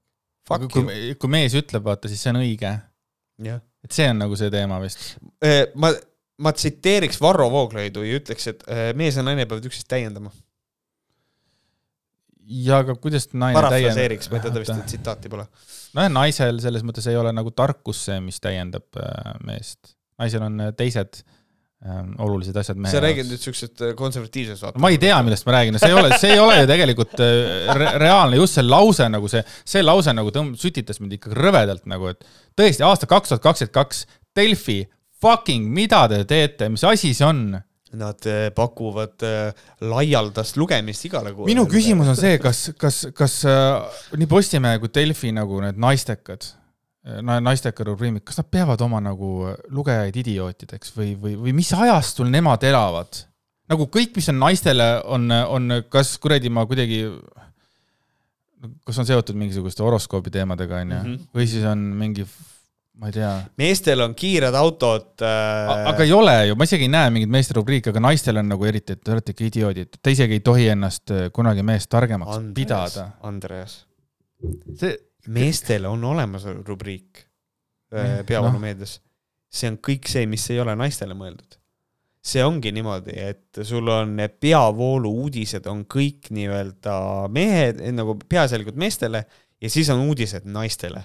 [0.54, 2.72] aga kui, kui mees ütleb, vaata, siis see on õige.
[3.84, 5.16] et see on nagu see teema vist.
[5.44, 5.92] Äh, ma,
[6.42, 10.32] ma tsiteeriks Varro Vooglaidu ja ütleks, et äh, mees ja naine peavad üksteist täiendama.
[12.46, 15.48] ja aga kuidas naine parafraseeriks, ma ei tea, ta vist tsitaati pole.
[15.98, 19.96] nojah, naisel selles mõttes ei ole nagu tarkus see, mis täiendab äh, meest.
[20.20, 21.35] naisel on teised Ähm,
[21.84, 24.80] olulised asjad mehe sa räägid nüüd siuksest äh, konservatiivsest vaatest?
[24.80, 27.68] ma ei tea, millest ma räägin, see ei ole, see ei ole ju tegelikult äh,
[27.76, 31.84] re reaalne, just see lause nagu see, see lause nagu tõmb-, sütitas mind ikka rõvedalt
[31.92, 32.24] nagu, et
[32.56, 34.02] tõesti, aasta kaks tuhat kakskümmend kaks,
[34.36, 34.80] Delfi,
[35.20, 37.46] fucking, mida te teete, mis asi see on?
[37.96, 39.22] Nad äh, pakuvad
[39.84, 41.52] laialdast lugemist igale kuule.
[41.52, 43.42] minu küsimus on see, kas, kas, kas
[44.16, 46.48] nii Postimehe kui Delfi nagu need naistekad
[47.06, 52.66] naisteka rubriimid, kas nad peavad oma nagu lugejaid idiootideks või, või, või mis ajastul nemad
[52.66, 53.22] elavad?
[53.70, 57.00] nagu kõik, mis on naistele, on, on kas kuradi ma kuidagi,
[58.86, 61.24] kas on seotud mingisuguste horoskoobi teemadega, onju, mhm.
[61.36, 62.26] või siis on mingi
[62.96, 63.30] ma ei tea.
[63.60, 65.72] meestel on kiired autod äh....
[65.90, 68.68] aga ei ole ju, ma isegi ei näe mingit meeste rubriiki, aga naistel on nagu
[68.68, 72.56] eriti, et te olete ikka idioodid, te isegi ei tohi ennast kunagi meest targemaks Andreas,
[72.56, 73.10] pidada.
[73.28, 73.76] Andreas
[74.78, 74.94] see,
[75.32, 77.22] meestel on olemas rubriik
[77.94, 79.00] äh, peavoolumeedias.
[79.56, 81.58] see on kõik see, mis ei ole naistele mõeldud.
[82.26, 86.96] see ongi niimoodi, et sul on peavoolu uudised on kõik nii-öelda
[87.30, 89.22] mehed, nagu peaasjalikult meestele
[89.62, 91.04] ja siis on uudised naistele.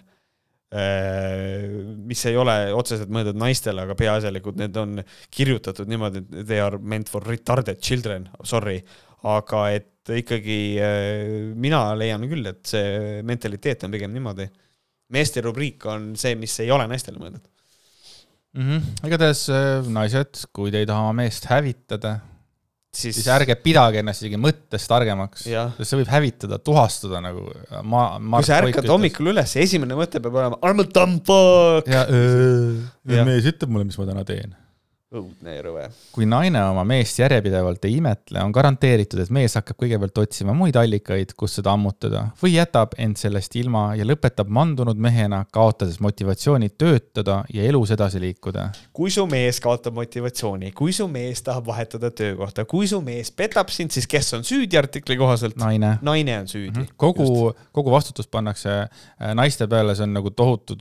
[2.07, 5.02] mis ei ole otseselt mõeldud naistele, aga peaasjalikult need on
[5.35, 8.80] kirjutatud niimoodi, et they are meant for retarded children, sorry.
[9.22, 14.49] aga et ikkagi äh, mina leian küll, et see mentaliteet on pigem niimoodi.
[15.11, 17.45] meeste rubriik on see, mis ei ole naistele mõeldud.
[18.57, 19.07] mm -hmm.
[19.07, 22.19] igatahes äh, naised, kui te ei taha oma meest hävitada,
[22.94, 27.45] siis, siis ärge pidage ennast isegi mõttes targemaks, sest see võib hävitada, tuhastada nagu
[27.84, 28.88] ma, kui sa ärkad.
[28.88, 31.88] hommikul üles, esimene mõte peab olema I m a dumb fuck.
[31.88, 33.26] ja Jah.
[33.26, 34.56] mees ütleb mulle, mis ma täna teen.
[35.11, 35.85] Õudne ja rõve.
[36.15, 40.77] kui naine oma meest järjepidevalt ei imetle, on garanteeritud, et mees hakkab kõigepealt otsima muid
[40.79, 46.71] allikaid, kus seda ammutada või jätab end sellest ilma ja lõpetab mandunud mehena, kaotades motivatsiooni
[46.79, 48.69] töötada ja elus edasi liikuda.
[48.95, 53.69] kui su mees kaotab motivatsiooni, kui su mees tahab vahetada töökohta, kui su mees petab
[53.69, 55.59] sind, siis kes on süüdi artikli kohaselt?
[55.59, 55.97] naine.
[56.01, 56.88] naine on süüdi.
[56.95, 60.79] kogu, kogu vastutus pannakse äh, naiste peale, see on nagu tohutu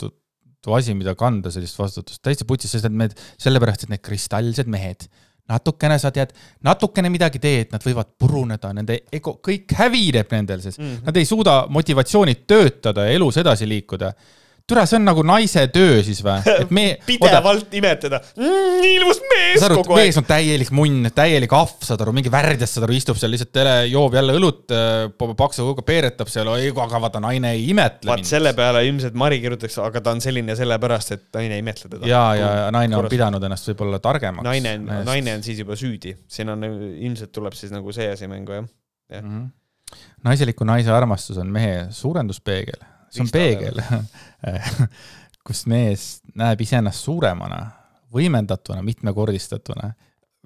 [0.63, 4.03] tu- tu asi, mida kanda, sellist vastutust, täitsa putsis, sest et need, sellepärast, et need
[4.05, 5.07] kristallsed mehed,
[5.49, 6.33] natukene sa tead,
[6.63, 11.05] natukene midagi teed, nad võivad puruneda, nende ego, kõik hävineb nendel, sest Mhm.
[11.07, 14.13] nad ei suuda motivatsioonit töötada ja elus edasi liikuda.
[14.71, 16.41] türa, see on nagu naise töö siis või?
[16.77, 18.87] me, pidevalt imetleda mm,.
[18.95, 20.19] ilus mees saad kogu aeg mees.
[20.21, 23.75] on täielik munn, täielik ahv, saad aru, mingi värdjas, saad aru, istub seal lihtsalt tele,
[23.91, 24.75] joob jälle õlut,
[25.39, 29.79] paksu kuhuga peeretab seal, aga vaata, naine ei imetle vaat selle peale ilmselt Mari kirjutaks,
[29.83, 32.11] aga ta on selline sellepärast, et naine ei imetle teda.
[32.11, 33.15] ja, ja naine on Korras.
[33.15, 34.47] pidanud ennast võib-olla targemaks.
[34.47, 38.31] naine on, naine on siis juba süüdi, siin on ilmselt tuleb siis nagu see asi
[38.31, 38.67] mängu jah.
[38.67, 39.27] mm.
[39.27, 39.99] -hmm.
[40.27, 43.83] naiseliku naise armastus on mehe suurenduspeegel, see on peegel,
[45.47, 46.09] kus mees
[46.39, 47.61] näeb iseennast suuremana,
[48.15, 49.93] võimendatuna, mitmekordistatuna.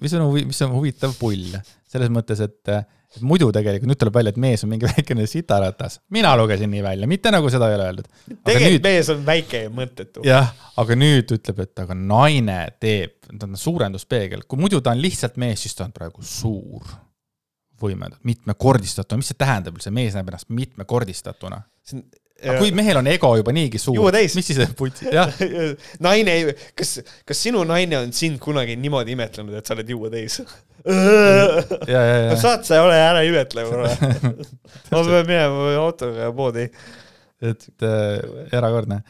[0.00, 1.54] mis on mis on huvitav pull,
[1.90, 2.76] selles mõttes, et
[3.14, 6.00] et muidu tegelikult nüüd tuleb välja, et mees on mingi väikene sitaratas.
[6.14, 8.10] mina lugesin nii välja, mitte nagu seda ei ole öeldud.
[8.26, 10.24] tegelikult nüüd, mees on väike ja mõttetu.
[10.26, 10.50] jah,
[10.80, 15.38] aga nüüd ütleb, et aga naine teeb, ta on suurenduspeegel, kui muidu ta on lihtsalt
[15.42, 16.90] mees, siis ta on praegu suur
[17.84, 21.60] võimendatud, mitmekordistatuna, mis see tähendab üldse, mees näeb ennast mitmekordistatuna.
[22.44, 23.98] Aga kui mehel on ego juba niigi suur
[24.38, 25.32] mis siis putsi, jah,
[26.06, 26.36] naine,
[26.78, 30.40] kas, kas sinu naine on sind kunagi niimoodi imetlenud, et sa oled juua täis?
[30.84, 33.92] ja, ja, ja, saad sa ole ära imetlev korra.
[34.92, 36.68] ma pean minema autoga poodi.
[37.44, 39.00] et äh, erakordne.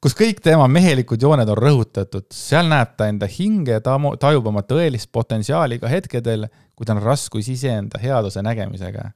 [0.00, 4.46] kus kõik tema mehelikud jooned on rõhutatud, seal näeb ta enda hinge, ta mo- tajub
[4.52, 6.46] oma tõelist potentsiaali ka hetkedel,
[6.76, 9.10] kui tal on raskusi iseenda headuse nägemisega.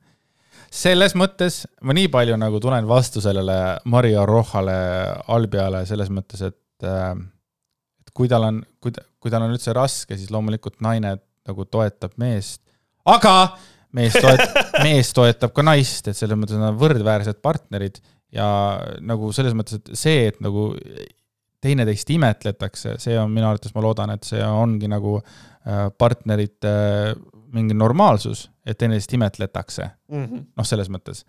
[0.77, 4.77] Selles mõttes ma nii palju nagu tulen vastu sellele Mario Rohale,
[5.32, 7.15] Albiale selles mõttes, et äh,
[8.05, 11.16] et kui tal on, kui ta, kui tal on üldse raske, siis loomulikult naine
[11.47, 12.62] nagu toetab meest,
[13.09, 13.57] aga
[13.97, 18.01] mees toet-, mees toetab ka naist, et selles mõttes nad on võrdväärsed partnerid
[18.35, 18.48] ja
[19.01, 20.73] nagu selles mõttes, et see, et nagu
[21.65, 26.74] teineteist imetletakse, see on minu arvates, ma loodan, et see ongi nagu äh, partnerite
[27.57, 31.24] mingi normaalsus, et teineteist imetletakse, noh, selles mõttes.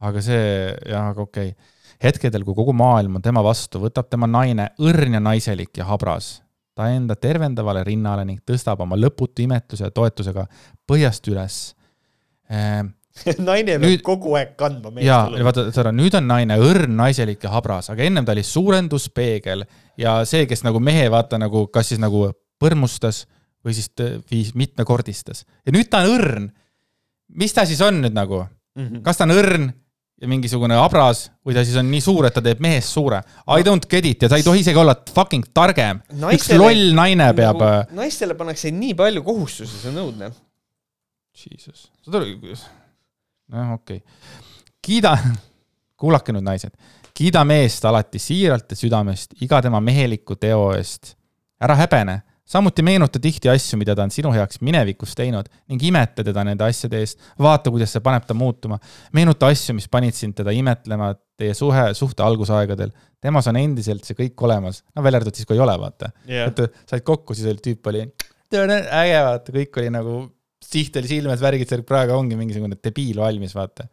[0.00, 0.44] aga see,
[0.88, 1.74] jah, aga okei okay..
[2.02, 6.38] hetkedel, kui kogu maailm on tema vastu, võtab tema naine õrn ja naiselik ja habras
[6.80, 10.46] ta enda tervendavale rinnale ning tõstab oma lõputu imetluse ja toetusega
[10.88, 11.58] põhjast üles
[12.48, 12.92] ehm,
[13.48, 15.08] naine peab Nüüd- kogu aeg kandma meest.
[15.08, 19.66] ja vaata, Sara, nüüd on naine õrn, naiselik ja habras, aga ennem ta oli suurenduspeegel
[20.00, 22.30] ja see, kes nagu mehe vaata nagu, kas siis nagu
[22.60, 23.24] põrmustas
[23.64, 23.90] või siis
[24.30, 26.48] viis mitmekordistas ja nüüd ta on õrn.
[27.36, 28.46] mis ta siis on nüüd nagu,
[28.76, 29.02] Mhm.
[29.02, 29.70] kas ta on õrn
[30.20, 33.22] ja mingisugune habras või ta siis on nii suur, et ta teeb mehest suure?
[33.48, 36.02] I don't get it ja ta ei tohi isegi olla fucking targem.
[36.34, 37.96] üks loll naine peab äh, nagu,.
[38.02, 40.32] naistele pannakse nii palju kohustusi, see on õudne.
[41.40, 42.34] Jesus, saad aru,
[43.54, 44.02] noh, okei okay..
[44.84, 45.14] kiida,
[46.00, 46.74] kuulake nüüd, naised,
[47.16, 51.14] kiida meest alati siiralt ja südamest iga tema meheliku teo eest.
[51.60, 52.20] ära häbene,
[52.50, 56.66] samuti meenuta tihti asju, mida ta on sinu heaks minevikus teinud ning imeta teda nende
[56.66, 57.20] asjade eest.
[57.38, 58.80] vaata, kuidas see paneb ta muutuma.
[59.16, 62.90] meenuta asju, mis panid sind teda imetlema teie suhe, suhte algusaegadel.
[63.20, 66.50] temas on endiselt see kõik olemas, no välja arvatud siis, kui ei ole, vaata jah,
[66.50, 68.04] et said kokku, siis oli tüüp oli
[68.58, 70.16] äge, vaata, kõik oli nagu,
[70.64, 73.86] siht oli silmes, värgid seal, praegu ongi mingisugune debiil valmis, vaata.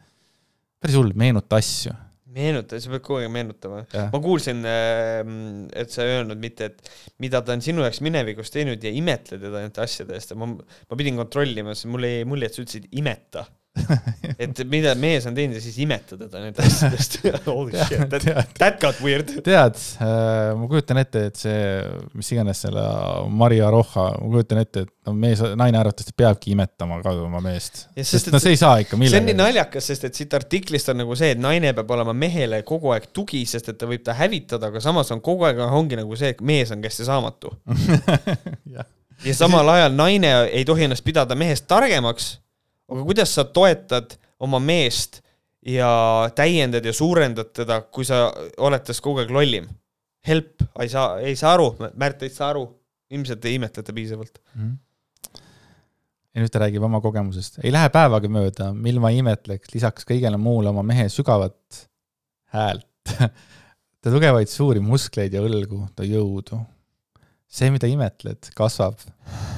[0.81, 1.93] päris hull, meenuta asju.
[2.35, 3.83] meenuta, sa pead kogu aeg meenutama.
[4.13, 6.91] Ma kuulsin, et sa ei öelnud mitte, et
[7.23, 10.99] mida ta on sinu jaoks minevikus teinud ja imetle teda nende asjade eest, ma, ma
[10.99, 13.47] pidin kontrollima, sest mul jäi mulje, et sa ütlesid imeta.
[14.43, 18.79] et mida mees on teinud ja siis imetada teda nende asjadest Holy shit, that, that
[18.81, 19.31] got weird.
[19.45, 21.59] tead, äh, ma kujutan ette, et see,
[22.17, 22.83] mis iganes selle
[23.29, 27.85] Maria Roja, ma kujutan ette, et no mees, naine arvatavasti peabki imetama ka oma meest.
[27.95, 29.15] sest no see ei saa ikka millegi.
[29.15, 32.15] see on nii naljakas, sest et siit artiklist on nagu see, et naine peab olema
[32.17, 35.61] mehele kogu aeg tugi, sest et ta võib ta hävitada, aga samas on kogu aeg
[35.67, 37.53] ongi nagu see, et mees on kästi saamatu
[39.25, 42.37] ja samal ajal naine ei tohi ennast pidada mehest targemaks
[42.91, 45.21] aga kuidas sa toetad oma meest
[45.67, 45.89] ja
[46.35, 48.27] täiendad ja suurendad teda, kui sa
[48.63, 49.67] oled tast kogu aeg lollim?
[50.27, 52.65] Help, ei saa, ei saa aru, Märt ei saa aru,
[53.13, 54.61] ilmselt ei imetleta piisavalt mm.
[54.61, 54.75] -hmm
[56.37, 57.55] ja nüüd ta räägib oma kogemusest.
[57.65, 61.79] ei lähe päevagi mööda, mil ma imetleks lisaks kõigele muule oma mehe sügavat
[62.53, 63.13] häält
[64.01, 66.59] ta tugevaid suuri muskleid ja õlgu, ta jõudu,
[67.47, 68.99] see, mida imetled, kasvab.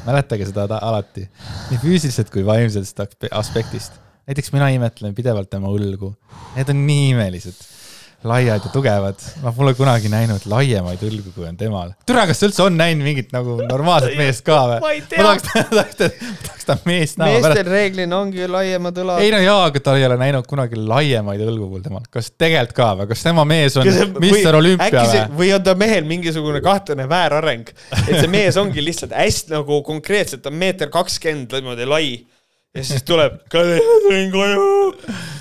[0.06, 1.26] mäletage seda alati,
[1.70, 3.02] nii füüsiliselt kui vaimsest
[3.32, 4.00] aspektist.
[4.30, 6.14] näiteks mina imetlen pidevalt tema õlgu,
[6.56, 7.79] need on nii imelised
[8.24, 9.16] laiad ja tugevad.
[9.44, 11.94] ma pole kunagi näinud laiemaid õlgu, kui on temal.
[12.08, 14.80] türa, kas sa üldse on näinud mingit nagu normaalset meest ka või?
[14.84, 15.24] ma ei tea.
[15.24, 15.94] ma tahaks,
[16.48, 17.38] tahaks, ta meest näha.
[17.38, 17.72] meestel pärast...
[17.72, 19.24] reeglina ongi laiemad õlad.
[19.24, 22.04] ei no jaa, aga ta ei ole näinud kunagi laiemaid õlgu kui temal.
[22.12, 23.10] kas tegelikult ka või?
[23.14, 25.24] kas tema mees on Mr Olümpia või?
[25.44, 27.72] või on ta mehel mingisugune kahtlane väärareng,
[28.04, 32.12] et see mees ongi lihtsalt hästi nagu konkreetselt, on meeter kakskümmend niimoodi lai
[32.76, 34.66] ja siis tuleb, Kalle, ma tulin koju.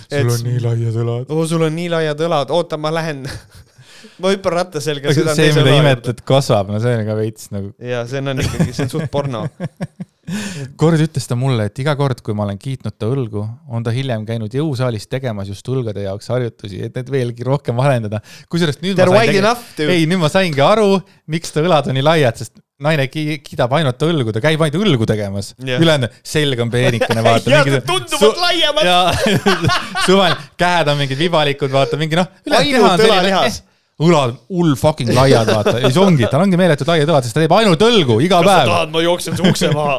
[0.08, 1.32] sul on nii laiad õlad.
[1.32, 3.24] oo, sul on nii laiad õlad, oota, ma lähen
[4.22, 5.12] ma hüppan ratta selga.
[5.12, 7.74] see, mida imetled, kasvab, no see on ka veits nagu.
[7.82, 9.44] ja see on ikkagi, see on suht porno
[10.80, 13.92] kord ütles ta mulle, et iga kord, kui ma olen kiitnud ta õlgu, on ta
[13.94, 18.20] hiljem käinud jõusaalis tegemas just õlgade jaoks harjutusi, et need veelgi rohkem valendada.
[18.52, 19.92] kusjuures nüüd They're ma sain, tegi...
[19.94, 20.98] ei, nüüd ma saingi aru,
[21.32, 24.84] miks ta õlad on nii laiad, sest naine ki kiidab ainult õlgu, ta käib ainult
[24.84, 25.80] õlgu tegemas yeah..
[25.82, 27.50] ülejäänud selg on peenikene, vaata.
[27.50, 27.86] ja mingid...
[27.88, 29.24] tunduvad laiemad.
[30.06, 32.30] suvel, käed on mingid vibalikud, vaata mingi noh.
[32.46, 33.64] ainult õlalihas
[33.98, 37.42] õlad hull fucking laiad, vaata, ja siis ongi, tal ongi meeletud laiad õlad, sest ta
[37.42, 38.58] teeb ainult õlgu iga Kas päev.
[38.58, 39.96] kas sa tahad, ma jooksen su ukse maha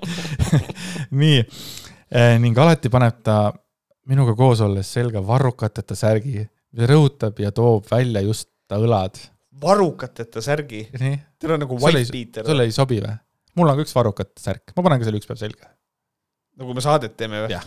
[1.22, 3.36] nii eh,, ning alati paneb ta
[4.10, 6.42] minuga koos olles selga varrukateta särgi,
[6.74, 9.22] mis rõhutab ja toob välja just ta õlad.
[9.62, 10.86] Varrukateta särgi?
[10.96, 12.48] Teil on nagu white beater.
[12.48, 13.16] sulle ei sobi või?
[13.58, 15.70] mul on ka üks varrukate särk, ma panen ka selle üks päev selga.
[16.60, 17.62] kui me saadet teeme või?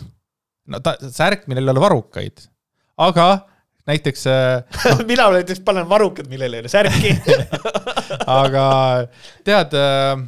[0.72, 2.46] no ta, särk, millel ei ole varukaid,
[3.04, 3.26] aga
[3.90, 4.24] näiteks
[4.92, 4.94] no.
[5.08, 7.12] mina näiteks panen varrukad, millel ei ole särki
[8.40, 8.64] aga
[9.46, 10.24] tead, äh,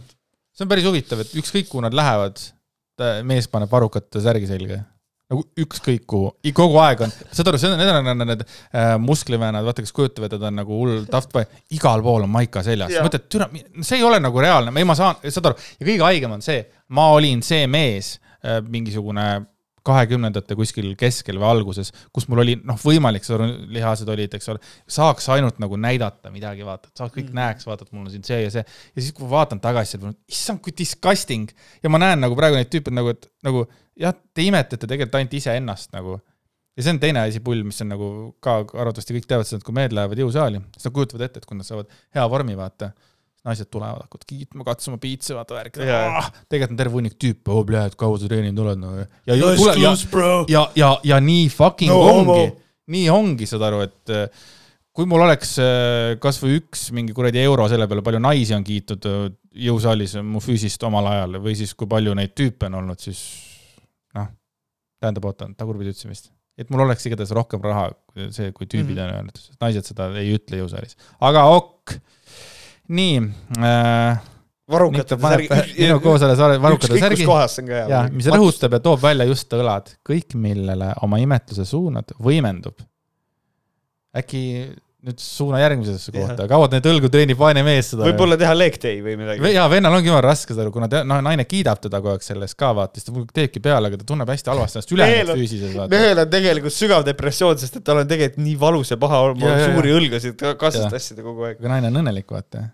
[0.52, 2.40] see on päris huvitav, et ükskõik kuhu nad lähevad,
[3.28, 4.82] mees paneb varrukad särgi selga
[5.32, 9.66] nagu ükskõik kuhu, kogu aeg on, saad aru, see on, need on need, äh, musklivennad,
[9.66, 13.26] vaata, kes kujutavad, et on nagu hull taft boy, igal pool on maika seljas, mõtled,
[13.32, 13.50] türa,
[13.80, 16.62] see ei ole nagu reaalne, ei ma saan, saad aru, ja kõige haigem on see,
[16.94, 19.26] ma olin see mees äh,, mingisugune
[19.86, 23.26] kahekümnendate kuskil keskel või alguses, kus mul oli noh, võimalik,
[23.72, 27.38] lihased olid, eks ole, saaks ainult nagu näidata midagi, vaata, et saaks kõik mm.
[27.38, 28.64] näeks, vaata, et mul on siin see ja see.
[28.66, 31.52] ja siis, kui vaatan tagasi, issand, kui disgusting.
[31.84, 33.66] Ja ma näen nagu praegu neid tüüpe nagu, et nagu
[34.00, 36.20] jah, te imetlete tegelikult ainult iseennast nagu.
[36.76, 38.06] Ja see on teine asi, pull, mis on nagu
[38.44, 41.48] ka arvatavasti kõik teavad seda, et kui mehed lähevad jõusaali, siis nad kujutavad ette, et
[41.48, 42.90] kui nad saavad hea vormi, vaata
[43.46, 46.18] naised tulevad, hakkavad kiitma, katsuma piitsa, vaata värki yeah..
[46.18, 48.92] Ah, tegelikult on terve hunnik tüüpe, oo, bled, kaua sa treeninud oled no..
[48.98, 49.06] ja,
[49.38, 49.94] ja,
[50.50, 52.46] ja, ja, ja, nii fucking no, ongi,
[52.92, 54.44] nii ongi, saad aru, et äh,
[54.96, 59.06] kui mul oleks äh, kasvõi üks mingi kuradi euro selle peale, palju naisi on kiitud
[59.08, 59.26] äh,
[59.68, 63.22] jõusaalis mu füüsist omal ajal või siis kui palju neid tüüpe on olnud, siis
[65.06, 67.90] tähendab, oota, tagurpidi ütlesin vist et mul oleks igatahes rohkem raha,
[68.32, 69.10] see, kui tüübid mm -hmm.
[69.10, 71.98] on öelnud, naised seda ei ütle jõusaalis, aga ok
[72.96, 73.18] nii
[73.60, 74.24] äh,
[74.70, 75.48] varrukate särgi.
[75.78, 77.28] minu koos selles varrukate särgi.
[77.90, 82.80] ja, mis rõhutab ja toob välja just õlad, kõik, millele oma imetluse suunad, võimendub.
[84.16, 84.42] äkki
[85.06, 88.04] nüüd suuna järgmisesse kohta, kaua ta neid õlgu treenib, vaene mees seda.
[88.08, 89.52] võib-olla teha leg day või midagi.
[89.54, 92.56] jaa, vennal ongi jumala raske seda, kuna ta, noh, naine kiidab teda kogu aeg selles
[92.58, 95.92] ka, vaata, siis ta teebki peale, aga ta tunneb hästi halvasti ennast ülejäänud füüsiliselt.
[95.92, 99.54] mehel on tegelikult sügav depressioon, sest et tal on tegelikult nii valus ja paha olema
[99.62, 101.62] suuri ja, õlgasid kassast tassida kogu aeg.
[101.62, 102.66] aga naine on õnnelik, vaata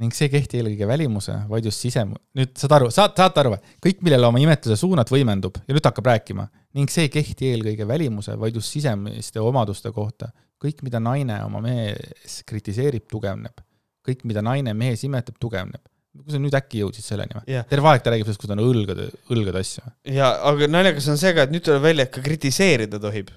[0.00, 3.54] ning see ei kehti eelkõige välimuse, vaid just sisem-, nüüd saad aru, saad, saate aru
[3.54, 3.74] või?
[3.84, 6.46] kõik, millele oma imetluse suunad, võimendub ja nüüd hakkab rääkima.
[6.76, 10.30] ning see ei kehti eelkõige välimuse, vaid just sisemiste omaduste kohta.
[10.60, 13.64] Kõik, mida naine oma mees kritiseerib, tugevneb.
[14.06, 15.82] kõik, mida naine mehes imetleb, tugevneb.
[16.10, 17.66] kui sa nüüd äkki jõudsid selleni või yeah.?
[17.70, 19.84] terve aeg ta räägib sellest, kuidas ta on õlgade, õlgade asju.
[20.16, 23.30] jaa, aga naljakas on see ka, et nüüd tuleb välja, et ka kritiseerida tohib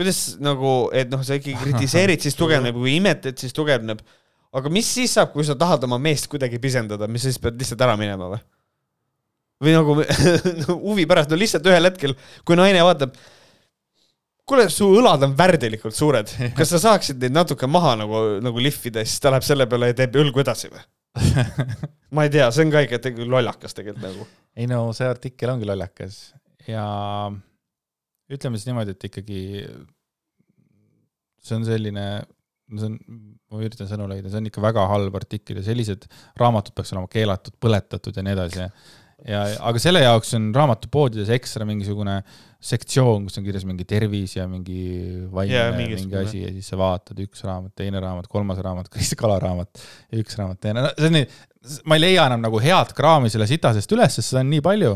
[0.00, 4.00] kuidas nagu, et noh, sa ikkagi kritiseerid, siis tugevneb, kui imetled, siis tugevneb
[4.56, 7.84] aga mis siis saab, kui sa tahad oma meest kuidagi pisendada, mis siis pead lihtsalt
[7.86, 8.40] ära minema või?
[9.60, 9.94] või nagu
[10.88, 12.16] huvi pärast, no lihtsalt ühel hetkel,
[12.48, 13.12] kui naine vaatab,
[14.50, 19.04] kuule, su õlad on värdilikult suured, kas sa saaksid neid natuke maha nagu, nagu lihvida,
[19.06, 20.82] siis ta läheb selle peale ja teeb õlgu edasi või?
[22.14, 24.26] ma ei tea, see on ka ikka tegelikult lollakas tegelikult nagu.
[24.58, 26.20] ei no see artikkel ongi lollakas
[26.68, 26.84] ja
[28.30, 29.40] ütleme siis niimoodi, et ikkagi
[31.40, 32.06] see on selline,
[32.76, 32.96] see on,
[33.50, 36.06] ma üritan sõnu leida, see on ikka väga halb artikkel ja sellised
[36.40, 38.68] raamatud peaks olema keelatud, põletatud ja nii edasi
[39.28, 42.20] ja, aga selle jaoks on raamatupoodides ekstra mingisugune
[42.60, 44.80] sektsioon, kus on kirjas mingi tervis ja mingi
[45.32, 48.90] vaimne yeah, mingi, mingi asi ja siis sa vaatad üks raamat, teine raamat, kolmas raamat,
[48.94, 49.80] Kristi Kala raamat
[50.10, 51.30] ja üks raamat, teine, no see on nii,
[51.88, 54.64] ma ei leia enam nagu head kraami selle sita seest üles, sest seda on nii
[54.64, 54.92] palju.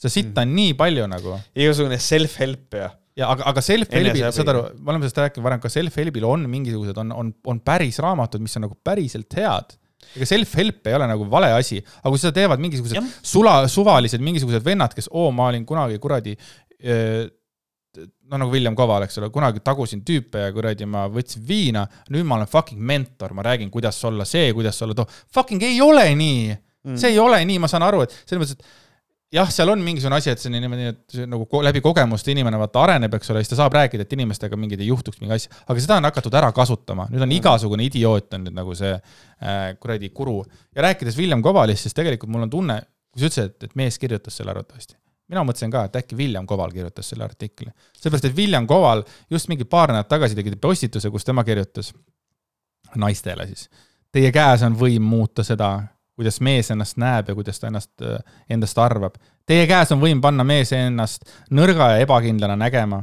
[0.00, 0.60] seda sitta on mm.
[0.60, 1.38] nii palju nagu.
[1.54, 5.70] igasugune self-help ja ja aga, aga self-help'il, saad aru, me oleme sellest rääkinud varem, ka
[5.70, 9.76] self-help'il on mingisugused, on, on, on päris raamatud, mis on nagu päriselt head
[10.14, 13.04] ega self-help ei ole nagu vale asi, aga kui seda teevad mingisugused ja.
[13.22, 16.36] sula, suvalised mingisugused vennad, kes, oo, ma olin kunagi kuradi
[18.30, 22.26] no nagu William Koval, eks ole, kunagi tagusin tüüpe ja kuradi ma võtsin viina, nüüd
[22.26, 25.06] ma olen fucking mentor, ma räägin, kuidas olla see, kuidas olla too.
[25.34, 28.58] Fucking ei ole nii mm., see ei ole nii, ma saan aru, et selles mõttes,
[28.58, 28.83] et
[29.34, 33.14] jah, seal on mingisugune asi, et see niimoodi, et nagu läbi kogemuste inimene vaata areneb,
[33.18, 35.98] eks ole, siis ta saab rääkida, et inimestega mingeid ei juhtuks mingi asja, aga seda
[36.00, 37.38] on hakatud ära kasutama, nüüd on mm.
[37.40, 40.40] igasugune idioot on nüüd nagu see äh, kuradi kuru.
[40.74, 42.78] ja rääkides William Kovalist, siis tegelikult mul on tunne,
[43.14, 44.96] kui sa ütlesid, et, et mees kirjutas selle arvatavasti.
[45.32, 47.72] mina mõtlesin ka, et äkki William Koval kirjutas selle artikli.
[47.98, 51.92] sellepärast, et William Koval just mingi paar nädalat tagasi tegi postituse, kus tema kirjutas
[52.94, 53.68] naistele siis.
[54.14, 55.72] Teie käes on võim muuta seda,
[56.16, 57.92] kuidas mees ennast näeb ja kuidas ta ennast,
[58.50, 59.18] endast arvab.
[59.46, 63.02] Teie käes on võim panna mees ennast nõrga ja ebakindlana nägema,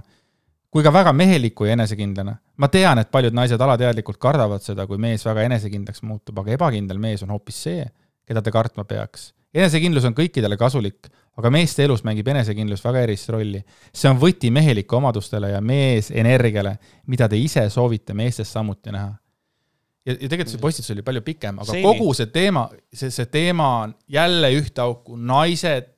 [0.71, 2.37] kui ka väga meheliku ja enesekindlana.
[2.57, 6.99] ma tean, et paljud naised alateadlikult kardavad seda, kui mees väga enesekindlaks muutub, aga ebakindel
[7.01, 7.85] mees on hoopis see,
[8.25, 9.33] keda te kartma peaks.
[9.53, 13.63] enesekindlus on kõikidele kasulik, aga meeste elus mängib enesekindlus väga erilist rolli.
[13.93, 16.77] see on võti mehelike omadustele ja meesenergiale,
[17.07, 19.20] mida te ise soovite meestes samuti näha
[20.05, 21.85] ja, ja tegelikult see postitus oli palju pikem, aga Seini.
[21.85, 25.89] kogu see teema, see, see teema on jälle ühte auku, naised,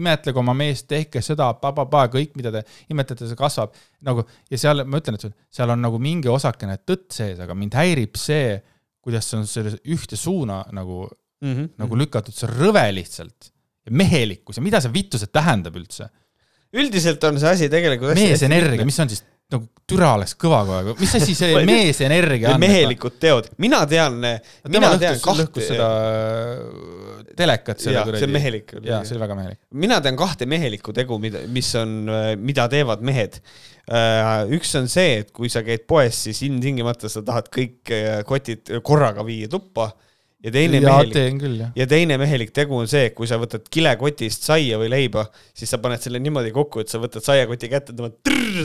[0.00, 3.74] imetlege oma meest, tehke seda, kõik, mida te imetlete, see kasvab.
[4.06, 7.74] nagu ja seal ma ütlen, et seal on nagu mingi osakene tõtt sees, aga mind
[7.78, 8.60] häirib see,
[9.02, 11.72] kuidas see on selle ühte suuna nagu mm, -hmm.
[11.82, 13.52] nagu lükatud, see on rõve lihtsalt.
[13.90, 16.06] mehelikkus ja mida see vittu see tähendab üldse?
[16.70, 19.24] üldiselt on see asi tegelikult meesenergia, mis on siis
[19.54, 22.62] nagu türa oleks kõva kogu aeg, mis asi see meesenergia on?
[22.62, 24.18] mehelikud teod, mina tean,
[24.70, 25.64] mina tean kahte.
[25.66, 28.22] seda äh, telekat selle kuradi.
[28.22, 28.74] see on mehelik.
[28.86, 29.60] jaa, see oli väga mehelik.
[29.86, 33.40] mina tean kahte mehelikku tegu, mida, mis on, äh, mida teevad mehed.
[33.90, 37.90] Äh, üks on see, et kui sa käid poes, siis ilmtingimata sa tahad kõik
[38.28, 39.90] kotid korraga viia tuppa
[40.40, 44.46] ja teine ja, mehelik, ja teine mehelik tegu on see, et kui sa võtad kilekotist
[44.48, 45.26] saia või leiba,
[45.56, 48.16] siis sa paned selle niimoodi kokku, et sa võtad saiakoti kätte, tõmbad,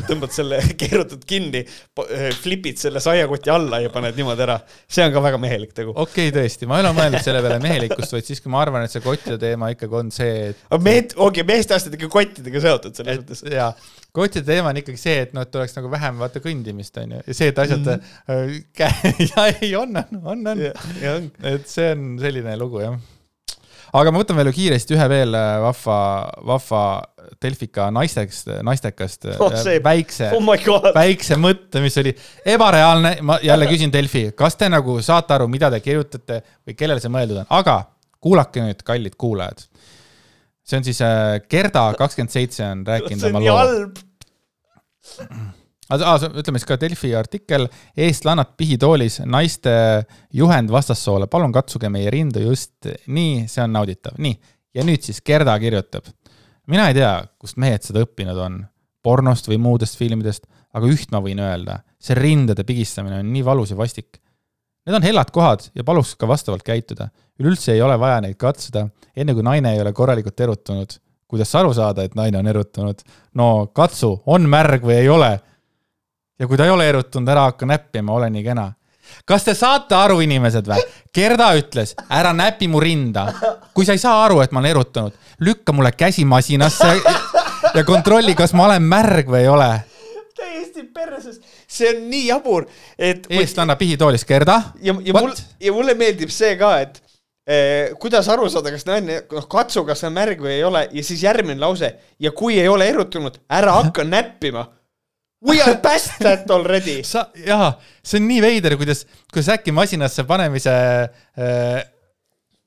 [0.07, 1.65] tõmbad selle, keerutad kinni,
[2.05, 4.59] eh, flipid selle saiakoti alla ja paned niimoodi ära.
[4.87, 5.91] see on ka väga mehelik tegu.
[5.91, 8.95] okei okay,, tõesti, ma ei ole mõelnud selle peale mehelikkust, vaid siiski ma arvan, et
[8.95, 10.65] see kottide teema ikkagi on see, et.
[10.69, 13.43] aga mehed, ongi okay, meeste aastad ikka kottidega seotud selles mõttes.
[13.51, 13.73] jaa,
[14.15, 17.23] kottide teema on ikkagi see, et noh, et oleks nagu vähem vaata kõndimist, on ju,
[17.27, 19.27] ja see, et asjad mm -hmm.
[19.31, 20.63] ja ei, on, on, on, on.
[20.63, 22.95] et et see on selline lugu, jah.
[23.93, 25.99] aga ma võtan veel kiiresti ühe veel äh, vahva,
[26.53, 26.85] vahva
[27.41, 32.13] Delfika naistest, naistekast oh, see, väikse oh, väikse mõtte, mis oli
[32.45, 37.03] ebareaalne, ma jälle küsin Delfi, kas te nagu saate aru, mida te kirjutate või kellele
[37.03, 37.83] see mõeldud on, aga
[38.25, 39.65] kuulake nüüd, kallid kuulajad.
[40.65, 43.59] See on siis äh, Gerda kakskümmend seitse on rääkinud oma loo.
[45.93, 47.67] aga ütleme siis ka Delfi artikkel,
[48.07, 49.75] eestlannad pihitoolis, naiste
[50.33, 54.39] juhend vastassoole, palun katsuge meie rindu just nii, see on nauditav, nii.
[54.75, 56.09] ja nüüd siis Gerda kirjutab.
[56.67, 58.63] mina ei tea, kust mehed seda õppinud on,
[59.05, 63.71] pornost või muudest filmidest, aga üht ma võin öelda, see rindade pigistamine on nii valus
[63.73, 64.17] ja vastik.
[64.85, 67.09] Need on hellad kohad ja paluks ka vastavalt käituda.
[67.39, 70.99] Üleüldse ei ole vaja neid katsuda, enne kui naine ei ole korralikult erutunud.
[71.27, 73.01] kuidas aru saada, et naine on erutunud?
[73.33, 75.39] no katsu, on märg või ei ole
[76.39, 78.71] ja kui ta ei ole erutunud, ära hakka näppima, ole nii kena.
[79.25, 80.83] kas te saate aru, inimesed või?
[81.13, 83.27] Gerda ütles, ära näpi mu rinda.
[83.73, 86.95] kui sa ei saa aru, et ma olen erutunud, lükka mulle käsi masinasse
[87.75, 89.73] ja kontrolli, kas ma olen märg või ei ole
[90.35, 92.65] täiesti perses, see on nii jabur,
[92.99, 93.27] et.
[93.29, 94.61] eestlanna pihitoolis, Gerda.
[94.83, 95.31] ja, ja mul,
[95.63, 96.99] ja mulle meeldib see ka, et
[98.01, 101.03] kuidas aru saada, kas naine, noh, katsu, kas see on märg või ei ole ja
[101.05, 104.65] siis järgmine lause ja kui ei ole erutunud, ära hakka näppima
[105.45, 107.03] We are past that already.
[107.13, 111.83] sa, jaa, see on nii veider, kuidas, kuidas äkki masinasse panemise äh,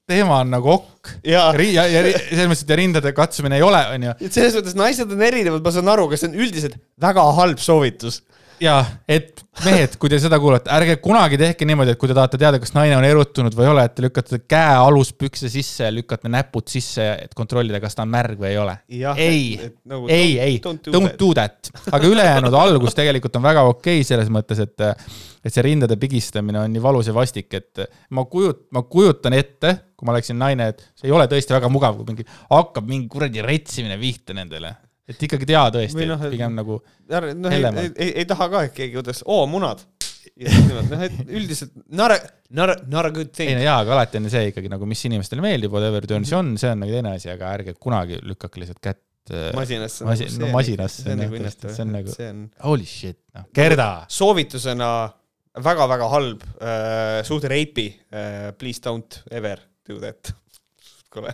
[0.09, 1.11] teema on nagu ok.
[1.27, 4.15] ja ja, ja selles mõttes, et rindade katsumine ei ole, onju.
[4.23, 7.63] et selles mõttes naised on erinevad, ma saan aru, aga see on üldiselt väga halb
[7.63, 8.23] soovitus.
[8.63, 8.79] Ja
[9.09, 12.61] et mehed, kui te seda kuulate, ärge kunagi tehke niimoodi, et kui te tahate teada,
[12.63, 16.31] kas naine on erutunud või ei ole, et te lükkate käe aluspükse sisse ja lükkate
[16.33, 18.77] näpud sisse, et kontrollida, kas ta on märg või ei ole.
[19.17, 19.43] Ei
[19.89, 21.71] nagu ei, ei, don't do don't that.
[21.71, 21.93] that.
[21.95, 24.89] aga ülejäänud algus tegelikult on väga okei selles mõttes, et,
[25.45, 29.75] et see rindade pigistamine on nii valus ja vastik, et ma kujut-, ma kujutan ette,
[29.99, 33.11] kui ma oleksin naine, et see ei ole tõesti väga mugav, kui mingi hakkab mingi
[33.11, 34.77] kuradi retsimine pihta nendele.
[35.09, 37.85] Et ikkagi tea tõesti noh, et pigem nagu noh, ei, Hellemaa.
[37.87, 39.85] ei, ei, ei taha ka, et keegi ütleks, oo, munad.
[40.39, 42.19] noh, et üldiselt not a,
[42.55, 43.65] not a, not a good ei thing no.
[43.65, 46.83] jaa, aga alati on see ikkagi nagu, mis inimestele meeldib, whatever turns on, see on
[46.85, 50.07] nagu teine asi, aga ärge kunagi lükake lihtsalt kätt äh, masinasse.
[50.07, 51.73] Masi- no masinasse, see on jah, nagu innastav.
[51.75, 53.89] see on nagu- see on holy shit, noh, Gerda.
[54.13, 54.93] soovitusena
[55.65, 59.59] väga-väga halb äh,, suht reipi äh,, please don't ever
[59.89, 60.35] do that.
[61.11, 61.33] kole.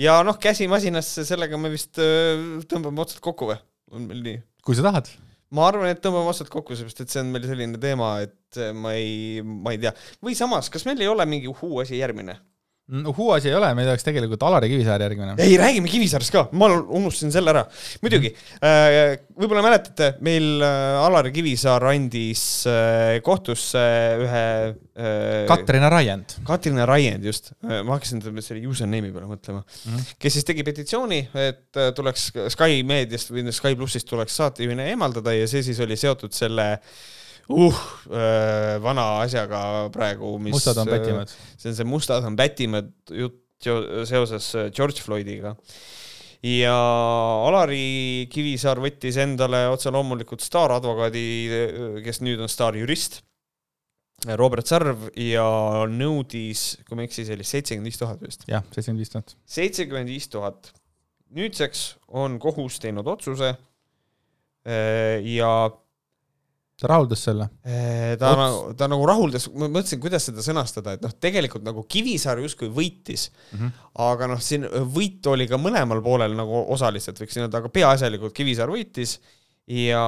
[0.00, 3.60] Ja noh, käsi masinasse, sellega me vist äh, tõmbame otsad kokku või?
[3.94, 4.42] on meil nii?
[4.66, 5.08] kui sa tahad.
[5.54, 8.74] ma arvan, et tõmbame otsad kokku, seepärast et see on meil selline teema, et äh,
[8.76, 9.94] ma ei, ma ei tea.
[10.24, 12.38] või samas, kas meil ei ole mingi uhuu asi järgmine?
[12.86, 15.32] Uhuu asi ei ole, meil oleks tegelikult Alari Kivisaar järgmine.
[15.42, 17.64] ei, räägime Kivisaarest ka, ma unustasin selle ära.
[17.98, 18.30] muidugi,
[18.62, 23.82] võib-olla mäletate, meil äh, Alar Kivisaar andis äh, kohtusse
[24.22, 26.36] ühe äh, Katrina Raiend.
[26.46, 29.90] Katrina Raiend just, ma hakkasin selle username'i peale mõtlema mm.
[29.90, 30.14] -hmm.
[30.22, 35.34] kes siis tegi petitsiooni, et äh, tuleks Sky meediast või Sky plussist tuleks saatejuhina eemaldada
[35.34, 36.76] ja see siis oli seotud selle
[37.48, 39.60] uh, äh, vana asjaga
[39.94, 41.34] praegu, mis mustad on pätimad.
[41.56, 43.42] see on see Mustad on pätimad jutt
[44.06, 45.56] seoses äh, George Floydiga.
[46.44, 46.74] ja
[47.46, 51.24] Alari Kivisaar võttis endale otse loomulikult staaradvokaadi,
[52.04, 53.22] kes nüüd on staarjurist,
[54.36, 55.46] Robert Sarv ja
[55.90, 58.46] nõudis, kui ma ei eksi, see oli seitsekümmend viis tuhat vist.
[58.50, 59.34] jah, seitsekümmend viis tuhat.
[59.56, 60.72] seitsekümmend viis tuhat.
[61.36, 65.50] nüüdseks on kohus teinud otsuse äh, ja
[66.76, 67.46] ta rahuldas selle.
[68.20, 72.42] Ta nagu, ta nagu rahuldas, ma mõtlesin, kuidas seda sõnastada, et noh, tegelikult nagu Kivisaar
[72.44, 73.56] justkui võitis mm.
[73.58, 73.86] -hmm.
[74.08, 78.72] aga noh, siin võit oli ka mõlemal poolel nagu osaliselt võiks öelda, aga peaasjalikult Kivisaar
[78.72, 79.16] võitis
[79.72, 80.04] ja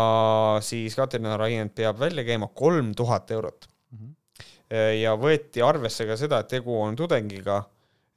[0.62, 3.98] siis Katrin Raiend peab välja käima kolm tuhat eurot mm.
[3.98, 4.92] -hmm.
[5.00, 7.62] ja võeti arvesse ka seda, et tegu on tudengiga,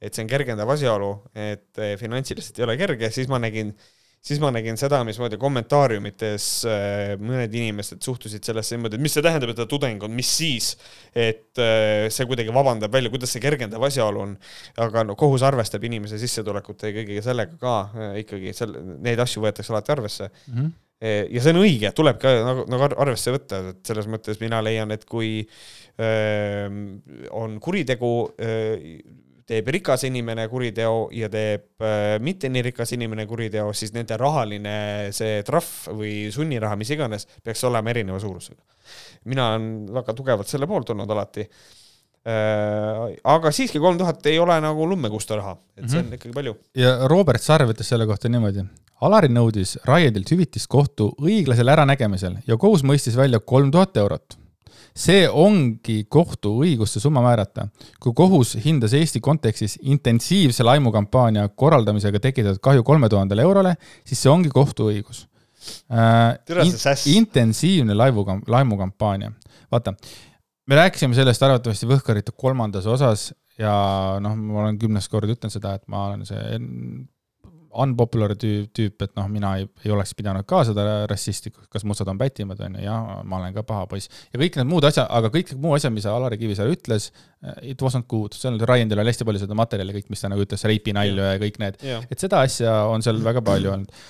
[0.00, 3.72] et see on kergendav asjaolu, et eh, finantsiliselt ei ole kerge, siis ma nägin
[4.22, 9.24] siis ma nägin seda, mismoodi kommentaariumites äh, mõned inimesed suhtusid sellesse niimoodi, et mis see
[9.24, 10.68] tähendab, et ta tudeng on, mis siis,
[11.10, 14.36] et äh, see kuidagi vabandab välja, kuidas see kergendav asjaolu on.
[14.82, 19.42] aga no kohus arvestab inimese sissetulekute ja kõigega sellega ka äh, ikkagi, seal neid asju
[19.42, 20.30] võetakse alati arvesse.
[21.02, 24.62] ja see on õige, tuleb ka nagu, nagu ar- arvesse võtta, et selles mõttes mina
[24.62, 25.40] leian, et kui
[25.98, 26.68] öö,
[27.34, 28.12] on kuritegu,
[29.48, 34.74] teeb rikas inimene kuriteo ja teeb öö, mitte nii rikas inimene kuriteo, siis nende rahaline
[35.14, 38.60] see trahv või sunniraha, mis iganes, peaks olema erineva suurusega.
[39.24, 41.48] mina olen väga tugevalt selle poolt olnud alati.
[43.24, 46.14] aga siiski kolm tuhat ei ole nagu lummekusta raha, et see on mm -hmm.
[46.14, 46.56] ikkagi palju.
[46.74, 48.64] ja Robert Sarv ütles selle kohta niimoodi.
[49.02, 54.38] Alari nõudis Raiendilt hüvitist kohtu õiglasel äranägemisel ja kohus mõistis välja kolm tuhat eurot.
[54.94, 57.68] See ongi kohtu õigus see summa määrata.
[58.00, 63.74] kui kohus hindas Eesti kontekstis intensiivse laimukampaania korraldamisega tekitatud kahju kolme tuhandele eurole,
[64.04, 65.26] siis see ongi kohtu õigus
[65.92, 66.38] äh,.
[66.76, 67.06] Säss.
[67.06, 69.32] intensiivne laivu, laimukampaania.
[69.72, 69.94] vaata,
[70.66, 73.72] me rääkisime sellest arvatavasti Võhkarite kolmandas osas ja
[74.22, 76.58] noh, ma olen kümnes kord ütlen seda, et ma olen see
[77.82, 82.10] unpopular tüüp, tüüp, et noh, mina ei, ei oleks pidanud ka seda rassisti, kas mustad
[82.12, 84.10] on pätimad, on ju, ja ma olen ka paha poiss.
[84.32, 87.10] ja kõik need muud asjad, aga kõik muu asjad, mis Alari Kivisaar ütles,
[87.62, 90.66] it wasn't good, seal Raiendil oli hästi palju seda materjali, kõik, mis ta nagu ütles,
[90.68, 94.00] reipinalju ja kõik need, jah, et seda asja on seal väga palju olnud.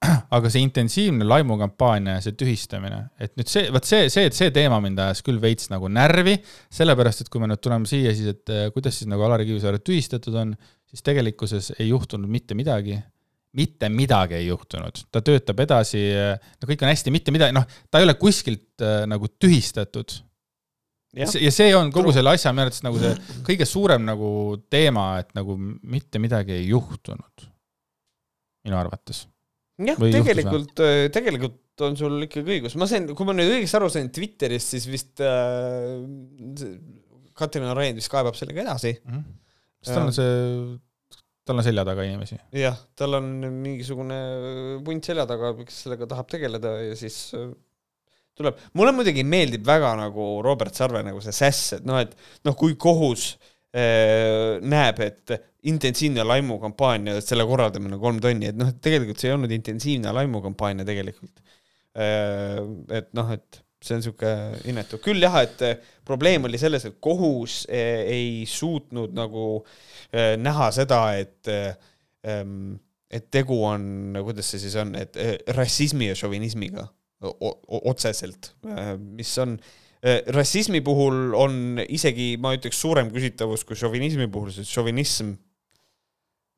[0.36, 4.78] aga see intensiivne laimukampaania ja see tühistamine, et nüüd see, vot see, see, see teema
[4.80, 6.38] mind ajas küll veits nagu närvi,
[6.72, 9.82] sellepärast et kui me nüüd tuleme siia, siis et eh, kuidas siis nagu Alari Kivisaare
[9.84, 10.54] tühistatud on,
[10.90, 12.98] siis tegelikkuses ei juhtunud mitte midagi
[13.58, 16.00] mitte midagi ei juhtunud, ta töötab edasi,
[16.38, 20.20] no kõik on hästi, mitte midagi, noh, ta ei ole kuskilt äh, nagu tühistatud.
[21.18, 24.28] ja see on kogu selle asja minu arvates nagu see kõige suurem nagu
[24.70, 27.48] teema, et nagu mitte midagi ei juhtunud.
[28.68, 29.24] minu arvates.
[29.82, 30.86] jah, Või juhtus tegelikult,
[31.16, 34.86] tegelikult on sul ikkagi õigus, ma sain, kui ma nüüd õigesti aru sain Twitterist, siis
[34.92, 35.98] vist äh,
[37.34, 38.94] Katrin Raiend vist kaebab sellega edasi.
[39.80, 40.36] Sest tal on see,
[41.48, 42.38] tal on selja taga inimesi.
[42.60, 44.20] jah, tal on mingisugune
[44.86, 47.50] punt selja taga, kes sellega tahab tegeleda ja siis äh,
[48.38, 52.14] tuleb, mulle muidugi meeldib väga nagu Robert Sarve nagu see säss, et noh, et
[52.46, 53.32] noh, kui kohus
[53.70, 55.30] näeb, et
[55.70, 60.86] intensiivne laimukampaania, selle korraldamine kolm tonni, et noh, et tegelikult see ei olnud intensiivne laimukampaania
[60.88, 61.36] tegelikult.
[61.94, 65.62] et noh, et see on niisugune inetu, küll jah, et
[66.06, 69.64] probleem oli selles, et kohus ei suutnud nagu
[70.12, 71.50] näha seda, et
[73.10, 73.84] et tegu on,
[74.22, 75.16] kuidas see siis on, et
[75.56, 76.86] rassismi ja šovinismiga
[77.24, 78.52] otseselt,
[79.00, 79.56] mis on
[80.32, 85.34] rassismi puhul on isegi, ma ütleks, suurem küsitavus kui šovinismi puhul, sest šovinism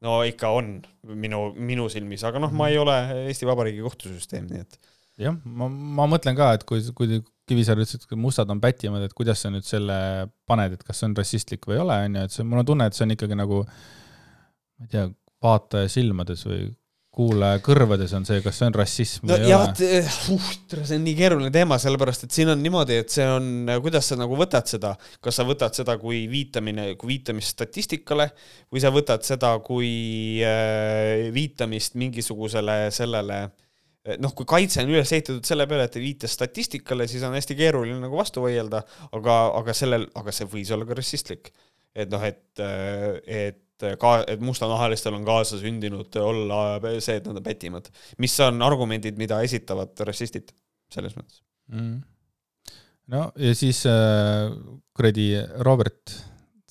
[0.03, 0.77] no ikka on
[1.19, 2.97] minu, minu silmis, aga noh, ma ei ole
[3.29, 4.79] Eesti Vabariigi kohtusüsteem, nii et.
[5.21, 9.15] Jah, ma, ma mõtlen ka, et kui, kui Kivisaar ütles, et mustad on pätimad, et
[9.19, 9.97] kuidas sa nüüd selle
[10.49, 12.69] paned, et kas see on rassistlik või ei ole, on ju, et see, mul on
[12.69, 15.09] tunne, et see on ikkagi nagu ma ei tea,
[15.43, 16.71] vaataja silmades või
[17.13, 19.73] kuulaja kõrvades on see, kas see on rassism no, või ei ole.
[19.85, 20.47] Eh, uh,
[20.79, 24.17] see on nii keeruline teema, sellepärast et siin on niimoodi, et see on, kuidas sa
[24.17, 28.31] nagu võtad seda, kas sa võtad seda kui viitamine, kui viitamist statistikale
[28.73, 29.93] või sa võtad seda kui
[30.47, 33.53] äh, viitamist mingisugusele sellele eh,
[34.23, 37.57] noh, kui kaitse on üles ehitatud selle peale, et ei viita statistikale, siis on hästi
[37.59, 38.83] keeruline nagu vastu vaielda,
[39.19, 41.53] aga, aga sellel, aga see võis olla ka rassistlik.
[41.95, 42.43] et noh, et,
[43.27, 47.89] et et ka, et mustanahalistel on kaasasündinud olla see, et nad on pätimad.
[48.23, 50.53] mis on argumendid, mida esitavad rassistid
[50.93, 51.43] selles mõttes
[51.73, 51.97] mm.?
[53.15, 54.53] no ja siis äh,
[54.95, 55.33] kuradi
[55.67, 56.15] Robert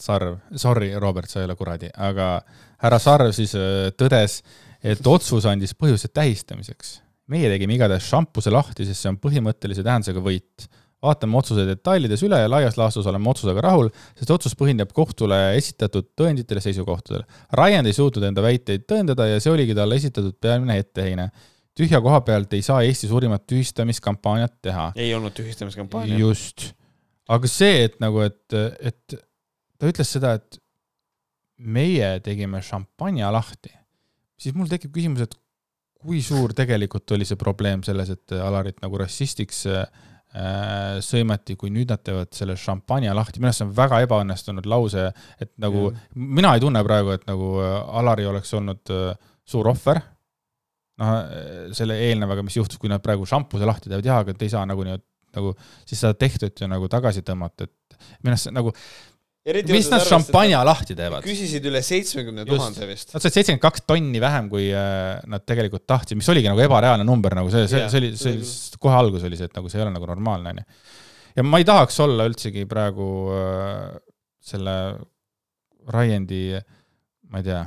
[0.02, 2.40] Sarv, sorry, Robert, sa ei ole kuradi, aga
[2.82, 3.54] härra Sarv siis
[4.00, 4.40] tõdes,
[4.82, 6.96] et otsus andis põhjuse tähistamiseks.
[7.32, 10.70] Meie tegime igatahes šampuse lahti, sest see on põhimõttelise tähendusega võit
[11.02, 16.12] vaatame otsuse detailides üle ja laias laastus oleme otsusega rahul, sest otsus põhineb kohtule esitatud
[16.20, 17.26] tõenditel ja seisukohtadel.
[17.58, 21.32] Ryan ei suutnud enda väiteid tõendada ja see oligi talle esitatud peamine etteheine.
[21.78, 24.92] tühja koha pealt ei saa Eesti suurimat tühistamiskampaaniat teha.
[24.96, 26.18] ei olnud tühistamiskampaania.
[26.18, 26.74] just.
[27.28, 29.18] aga see, et nagu, et, et
[29.80, 30.62] ta ütles seda, et
[31.58, 33.74] meie tegime šampanja lahti,
[34.38, 35.41] siis mul tekib küsimus, et
[36.02, 39.86] kui suur tegelikult oli see probleem selles, et Alarit nagu rassistiks äh,
[40.32, 44.68] Äh, sõimati, kui nüüd nad teevad selle šampanja lahti, minu arust see on väga ebaõnnestunud
[44.72, 45.10] lause,
[45.44, 46.30] et nagu mm.
[46.38, 49.10] mina ei tunne praegu, et nagu äh, Alari oleks olnud äh,
[49.44, 50.00] suur ohver.
[51.02, 51.12] noh,
[51.76, 54.64] selle eelnevaga, mis juhtus, kui nad praegu šampuse lahti teevad, jaa, aga te ei saa
[54.70, 54.96] nagu nii,
[55.36, 55.52] nagu
[55.82, 58.72] siis seda tehtud ju nagu tagasi tõmmata, et minu arust nagu
[59.50, 61.26] mis nad šampanja lahti teevad?
[61.26, 63.14] küsisid üle seitsmekümne tuhande vist.
[63.16, 67.08] Nad said seitsekümmend kaks tonni vähem, kui äh, nad tegelikult tahtsid, mis oligi nagu ebareaalne
[67.08, 68.52] number, nagu see, see, see oli, see oli,
[68.84, 70.94] kohe alguses oli see, et nagu see ei ole nagu normaalne, onju.
[71.40, 73.90] ja ma ei tahaks olla üldsegi praegu äh,
[74.52, 74.78] selle
[75.92, 76.46] Ryendi,
[77.34, 77.62] ma ei tea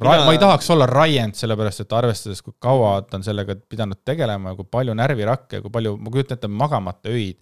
[0.00, 0.20] Mina...
[0.24, 4.54] ma ei tahaks olla Ryend, sellepärast et arvestades, kui kaua ta on sellega pidanud tegelema
[4.54, 7.36] ja kui palju närvirakke ja kui palju, ma kujutan ette, magamata öid.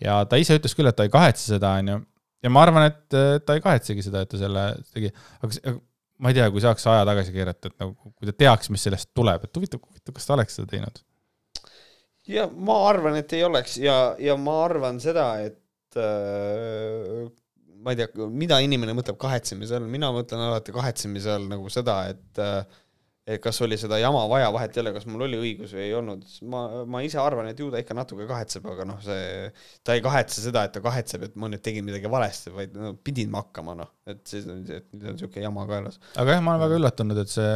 [0.00, 2.06] ja ta ise ütles küll, et ta ei kahetse seda, onju
[2.44, 5.10] ja ma arvan, et ta ei kahetsegi seda, et ta selle tegi,
[5.42, 5.76] aga
[6.18, 9.12] ma ei tea, kui saaks aja tagasi keerata, et nagu kui ta teaks, mis sellest
[9.16, 11.02] tuleb, et huvitav, huvitav, kas ta oleks seda teinud?
[12.28, 13.78] ja ma arvan, et ei oleks.
[13.80, 17.24] Ja, ja ma arvan seda, et äh,
[17.78, 22.02] ma ei tea, mida inimene mõtleb kahetsemise all, mina mõtlen alati kahetsemise all nagu seda,
[22.12, 22.60] et äh,
[23.28, 25.94] et kas oli seda jama vaja, vahet ei ole, kas mul oli õigus või ei
[25.98, 29.48] olnud, ma, ma ise arvan, et ju ta ikka natuke kahetseb, aga noh, see,
[29.84, 32.94] ta ei kahetse seda, et ta kahetseb, et ma nüüd tegin midagi valesti, vaid no
[33.04, 36.00] pidin ma hakkama, noh, et siis on, et nüüd on niisugune jama kaelas.
[36.16, 37.52] aga jah, ma olen väga üllatunud, et see,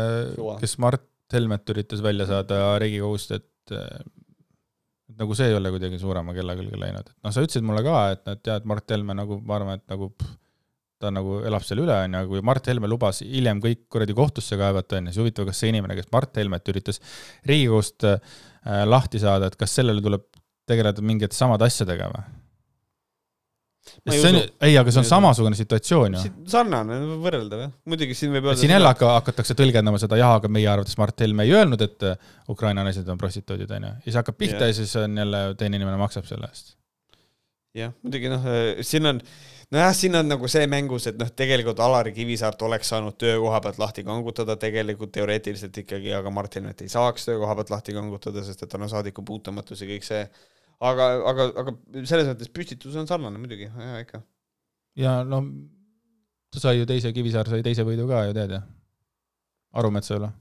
[0.60, 3.48] kes Mart Helmet üritas välja saada Riigikogust, et
[5.12, 7.84] et nagu see ei ole kuidagi suurema kella külge läinud, et noh, sa ütlesid mulle
[7.86, 10.36] ka, et, et jah, et Mart Helme nagu, ma arvan, et nagu pff,
[11.02, 14.58] ta nagu elab selle üle, on ju, kui Mart Helme lubas hiljem kõik kuradi kohtusse
[14.60, 17.02] kaevata, on ju, siis huvitav, kas see inimene, kes Mart Helmet üritas
[17.48, 18.38] Riigikogust äh,
[18.86, 20.28] lahti saada, et kas sellele tuleb
[20.70, 22.30] tegeleda mingite samade asjadega või?
[23.82, 26.32] see on, ei, aga see on samasugune situatsioon ju.
[26.50, 28.60] sarnane, võrreldav jah, muidugi siin võib öelda.
[28.60, 32.06] siin jälle hakka, hakatakse tõlgendama seda, jah, aga meie arvates Mart Helme ei öelnud, et
[32.06, 33.94] äh, Ukraina naised on prostituudid, on ju.
[33.96, 34.70] ja siis hakkab pihta ja.
[34.70, 36.76] ja siis on jälle teine inimene maksab selle eest.
[37.78, 39.22] jah, muidugi noh, äh, siin on
[39.72, 43.78] nojah, siin on nagu see mängus, et noh, tegelikult Alari Kivisaart oleks saanud töökoha pealt
[43.80, 48.66] lahti kangutada tegelikult teoreetiliselt ikkagi, aga Mart Helmet ei saaks töökoha pealt lahti kangutada, sest
[48.66, 50.26] et tal on saadiku puutumatus ja kõik see.
[50.82, 54.22] aga, aga, aga selles mõttes püstitus on sarnane muidugi, jaa ikka.
[55.00, 55.42] ja no
[56.52, 58.62] ta sai ju teise, Kivisaar sai teise võidu ka ju tead ju,
[59.80, 60.32] Arumetsa üle.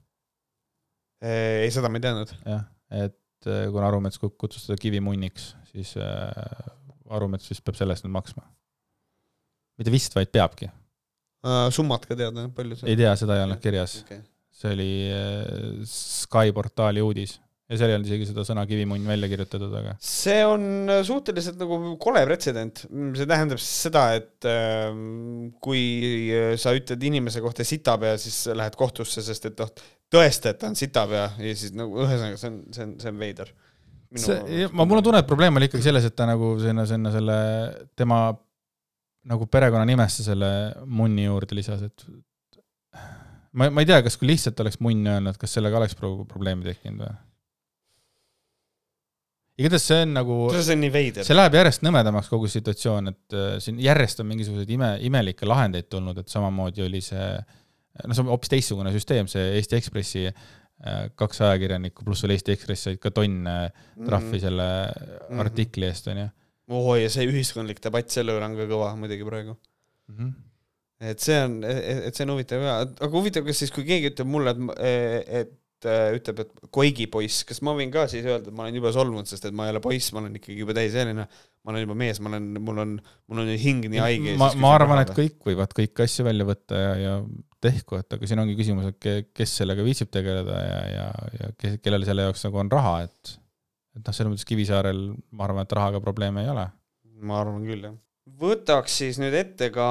[1.24, 2.36] ei, seda ma ei teadnud.
[2.44, 2.68] jah,
[3.06, 6.74] et eh, kuna Arumets kutsus teda kivimunniks, siis äh,
[7.12, 8.44] Arumets vist peab selle eest nüüd maksma
[9.82, 11.70] mitte vist, vaid peabki uh,.
[11.74, 14.22] summad ka teada, palju see ei tea, seda ei olnud kirjas okay..
[14.62, 17.38] see oli uh, Sky portaali uudis,
[17.72, 19.96] ja seal ei olnud isegi seda sõna kivimunn välja kirjutatud, aga.
[20.04, 24.92] see on äh, suhteliselt nagu kole pretsedent, see tähendab siis seda, et äh,
[25.64, 25.84] kui
[26.62, 29.72] sa ütled inimese kohta sitapea, siis lähed kohtusse, sest et noh,
[30.12, 33.22] tõesta, et ta on sitapea ja siis nagu ühesõnaga see on, see on, see on
[33.22, 33.54] veider.
[34.20, 37.16] see, ma, mul on tunne, et probleem oli ikkagi selles, et ta nagu sinna, sinna
[37.16, 37.38] selle
[37.96, 38.26] tema
[39.30, 40.52] nagu perekonnanimesse selle
[40.86, 42.06] munni juurde lisas, et
[43.54, 46.66] ma, ma ei tea, kas kui lihtsalt oleks munn öelnud, kas sellega oleks pro probleemi
[46.72, 47.14] tekkinud või?
[49.62, 50.36] igatahes see on nagu,
[51.28, 55.90] see läheb järjest nõmedamaks, kogu situatsioon, et äh, siin järjest on mingisuguseid ime, imelikke lahendeid
[55.92, 57.60] tulnud, et samamoodi oli see äh,
[58.06, 62.56] noh, see on hoopis teistsugune süsteem, see Eesti Ekspressi äh, kaks ajakirjanikku pluss veel Eesti
[62.56, 63.56] Ekspress said ka tonne
[64.06, 64.46] trahvi mm -hmm.
[64.46, 65.44] selle -hmm.
[65.46, 66.30] artikli eest, onju.
[66.78, 70.18] Oo, ja see ühiskondlik debatt selle üle on ka kõva muidugi praegu mm.
[70.18, 70.34] -hmm.
[71.12, 74.32] et see on, et see on huvitav ja, aga huvitav, kas siis, kui keegi ütleb
[74.32, 78.58] mulle, et, et äh, ütleb, et Koigi poiss, kas ma võin ka siis öelda, et
[78.58, 81.28] ma olen jube solvunud, sest et ma ei ole poiss, ma olen ikkagi juba täisealine,
[81.28, 82.98] ma olen juba mees, ma olen, mul on,
[83.32, 84.36] mul on hing nii haige.
[84.42, 87.18] ma, ma arvan, et kõik võivad kõiki asju välja võtta ja, ja
[87.62, 91.06] tehku, et aga siin ongi küsimus, et kes sellega viitsib tegeleda ja, ja,
[91.40, 93.36] ja kes, kellel selle jaoks nagu on raha, et
[93.98, 95.02] et noh, selles mõttes Kivisaarel
[95.36, 96.70] ma arvan, et rahaga probleeme ei ole.
[97.22, 97.98] ma arvan küll, jah.
[98.42, 99.88] võtaks siis nüüd ette ka,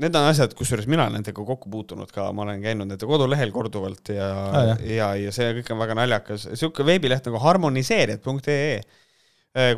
[0.00, 3.52] need on asjad, kusjuures mina olen nendega kokku puutunud ka, ma olen käinud nende kodulehel
[3.54, 8.80] korduvalt ja ah,, ja, ja see kõik on väga naljakas, niisugune veebileht nagu harmoniseerijad.ee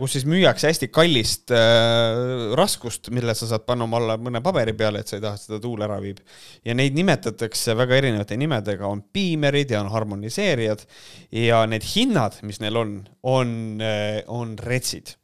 [0.01, 4.74] kus siis müüakse hästi kallist äh, raskust, mille sa saad panna oma alla mõne paberi
[4.76, 6.18] peale, et sa ei taha, et seda tuul ära viib.
[6.66, 10.84] ja neid nimetatakse väga erinevate nimedega, on piimerid ja on harmoniseerijad
[11.38, 15.14] ja need hinnad, mis neil on, on, äh, on retsid.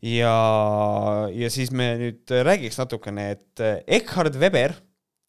[0.00, 0.36] ja,
[1.34, 3.66] ja siis me nüüd räägiks natukene, et
[3.98, 4.78] Eckhard Weber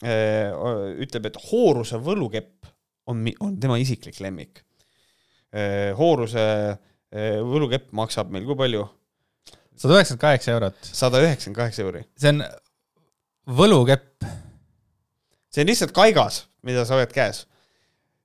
[0.06, 0.54] äh,
[1.02, 2.70] ütleb, et hooruse võlukepp
[3.10, 4.62] on, on tema isiklik lemmik
[5.56, 5.96] äh,.
[5.98, 6.38] hooruse
[6.78, 8.88] Äh, võlukepp maksab meil kui palju?
[9.78, 10.80] sada üheksakümmend kaheksa eurot.
[10.82, 12.04] sada üheksakümmend kaheksa euri.
[12.18, 12.42] see on
[13.60, 14.26] võlukepp.
[15.54, 17.46] see on lihtsalt kaigas, mida sa hoiad käes.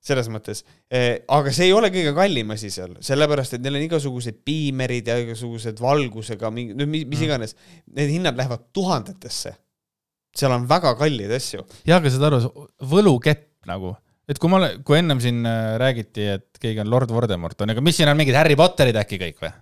[0.02, 3.84] selles mõttes, äh, aga see ei ole kõige kallim asi seal, sellepärast et neil on
[3.84, 7.26] igasugused piimerid ja igasugused valgusega mingi, no mis, mis mm.
[7.28, 7.54] iganes,
[7.86, 9.54] need hinnad lähevad tuhandetesse.
[10.34, 11.62] seal on väga kalleid asju.
[11.86, 13.94] jah, aga saad aru, võlukepp nagu
[14.30, 17.76] et kui ma, kui ennem siin äh, räägiti, et keegi on Lord Voldemort, on ju,
[17.76, 19.52] aga mis siin on mingid Harry Potterid äkki kõik või?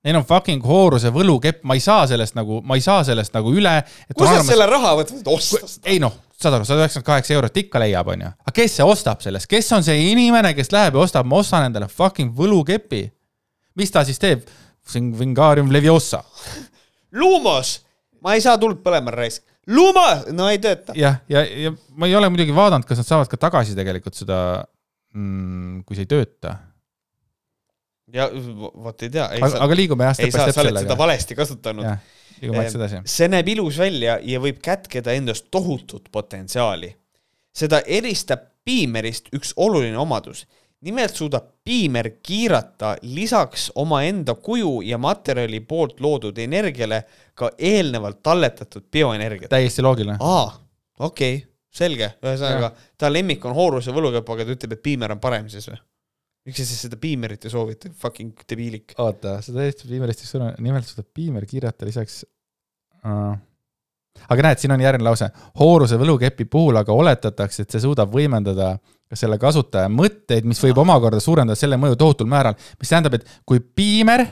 [0.00, 3.50] Neil on fucking hooruse võlukepp, ma ei saa sellest nagu, ma ei saa sellest nagu
[3.52, 3.74] üle.
[4.14, 5.90] kust nad selle raha võtavad, osta seda?
[5.92, 8.30] ei noh, saad aru, sada üheksakümmend kaheksa eurot ikka leiab, onju.
[8.46, 11.68] aga kes see ostab sellest, kes on see inimene, kes läheb ja ostab, ma ostan
[11.68, 13.02] endale fucking võlukepi.
[13.76, 14.48] mis ta siis teeb?
[14.90, 16.24] Vingarium Leviosa.
[17.12, 17.82] Lumos,
[18.24, 20.94] ma ei saa tuld põlema raisk Luma, no ei tööta.
[20.96, 24.16] jah, ja, ja, ja ma ei ole muidugi vaadanud, kas nad saavad ka tagasi tegelikult
[24.16, 24.38] seda
[25.12, 26.54] mm,, kui see ei tööta.
[28.14, 29.26] ja vot ei tea.
[29.36, 30.56] aga, aga liigume jah, step sellega.
[30.56, 31.90] sa oled seda valesti kasutanud.
[32.40, 33.02] liigume vaikselt edasi.
[33.16, 36.94] see näeb ilus välja ja võib kätkeda endas tohutut potentsiaali.
[37.52, 40.46] seda eristab piimerist üks oluline omadus
[40.86, 47.02] nimelt suudab piimer kiirata lisaks omaenda kuju ja materjali poolt loodud energiale
[47.34, 49.50] ka eelnevalt talletatud bioenergiat.
[49.50, 50.16] täiesti loogiline.
[50.20, 50.46] aa,
[50.98, 55.20] okei okay,, selge, ühesõnaga ta lemmik on hooruse võlukepp, aga ta ütleb, et piimer on
[55.20, 55.78] parem siis või?
[56.48, 58.96] miks sa siis seda piimerit ei soovita, fucking debiilik.
[58.98, 62.22] oota, seda Eesti piimerist üks sõna, nimelt suudab piimer kiirata lisaks
[63.04, 63.36] uh
[64.28, 65.30] aga näed, siin on järgmine lause.
[65.58, 68.74] hooruse võlukepi puhul aga oletatakse, et see suudab võimendada
[69.10, 73.40] ka selle kasutaja mõtteid, mis võib omakorda suurendada selle mõju tohutul määral, mis tähendab, et
[73.46, 74.22] kui piimer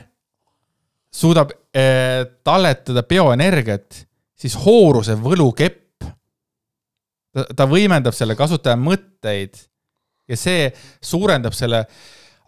[1.11, 4.05] suudab eh, talletada bioenergiat,
[4.39, 6.05] siis hooruse võlukepp,
[7.33, 9.59] ta, võimendab selle kasutaja mõtteid
[10.29, 10.69] ja see
[11.03, 11.83] suurendab selle,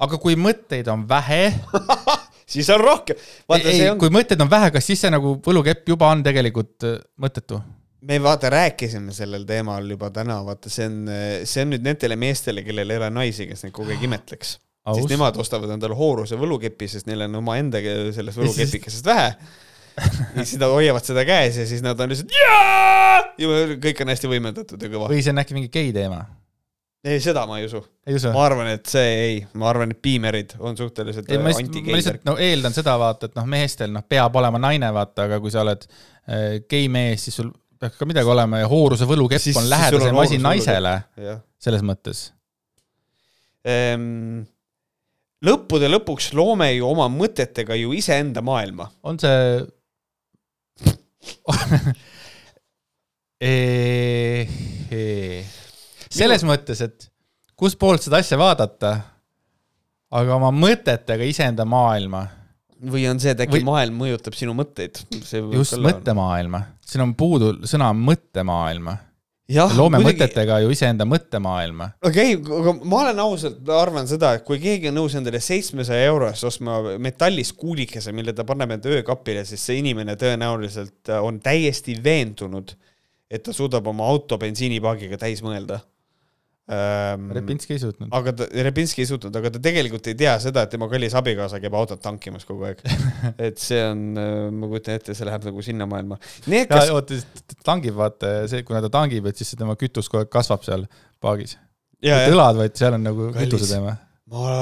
[0.02, 1.50] aga kui mõtteid on vähe
[2.52, 3.20] siis on rohkem.
[3.58, 4.00] ei, on...
[4.02, 7.62] kui mõtteid on vähe, kas siis see nagu võlukepp juba on tegelikult äh, mõttetu?
[8.08, 11.00] me vaata rääkisime sellel teemal juba täna, vaata see on,
[11.46, 14.56] see on nüüd nendele meestele, kellel ei ole naisi, kes neid kogu aeg imetleks.
[14.98, 17.82] siis nemad ostavad endale hooruse võlukepi, sest neil on omaenda
[18.16, 19.30] sellest võlukepikesest vähe
[20.36, 23.22] ja siis nad hoiavad seda käes ja siis nad on lihtsalt jaa!
[23.42, 25.10] ja kõik on hästi võimendatud ja kõva.
[25.12, 26.24] või see on äkki mingi gei teema
[27.04, 27.82] ei, seda ma ei usu.
[28.34, 31.90] ma arvan, et see ei, ma arvan, et piimerid on suhteliselt anti-gei.
[31.90, 35.40] ma lihtsalt no eeldan seda vaata, et noh, meestel noh, peab olema naine, vaata, aga
[35.42, 37.50] kui sa oled äh, gei mees, siis sul
[37.82, 40.96] peab ka midagi olema ja hooruse võlukepp siis, on lähedasem asi naisele,
[41.62, 42.18] selles mõttes
[43.66, 44.44] ehm,.
[45.46, 48.86] lõppude lõpuks loome ju oma mõtetega ju iseenda maailma.
[49.02, 49.66] on see
[53.42, 53.54] e
[54.94, 55.02] e
[56.12, 56.54] selles Minu...
[56.54, 57.08] mõttes, et
[57.60, 58.96] kuspoolt seda asja vaadata,
[60.12, 62.28] aga oma mõtetega iseenda maailma.
[62.82, 63.68] või on see, et äkki Või...
[63.68, 65.04] maailm mõjutab sinu mõtteid?
[65.54, 66.66] just, mõttemaailma.
[66.86, 68.98] siin on puudu sõna mõttemaailma
[69.52, 70.08] loome kuidagi...
[70.08, 71.90] mõtetega ju iseenda mõttemaailma.
[72.08, 76.08] okei okay,, aga ma olen ausalt, arvan seda, et kui keegi on nõus endale seitsmesaja
[76.10, 81.40] euro eest ostma metallist kuulikese, mille ta paneb enda öökapile, siis see inimene tõenäoliselt on
[81.44, 82.76] täiesti veendunud,
[83.32, 85.82] et ta suudab oma auto bensiinipaagiga täis mõelda
[86.70, 87.30] ähm,.
[87.36, 88.10] Repinski ei suutnud.
[88.18, 91.62] aga ta, Repinski ei suutnud, aga ta tegelikult ei tea seda, et tema kallis abikaasa
[91.64, 92.84] käib autot tankimas kogu aeg
[93.48, 96.20] et see on, äh, ma kujutan ette, see läheb nagu sinna maailma.
[96.70, 96.94] Kas...
[96.94, 97.18] oota,
[97.66, 100.88] tangib, vaata, see, kuna ta tangib, et siis tema kütus kogu aeg kasvab seal
[101.24, 101.58] paagis.
[102.02, 103.98] mitte õlad, vaid seal on nagu kütuse teema
[104.32, 104.56] ma,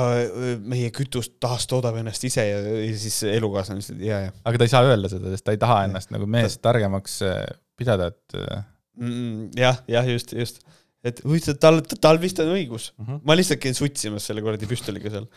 [0.72, 4.34] meie kütust tahas toodab ennast ise ja, ja siis elukaaslane lihtsalt ja, ja.
[4.48, 7.44] aga ta ei saa öelda seda, sest ta ei taha ennast nagu meest targemaks äh,
[7.80, 8.64] pidada, et äh,
[9.00, 9.50] mm,.
[9.60, 10.64] jah, jah, just, just
[11.06, 13.06] et huvitav, tal, tal vist on õigus uh.
[13.06, 13.20] -huh.
[13.24, 15.28] ma lihtsalt käin sutsimas selle kuradi püstoliga seal.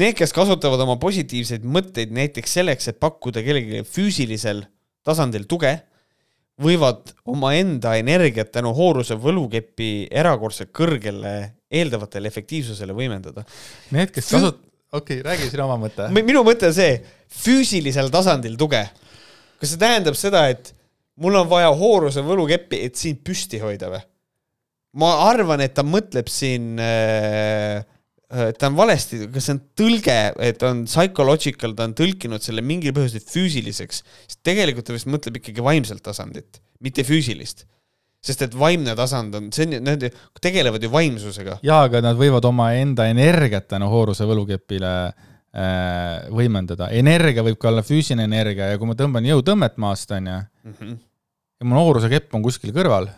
[0.00, 4.64] Need, kes kasutavad oma positiivseid mõtteid näiteks selleks, et pakkuda kellelegi füüsilisel
[5.06, 5.72] tasandil tuge,
[6.62, 11.34] võivad omaenda energiat tänu hooruse võlukepi erakordselt kõrgele
[11.70, 13.44] eeldavatele efektiivsusele võimendada.
[13.92, 14.62] Need, kes kasut-,
[14.92, 16.08] okei okay,, räägi sinu oma mõte.
[16.16, 16.96] minu mõte on see,
[17.42, 18.86] füüsilisel tasandil tuge.
[19.60, 20.72] kas see tähendab seda, et
[21.20, 24.04] mul on vaja hooruse võlukeppi, et sind püsti hoida või?
[25.00, 27.82] Ma arvan, et ta mõtleb siin äh,
[28.32, 32.64] äh, ta on valesti, kas see on tõlge, et on psychological, ta on tõlkinud selle
[32.64, 37.66] mingil põhjusel füüsiliseks, siis tegelikult ta vist mõtleb ikkagi vaimselt tasandit, mitte füüsilist.
[38.26, 40.02] sest et vaimne tasand on, see on, nad
[40.42, 41.60] tegelevad ju vaimsusega.
[41.62, 46.88] jaa, aga nad võivad omaenda energiat tänu hooruse võlukepile äh, võimendada.
[46.90, 50.40] energia võib ka olla füüsiline energia ja kui ma tõmban jõutõmmet maast, on ju,
[50.72, 50.98] mhm.
[51.60, 53.12] ja mu hooruse kepp on kuskil kõrval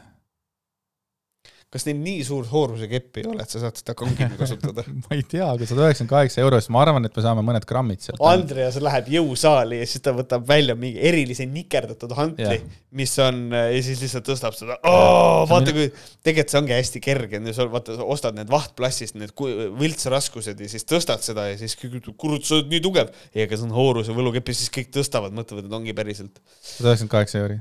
[1.68, 5.16] kas neil nii suurt hooruse keppi ei ole, et sa saad seda kangina kasutada ma
[5.16, 8.00] ei tea, aga sada üheksakümmend kaheksa euro eest, ma arvan, et me saame mõned grammid
[8.00, 8.22] sealt.
[8.24, 12.62] Andreas läheb jõusaali ja siis ta võtab välja mingi erilise nikerdatud hantli,
[12.96, 15.42] mis on ja siis lihtsalt tõstab seda oh,.
[15.50, 15.90] vaata kui,
[16.24, 17.40] tegelikult see ongi hästi kerge,
[17.74, 22.72] vaata, ostad need vahtplassist need võltsraskused ja siis tõstad seda ja siis kurat, sa oled
[22.72, 23.12] nii tugev.
[23.34, 26.40] ei, aga see on hooruse võlukepp ja siis kõik tõstavad, mõtlevad, et ongi päriselt.
[26.62, 27.58] sada üheksakümmend kaheksa euri.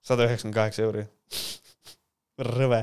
[0.00, 1.04] sada üheksakümmend kaheksa euri
[2.54, 2.80] rõve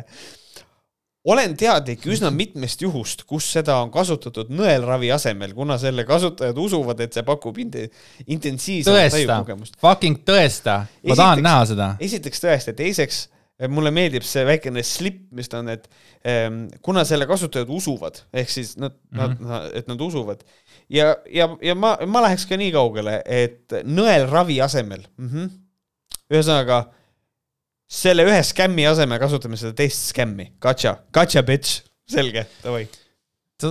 [1.26, 7.04] olen teadlik üsna mitmest juhust, kus seda on kasutatud nõelravi asemel, kuna selle kasutajad usuvad,
[7.06, 7.78] et see pakub int
[8.26, 9.78] intensiivset tajukogemust.
[9.82, 11.92] Fucking tõesta, ma esiteks, tahan näha seda.
[12.10, 13.28] esiteks tõesta, teiseks
[13.70, 15.86] mulle meeldib see väikene slip, mis ta on, et
[16.26, 19.52] ähm, kuna selle kasutajad usuvad, ehk siis nad mm, -hmm.
[19.52, 20.42] nad, et nad usuvad
[20.90, 25.54] ja, ja, ja ma, ma läheks ka nii kaugele, et nõelravi asemel mm, -hmm,
[26.34, 26.84] ühesõnaga
[27.92, 32.86] selle ühe skämmi asemel kasutame seda teist skämmi, gotcha, gotcha bitch, selge, davai.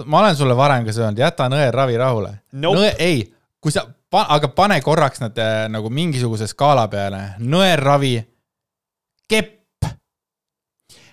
[0.05, 2.35] ma olen sulle varem ka öelnud, jäta nõelravi rahule.
[2.53, 2.83] Nope..
[2.83, 3.23] nõe, ei,
[3.61, 3.87] kui sa,
[4.21, 8.19] aga pane korraks nad äh, nagu mingisuguse skaala peale, nõelravi,
[9.31, 9.89] kepp.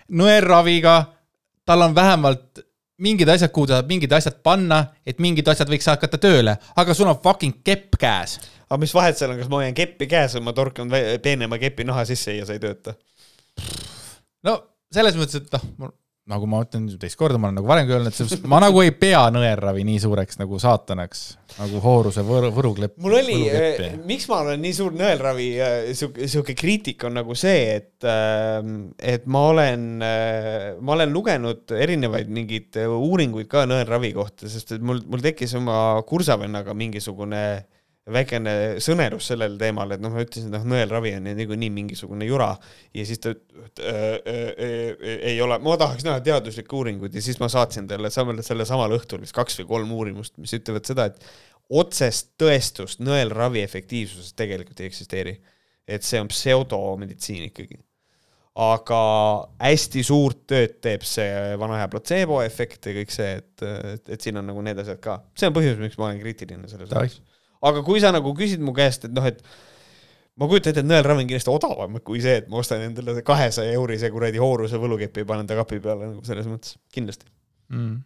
[0.08, 1.00] nõelraviga,
[1.68, 2.64] tal on vähemalt
[3.04, 6.96] mingid asjad, kuhu ta saab mingid asjad panna, et mingid asjad võiks hakata tööle, aga
[6.98, 10.36] sul on fucking kepp käes aga mis vahet seal on, kas ma hoian keppi käes
[10.38, 10.92] või ma torkan
[11.24, 12.98] peenema kepi naha sisse ja see ei tööta?
[14.48, 14.60] no
[14.94, 15.92] selles mõttes, et noh,
[16.28, 19.22] nagu ma ütlen teist korda, ma olen nagu varemgi öelnud, et ma nagu ei pea
[19.32, 21.22] nõelravi nii suureks nagu saatanaks,
[21.56, 22.98] nagu Hooruse võru, võruklepp.
[23.04, 27.78] mul oli, eh, miks ma olen nii suur nõelravi, eh, sihuke, kriitika on nagu see,
[27.78, 28.60] et, eh,
[29.16, 29.88] et ma olen,
[30.84, 36.02] ma olen lugenud erinevaid mingeid uuringuid ka nõelravi kohta, sest et mul, mul tekkis oma
[36.08, 37.46] kursavennaga mingisugune
[38.14, 38.52] väikene
[38.84, 42.50] sõnerus sellel teemal, et noh, ma ütlesin, et noh, nõelravi on niikuinii mingisugune jura
[42.96, 47.40] ja siis ta äh, äh, äh, ei ole, ma tahaks näha teaduslikke uuringuid ja siis
[47.42, 51.10] ma saatsin talle samal, selle samal õhtul vist kaks või kolm uurimust, mis ütlevad seda,
[51.12, 51.28] et
[51.68, 55.36] otsest tõestust nõelravi efektiivsusest tegelikult ei eksisteeri.
[55.88, 57.80] et see on pseudomeditsiin ikkagi.
[58.56, 59.02] aga
[59.62, 63.64] hästi suurt tööd teeb see vana hea platseeboefekt ja kõik see, et,
[63.94, 65.24] et, et siin on nagu need asjad ka.
[65.36, 67.20] see on põhjus, miks ma olen kriitiline selles osas
[67.62, 69.42] aga kui sa nagu küsid mu käest, et noh, et
[70.38, 73.74] ma kujutan ette, et nõelravi on kindlasti odavam kui see, et ma ostan endale kahesaja
[73.78, 77.26] eurise kuradi hooruse võlukepi ja panen ta kapi peale nagu selles mõttes, kindlasti
[77.74, 78.00] mm..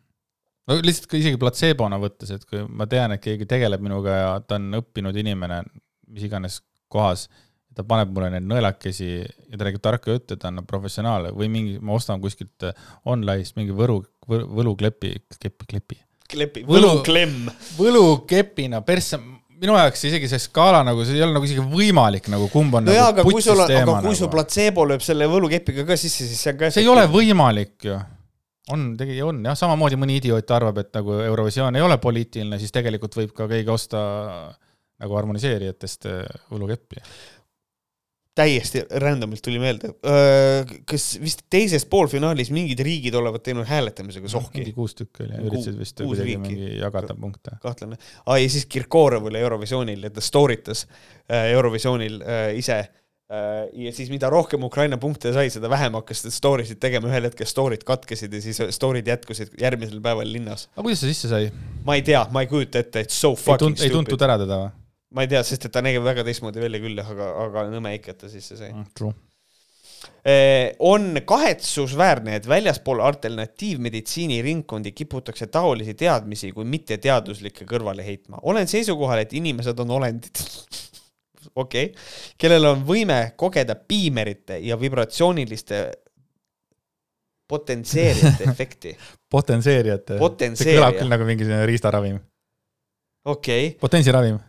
[0.72, 4.62] no lihtsalt isegi platseebona võttes, et kui ma tean, et keegi tegeleb minuga ja ta
[4.62, 5.64] on õppinud inimene
[6.12, 6.60] mis iganes
[6.92, 7.28] kohas,
[7.76, 11.78] ta paneb mulle neid nõelakesi ja ta räägib tarka juttu, ta on professionaal või mingi,
[11.80, 12.68] ma ostan kuskilt
[13.08, 16.00] online'ist mingi võru, võluklepi, kepi, klepi.
[16.32, 17.52] klepi, võluklemm.
[17.80, 19.20] võlukepina, persse
[19.62, 22.88] minu jaoks isegi see skaala nagu, see ei ole nagu isegi võimalik nagu, kumb on
[22.88, 24.18] no nagu jaa, aga kui sul on, aga kui nagu.
[24.18, 27.76] su platseebo lööb selle võlukepiga ka sisse, siis see on ka see ei ole võimalik
[27.86, 28.00] ju.
[28.74, 32.74] on, tegi, on jah, samamoodi mõni idioot arvab, et nagu Eurovisioon ei ole poliitiline, siis
[32.74, 34.02] tegelikult võib ka keegi osta
[35.02, 36.10] nagu harmoniseerijatest
[36.54, 37.02] võlukeppi
[38.36, 39.92] täiesti random'ilt tuli meelde.
[40.88, 44.62] kas vist teises poolfinaalis mingid riigid olevat teinud hääletamisega sohki?
[44.62, 47.58] mingi kuus tükki oli, üritasid vist kuidagi mingi jagada punkte.
[47.64, 48.00] kahtlane.
[48.26, 50.88] aa, ja siis Kirkorov oli Eurovisioonil ja ta story tas
[51.28, 52.22] Eurovisioonil
[52.56, 52.82] ise
[53.74, 57.30] ja siis mida rohkem Ukraina punkte sai, seda vähem hakkas ta story sid tegema, ühel
[57.30, 60.68] hetkel story'd katkesid ja siis story'd jätkusid järgmisel päeval linnas.
[60.76, 61.52] aga kuidas see sisse sai?
[61.88, 63.92] ma ei tea, ma ei kujuta ette, et so fucking ei tunt, stupid.
[63.92, 64.74] ei tuntud ära teda või?
[65.12, 68.16] Ma ei tea, sest et ta nägi väga teistmoodi välja küll, aga, aga nõme ikka,
[68.16, 69.14] et ta sisse sai mm,.
[70.88, 78.40] on kahetsusväärne, et väljaspool alternatiivmeditsiini ringkondi kiputakse taolisi teadmisi kui mitteteaduslikke kõrvale heitma.
[78.42, 80.44] olen seisukohal, et inimesed on olendid
[81.64, 82.08] okei okay.,
[82.40, 85.82] kellel on võime kogeda piimerite ja vibratsiooniliste
[87.52, 88.96] potentseerijate efekti
[89.30, 90.22] potentseerijate?
[90.56, 92.22] see kõlab küll nagu mingisugune riistaravim.
[93.26, 93.78] okei okay..
[93.82, 94.40] potentsiravim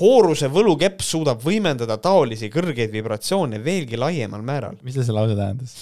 [0.00, 4.76] hooruse võlukepp suudab võimendada taolisi kõrgeid vibratsioone veelgi laiemal määral.
[4.82, 5.78] mis see lause tähendas?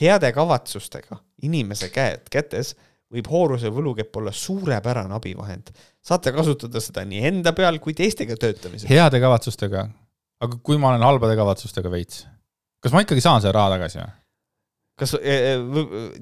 [0.00, 2.74] heade kavatsustega inimese käed kätes
[3.12, 5.72] võib hooruse võlukepp olla suurepärane abivahend.
[6.02, 8.88] saate kasutada seda nii enda peal kui teistega töötamisel.
[8.88, 9.88] heade kavatsustega?
[10.42, 12.26] aga kui ma olen halbade kavatsustega veits,
[12.82, 14.10] kas ma ikkagi saan selle raha tagasi või?
[15.02, 15.50] Kas äh,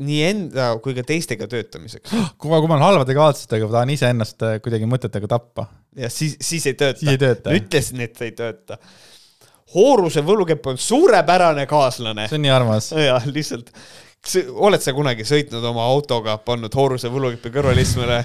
[0.01, 2.12] nii enda kui ka teistega töötamiseks?
[2.40, 5.69] kui ma, kui ma olen halbade kavatsustega, ma tahan iseennast äh, kuidagi mõtetega tappa.
[5.98, 7.55] ja siis, siis ei tööta.
[7.57, 8.81] ütlesin, et ei tööta.
[9.74, 12.27] Hooruse võlukepp on suurepärane kaaslane.
[12.31, 12.93] see on nii armas.
[12.97, 13.73] jah, lihtsalt.
[14.52, 18.24] oled sa kunagi sõitnud oma autoga, pannud Hooruse võlukepi kõrvalistmele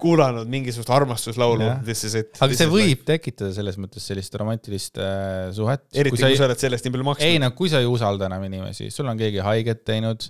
[0.00, 1.70] kuulanud mingisugust armastuslaulu.
[1.74, 3.06] aga see võib like.
[3.08, 5.84] tekitada selles mõttes sellist romantilist äh, suhet.
[5.92, 7.28] eriti kui sa, kui sa oled sellest nii palju maksnud.
[7.28, 10.28] ei no kui sa ei usalda enam inimesi, sul on keegi haiget teinud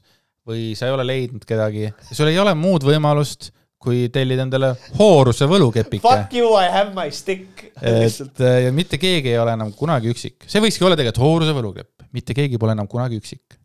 [0.49, 3.51] või sa ei ole leidnud kedagi, sul ei ole muud võimalust
[3.85, 6.01] kui tellida endale hooruse võlukepike.
[6.01, 7.67] Fuck you, I have my stick.
[7.83, 11.57] et äh, ja mitte keegi ei ole enam kunagi üksik, see võikski olla tegelikult hooruse
[11.57, 13.61] võlukepp, mitte keegi pole enam kunagi üksik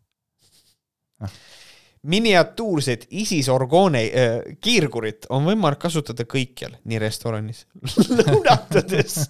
[2.02, 7.66] miniatuursed ISIS orgoone äh, kiirgurit on võimalik kasutada kõikjal, nii restoranis
[8.20, 9.26] lõunatades,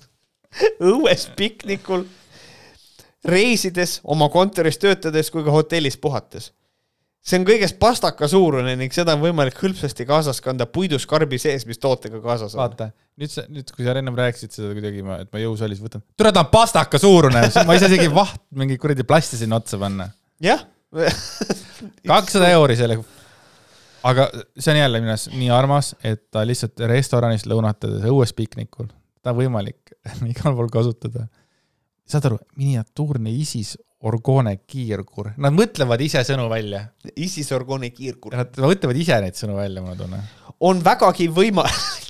[0.78, 2.06] õues piknikul,
[3.26, 6.52] reisides, oma kontoris töötades kui ka hotellis puhates.
[7.20, 11.78] see on kõigest pastaka suurune ning seda on võimalik hõlpsasti kaasas kanda puiduskarbi sees, mis
[11.78, 12.62] tootega kaasas on.
[12.62, 16.32] vaata, nüüd sa, nüüd kui sa ennem rääkisid seda kuidagi, et ma jõusaalis võtan, tule
[16.32, 20.12] ta on pastaka suurune, ma ei saa isegi vaht, mingi kuradi plasti sinna otsa panna.
[20.40, 20.62] jah
[22.10, 22.98] kakssada euri selle.
[24.02, 24.26] aga
[24.56, 28.88] see on jälle minu arust nii armas, et ta lihtsalt restoranist lõunatades õues piknikul,
[29.22, 29.94] ta on võimalik
[30.32, 31.28] igal pool kasutada.
[32.10, 36.86] saad aru, miniatuurne ISIS orgoone kiirgur, nad mõtlevad ise sõnu välja.
[37.20, 38.32] ISIS orgoone kiirgur.
[38.38, 40.22] Nad mõtlevad ise neid sõnu välja, mul on tunne.
[40.60, 42.09] on vägagi võimalik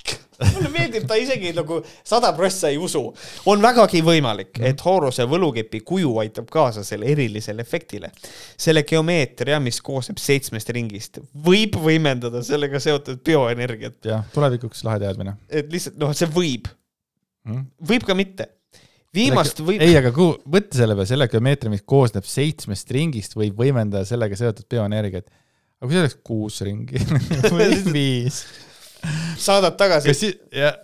[0.55, 3.03] mulle meeldib, ta isegi nagu sada prossa ei usu.
[3.49, 8.11] on vägagi võimalik, et Horuse võlukepi kuju aitab kaasa selle erilisele efektile.
[8.57, 13.99] selle geomeetria, mis koosneb seitsmest ringist, võib võimendada sellega seotud bioenergiat.
[14.05, 15.37] jah, tulevikuks lahe teadmine.
[15.49, 16.71] et lihtsalt noh, see võib
[17.47, 17.69] mm..
[17.91, 18.49] võib ka mitte
[19.15, 19.83] viimast võib.
[19.83, 24.37] ei, aga kuhu, mõtle selle peale, selle geomeetria, mis koosneb seitsmest ringist, võib võimendada sellega
[24.39, 25.27] seotud bioenergiat.
[25.81, 27.01] aga kui see oleks kuus ringi
[27.55, 28.43] või viis
[29.41, 30.31] saadad tagasi si.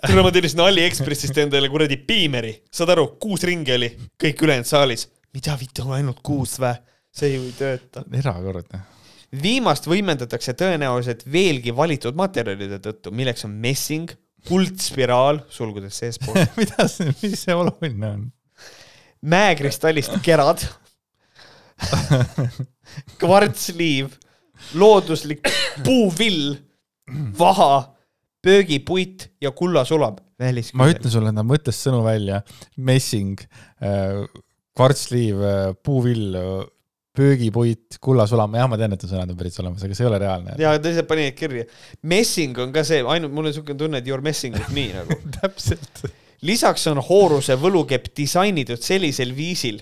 [0.07, 3.89] kuule, ma tellisin Aliekspressist endale kuradi piimeri, saad aru, kuus ringi oli,
[4.22, 5.07] kõik ülejäänud saalis.
[5.35, 6.76] mida vittu, ainult kuus vä?
[7.18, 8.06] see ju ei tööta.
[8.19, 8.81] erakordne.
[9.44, 14.14] viimast võimendatakse tõenäoliselt veelgi valitud materjalide tõttu, milleks on messing,
[14.48, 18.26] kuldspiraal, sulgudes seespool mida see, mis see oluline on?
[19.27, 20.61] mäekristallist kerad
[23.22, 24.10] kvartsliiv,
[24.77, 25.49] looduslik
[25.85, 26.56] puuvill,
[27.38, 27.97] vaha
[28.43, 30.22] pöögipuit ja kullasulab.
[30.77, 32.41] ma ütlen sulle, ta mõtles sõnu välja,
[32.77, 33.39] messing
[33.81, 34.26] äh,,
[34.77, 36.38] kvartsliiv äh,, puuvill,
[37.18, 40.22] pöögipuit, kullasulam, jah, ma tean, et need sõnad on päris olemas, aga see ei ole
[40.22, 40.53] reaalne.
[40.61, 41.65] ja ta lihtsalt pani need kirja.
[42.14, 44.88] Messing on ka see, ainult mul on niisugune tunne, et you are messing with me
[44.93, 46.05] nagu täpselt.
[46.45, 49.81] lisaks on Horuse võlukepp disainitud sellisel viisil,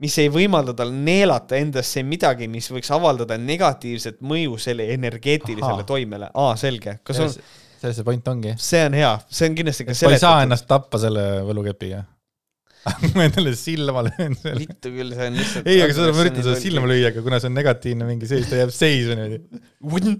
[0.00, 5.88] mis ei võimalda tal neelata endasse midagi, mis võiks avaldada negatiivset mõju selle energeetilisele Aha.
[5.88, 6.32] toimele.
[6.32, 6.98] aa, selge.
[7.04, 7.36] kas on
[7.86, 8.56] selles see point ongi.
[8.60, 10.12] see on hea, see on kindlasti ka seletatud.
[10.12, 12.04] ma ei saa ennast tappa selle võlukepiga
[13.16, 14.60] ma endale silma löön selle.
[14.62, 15.68] vittu küll, see on lihtsalt.
[15.70, 18.46] ei, aga seda ma üritan seda silma lüüa, aga kuna see on negatiivne mingi seis,
[18.50, 20.14] ta jääb seisu niimoodi.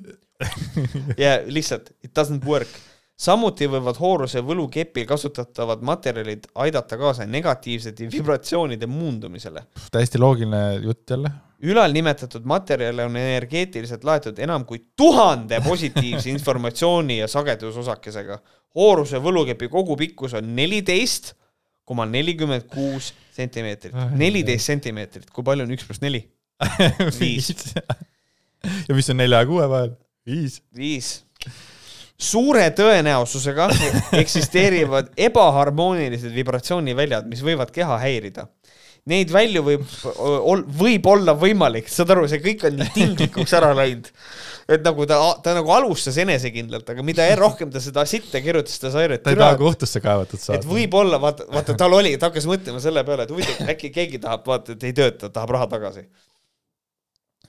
[1.20, 2.70] ja lihtsalt, it doesn't work.
[3.16, 9.64] Samuti võivad hooruse võlukepil kasutatavad materjalid aidata kaasa negatiivsete vibratsioonide muundumisele.
[9.92, 11.30] täiesti loogiline jutt jälle.
[11.62, 18.38] ülalnimetatud materjale on energeetiliselt laetud enam kui tuhande positiivse informatsiooni ja sagedusosakesega.
[18.74, 21.34] hooruse võlukepi kogupikkus on neliteist
[21.84, 26.24] koma nelikümmend kuus sentimeetrit, neliteist sentimeetrit, kui palju on üks pluss neli?
[27.20, 27.52] viis.
[28.88, 29.94] ja mis on nelja ja kuue vahel?
[30.26, 30.60] viis.
[30.76, 31.22] viis.
[32.18, 33.68] Suure tõenäosusega
[34.22, 38.48] eksisteerivad ebaharmoonilised vibratsiooniväljad, mis võivad keha häirida.
[39.06, 39.82] Neid välju võib,
[40.80, 44.10] võib olla võimalik, saad aru, see kõik on nii tinglikuks ära läinud
[44.66, 48.90] et nagu ta, ta nagu alustas enesekindlalt, aga mida rohkem ta seda sitta kirjutas, ta
[48.94, 50.58] sai ta ei taha kohtusse kaevatud saada.
[50.58, 54.22] et võib-olla, vaata, vaata, tal oli, ta hakkas mõtlema selle peale, et huvitav, äkki keegi
[54.22, 56.06] tahab, vaata, et ei tööta, tahab raha tagasi.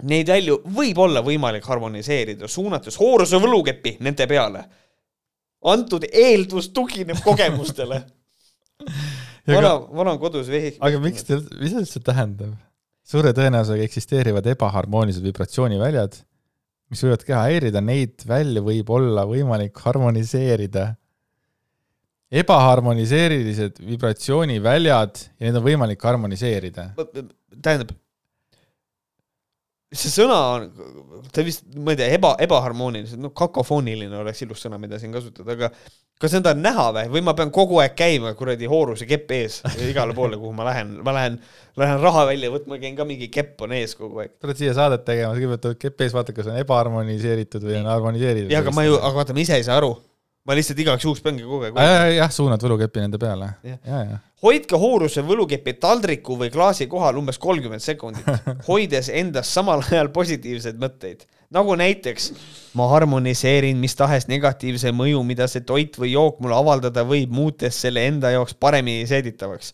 [0.05, 4.65] Neid välju võib olla võimalik harmoniseerida, suunates hooruse võlukepi nende peale.
[5.65, 8.03] antud eeldus tugineb kogemustele
[9.47, 10.77] vana, vana kodus vehik.
[10.79, 12.53] aga miks te, mis see üldse tähendab?
[13.07, 16.19] suure tõenäosusega eksisteerivad ebaharmoonilised vibratsiooniväljad
[16.91, 20.93] mis võivad keha häirida, neid välja võib olla võimalik harmoniseerida.
[22.31, 26.89] ebaharmoniseerilised vibratsiooniväljad ja neid on võimalik harmoniseerida.
[27.61, 27.91] tähendab,
[29.95, 30.65] see sõna on,
[31.31, 35.55] ta vist, ma ei tea, eba, ebaharmoonilised, no kakofoniline oleks ilus sõna, mida siin kasutada,
[35.55, 35.69] aga
[36.19, 39.61] kas seda on näha või, või ma pean kogu aeg käima kuradi hooruse kepp ees
[39.87, 41.37] igale poole, kuhu ma lähen, ma lähen,
[41.79, 44.35] lähen raha välja võtma, käin ka mingi kepp on ees kogu aeg.
[44.41, 48.51] tuled siia saadet tegema, kõigepealt oled kepp ees, vaata, kas on ebaharmoniseeritud või on harmoniseeritud.
[48.51, 49.95] jah, aga ma ju, aga vaata, ma ise ei saa aru
[50.47, 52.15] ma lihtsalt igaks juhuks peangi kogu aeg.
[52.15, 53.51] jah, suunad võlukepi nende peale.
[54.43, 58.27] hoidke hooruse võlukepi taldriku või klaasi kohal umbes kolmkümmend sekundit,
[58.69, 61.25] hoides endas samal ajal positiivseid mõtteid.
[61.51, 62.31] nagu näiteks
[62.79, 67.81] ma harmoniseerin mis tahes negatiivse mõju, mida see toit või jook mulle avaldada võib, muutes
[67.83, 69.73] selle enda jaoks paremini seeditavaks.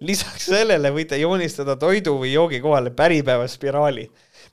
[0.00, 4.08] lisaks sellele võite joonistada toidu või joogi kohale päripäevaspiraali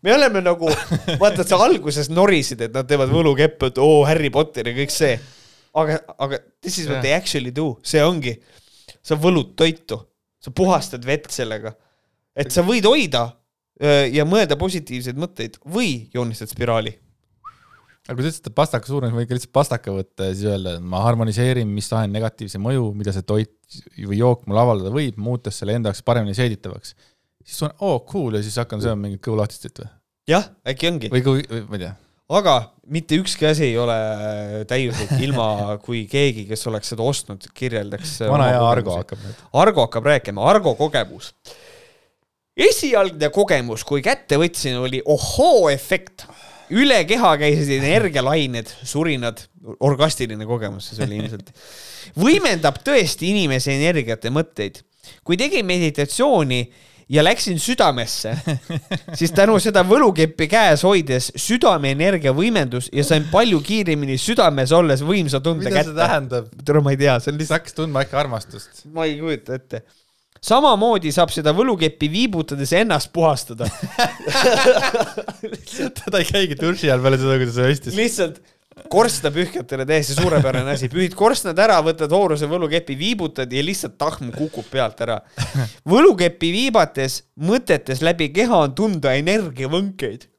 [0.05, 0.69] me oleme nagu,
[1.17, 5.15] vaata, sa alguses norisid, et nad teevad võlukeppe, et oo, Harry Potter ja kõik see
[5.77, 8.37] aga, aga this is what they actually do, see ongi,
[9.05, 9.99] sa võlud toitu,
[10.41, 11.73] sa puhastad vett sellega,
[12.37, 13.27] et sa võid hoida
[14.13, 16.95] ja mõelda positiivseid mõtteid või joonistad spiraali.
[18.07, 20.77] aga kui sa ütlesid, et pastaka suurus, võid ka lihtsalt pastaka võtta ja siis öelda,
[20.77, 23.53] et ma harmoniseerin mis tahes negatiivse mõju, mida see toit
[23.99, 26.95] või jook mulle avaldada võib, muutes selle enda jaoks paremini seeditavaks.
[27.43, 29.93] siis on, oo oh, cool ja siis hakkan sööma mingit kõhulahtistit või?
[30.31, 31.13] jah, äkki ongi.
[31.13, 31.95] või kui, ma ei tea
[32.27, 32.55] aga
[32.91, 33.95] mitte ükski asi ei ole
[34.67, 38.19] täiuslik ilma, kui keegi, kes oleks seda ostnud, kirjeldaks.
[38.27, 39.45] vana hea Argo hakkab nüüd.
[39.63, 41.33] Argo hakkab rääkima, Argo kogemus.
[42.57, 46.27] esialgne kogemus, kui kätte võtsin, oli ohoo-efekt.
[46.67, 49.39] üle keha käisid energialained, surinad,
[49.79, 51.53] orgastiline kogemus see oli ilmselt.
[52.25, 54.83] võimendab tõesti inimese energiat ja mõtteid.
[55.23, 56.65] kui tegin meditatsiooni
[57.09, 58.33] ja läksin südamesse,
[59.15, 65.41] siis tänu seda võlukeppi käes hoides südameenergia võimendus ja sain palju kiiremini südames olles võimsa
[65.43, 65.77] tunde kätte.
[65.77, 66.49] mida see tähendab?
[66.67, 67.61] tule, ma ei tea, see on lihtsalt.
[67.61, 68.83] hakkas tundma äkki armastust.
[68.91, 69.83] ma ei kujuta ette.
[70.43, 73.71] samamoodi saab seda võlukeppi viibutades ennast puhastada
[75.97, 77.95] ta ei käigi duši all peale seda, kui ta seda ostis.
[77.95, 78.43] lihtsalt
[78.89, 84.67] korstnapühkjatele täiesti suurepärane asi, pühid korstnad ära, võtad hooruse võlukepi, viibutad ja lihtsalt tahm kukub
[84.71, 85.19] pealt ära.
[85.93, 90.29] võlukepi viibates, mõtetes läbi keha on tunda energiavõnkeid.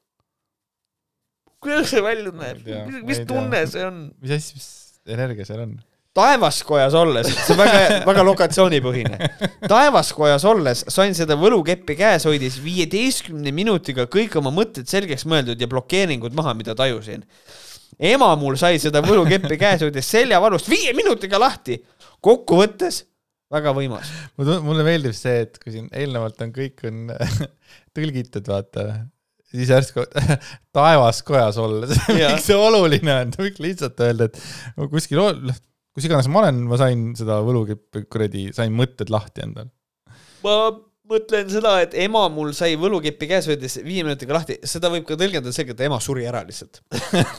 [1.59, 2.65] kuidas see välja näeb,
[3.05, 4.09] mis tunne see on?
[4.23, 5.78] mis asja, mis energia seal on?
[6.19, 9.31] taevaskojas olles, see on väga, väga lokatsioonipõhine.
[9.70, 15.70] taevaskojas olles sain seda võlukeppi käes hoides viieteistkümne minutiga kõik oma mõtted selgeks mõeldud ja
[15.70, 17.27] blokeeringud maha, mida tajusin
[17.98, 21.78] ema mul sai seda võlukeppi käes hoides seljavalust viie minutiga lahti.
[22.24, 23.04] kokkuvõttes
[23.52, 24.10] väga võimas.
[24.38, 27.06] mulle meeldib see, et kui siin eelnevalt on kõik on
[27.96, 28.88] tõlgitud, vaata,
[29.48, 30.04] siis järsku
[30.76, 35.22] taevas kojas olles miks see oluline on, võiks lihtsalt öelda, et kuskil,
[35.96, 39.72] kus iganes ma olen, ma sain seda võlukeppi kuradi, sain mõtted lahti endal.
[40.44, 40.58] ma
[41.09, 45.16] mõtlen seda, et ema mul sai võlukeppi käes hoides viie minutiga lahti, seda võib ka
[45.18, 46.82] tõlgendada selgelt, et ema suri ära lihtsalt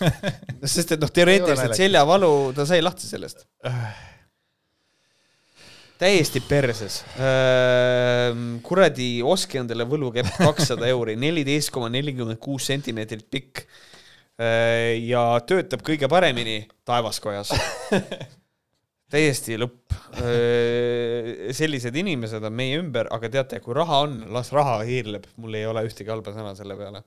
[0.75, 3.45] sest et noh, teoreetiliselt seljavalu, ta sai lahti sellest
[5.99, 7.01] täiesti perses.
[8.63, 13.65] kuradi, ostke endale võlukepp kakssada euri, neliteist koma nelikümmend kuus sentimeetrit pikk.
[14.39, 17.51] ja töötab kõige paremini taevaskojas
[19.09, 19.97] täiesti lõpp.
[21.55, 25.67] sellised inimesed on meie ümber, aga teate, kui raha on, las raha hiirleb, mul ei
[25.69, 27.03] ole ühtegi halba sõna selle peale.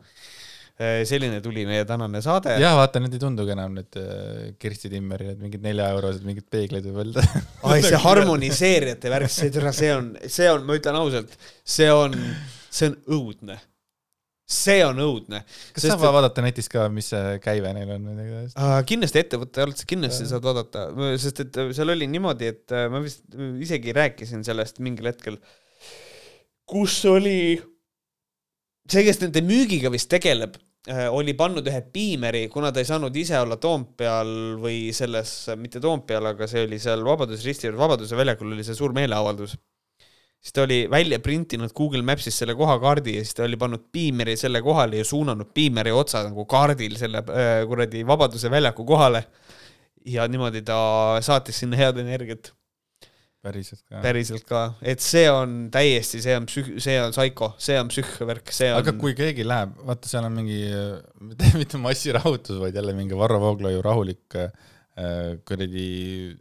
[1.07, 2.57] selline tuli meie tänane saade.
[2.63, 3.99] jah, vaata, need ei tundugi enam need
[4.63, 7.19] Kersti Timmeri need mingid neljaeurosed mingid peeglid või veel.
[7.69, 12.17] ai, see harmoniseerijate värk, see, see on, see on, ma ütlen ausalt, see on,
[12.71, 13.61] see on õudne.
[14.49, 15.43] See on õudne.
[15.75, 18.09] kas saab vaadata netist ka, mis see käive neil on?
[18.13, 20.89] Uh, kindlasti ettevõtte alt, kindlasti saad vaadata,
[21.23, 25.39] sest et seal oli niimoodi, et äh, ma vist isegi rääkisin sellest mingil hetkel,
[26.69, 27.57] kus oli
[28.91, 30.59] see, kes nende müügiga vist tegeleb,
[31.15, 34.33] oli pannud ühe piimeri, kuna ta ei saanud ise olla Toompeal
[34.63, 38.75] või selles, mitte Toompeal, aga see oli seal Vabaduse risti juures, Vabaduse väljakul oli see
[38.75, 39.55] suur meeleavaldus.
[40.43, 44.35] Siis ta oli välja printinud Google Maps'is selle kohakaardi ja siis ta oli pannud piimeri
[44.37, 49.25] selle kohale ja suunanud piimeri otsa nagu kaardil selle äh, kuradi Vabaduse väljaku kohale.
[50.05, 50.77] ja niimoodi ta
[51.23, 52.51] saatis sinna head energiat
[53.43, 54.01] päriselt ka.
[54.03, 58.53] päriselt ka, et see on täiesti, see on psüh-, see on psycho, see on psühhovärk,
[58.55, 58.81] see on.
[58.83, 60.61] aga kui keegi läheb, vaata, seal on mingi,
[61.29, 64.53] mitte, mitte massirahutus, vaid jälle mingi Varro Vooglaiu rahulik äh,
[65.49, 65.89] kuradi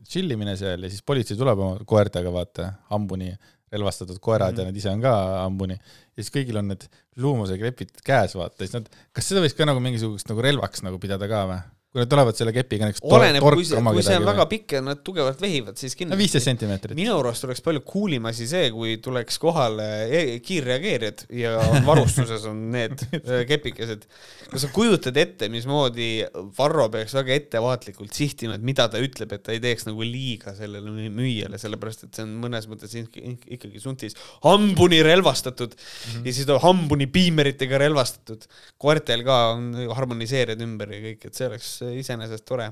[0.05, 3.33] tšillimine seal ja siis politsei tuleb oma koertega, vaata, hambuni
[3.71, 4.59] relvastatud koerad mm -hmm.
[4.59, 5.77] ja nad ise on ka hambuni.
[6.17, 6.87] ja siis kõigil on need
[7.17, 11.27] luumuseklepid käes, vaata, siis nad, kas seda võiks ka nagu mingisugust nagu relvaks nagu pidada
[11.27, 11.61] ka või?
[11.91, 14.79] Kui nad tulevad selle kepiga näiteks oleneb, kui see, kui see on väga pikk ja
[14.85, 16.19] nad tugevalt vehivad, siis no kindlasti.
[16.21, 16.95] viisteist sentimeetrit.
[16.95, 22.45] minu arust oleks palju cool im asi see, kui tuleks kohale e- kiirreageerijad ja varustuses
[22.47, 24.05] on need äh, kepikesed.
[24.53, 26.07] kas sa kujutad ette, mismoodi
[26.55, 30.55] Varro peaks väga ettevaatlikult sihtima, et mida ta ütleb, et ta ei teeks nagu liiga
[30.55, 34.15] sellele müü- müüjale, sellepärast et see on mõnes mõttes ikkagi suntis
[34.47, 36.23] hambuni relvastatud mm -hmm.
[36.23, 38.47] ja siis ta hambuni piimeritega relvastatud.
[38.79, 42.71] koertel ka on harmoniseerijad ümber ja kõik, et see oleks iseenesest tore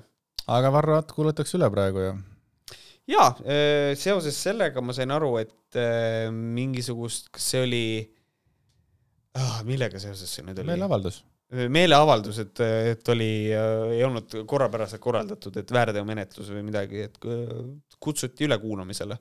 [0.50, 2.14] aga Varro Att kuulatakse üle praegu ju.
[3.10, 3.34] jaa,
[3.98, 7.84] seoses sellega ma sain aru, et äh, mingisugust, kas see oli
[9.38, 10.72] ah,, millega seoses see nüüd oli?
[10.74, 11.22] meeleavaldus.
[11.50, 12.64] meeleavaldus, et,
[12.94, 17.56] et oli, ei olnud korrapäraselt korraldatud, et väärteomenetlus või midagi, et äh,
[18.00, 19.18] kutsuti ülekuulamisele.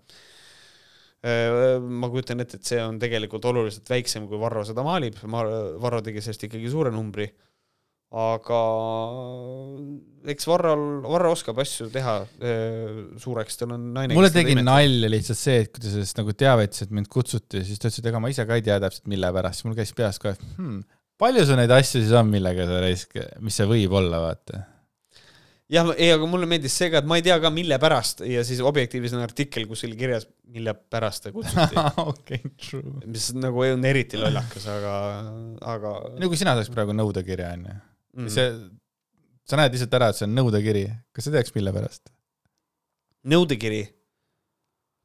[1.19, 6.23] ma kujutan ette, et see on tegelikult oluliselt väiksem, kui Varro seda maalib, Varro tegi
[6.23, 7.27] sellest ikkagi suure numbri.
[8.09, 8.59] Aga
[10.33, 14.17] eks Varrol, Varro oskab asju teha äh, suureks, tal on naine.
[14.17, 17.81] mulle tegi nalja lihtsalt see, et kui ta sellest nagu teavitas, et mind kutsuti, siis
[17.81, 20.21] ta ütles, et ega ma ise ka ei tea täpselt, mille pärast, mul käis peas
[20.25, 20.81] et hmm,
[21.21, 24.63] palju sul neid asju siis on, millega sa raisk, mis see võib olla, vaata.
[25.77, 28.41] jah, ei, aga mulle meeldis see ka, et ma ei tea ka, mille pärast ja
[28.47, 31.77] siis objektiivis on artikkel, kus oli kirjas, mille pärast ta kutsuti.
[32.15, 33.05] okei, true.
[33.05, 34.97] mis nagu ei olnud eriti lollakas, aga,
[35.77, 37.79] aga no kui sina saaks praegu nõudekirja, onju,
[38.17, 38.31] mm.
[38.33, 38.49] see,
[39.49, 40.87] sa näed lihtsalt ära, et see on nõudekiri,
[41.17, 42.09] kas sa teaks, mille pärast?
[43.29, 43.81] nõudekiri.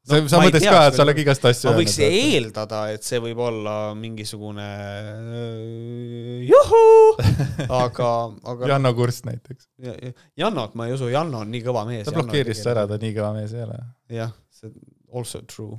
[0.04, 3.04] sa No sa mõtled tea, ka, et sa oled igast asju ma võiks eeldada, et
[3.06, 7.14] see võib olla mingisugune äh, juhuu,
[7.82, 8.10] aga,
[8.52, 9.68] aga Janno Kurst näiteks.
[9.84, 10.12] Ja- ja-
[10.44, 12.04] Jannot ma ei usu, Janno on nii kõva mees.
[12.08, 13.80] ta blokeeris su ära, ta nii kõva mees ei ole.
[14.12, 14.72] jah, see
[15.14, 15.78] also true.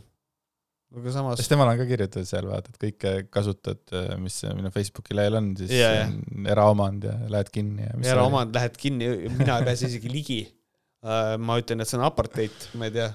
[0.95, 3.81] Aga samas sest temal on ka kirjutatud seal, vaata, et kõike kasutad,
[4.21, 6.09] mis minu Facebooki lehel on, siis jah.
[6.09, 10.39] on eraomand ja lähed kinni ja eraomand lähed kinni, mina ei pääse isegi ligi.
[11.45, 13.09] ma ütlen, et see on apartheid, ma ei tea,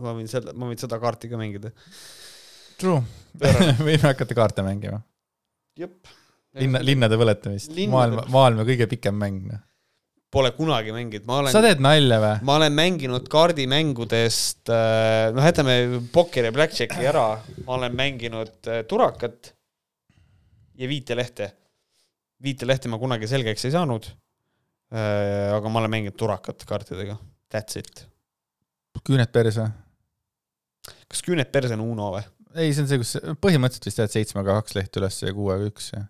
[0.00, 1.74] ma võin seda, ma võin seda kaarti ka mängida.
[2.80, 3.02] True,
[3.86, 5.02] võime hakata kaarte mängima.
[5.78, 5.98] jep.
[6.58, 9.62] linna, linnade põletamist, maailma, maailma kõige pikem mäng, noh.
[10.34, 12.32] Pole kunagi mänginud, ma sa olen, teed nalja või?
[12.48, 14.72] ma olen mänginud kaardimängudest,
[15.36, 15.76] noh, jätame
[16.14, 17.28] Pokeri ja Blackjacki ära,
[17.66, 19.52] ma olen mänginud äh, Turakat
[20.74, 21.52] ja Viitelehte.
[22.42, 24.10] Viitelehte ma kunagi selgeks ei saanud.
[24.94, 27.16] aga ma olen mänginud Turakat kaartidega,
[27.50, 28.04] that's it.
[29.06, 29.70] küüned perse?
[31.08, 32.22] kas küüned perse on Uno või?
[32.54, 35.90] ei, see on see, kus põhimõtteliselt vist jääd seitsmega kaks lehte üles ja kuuega üks
[35.94, 36.04] ja,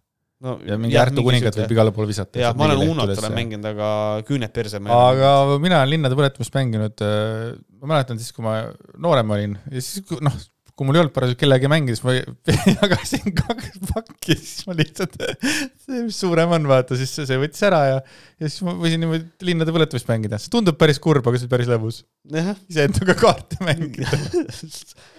[0.44, 2.40] no ja mingi Ärtu kuningat võib igale poole visata.
[2.42, 3.90] jah, ma olen Unot olen mänginud, aga
[4.28, 7.04] küüned perse ma aga mina olen linnade põletamist mänginud,
[7.80, 8.60] ma mäletan siis, kui ma
[9.00, 10.36] noorem olin ja siis, noh,
[10.74, 12.14] kui mul ei olnud parasjagu kellegagi mängida, siis ma
[12.82, 17.80] jagasin kaks pakki, siis ma lihtsalt, see, mis suurem on, vaata, siis see, võttis ära
[17.86, 18.00] ja,
[18.42, 21.52] ja siis ma võisin niimoodi linnade põletamist mängida, see tundub päris kurb, aga see on
[21.54, 22.02] päris lõbus.
[22.34, 24.10] iseendaga kaarte mängida.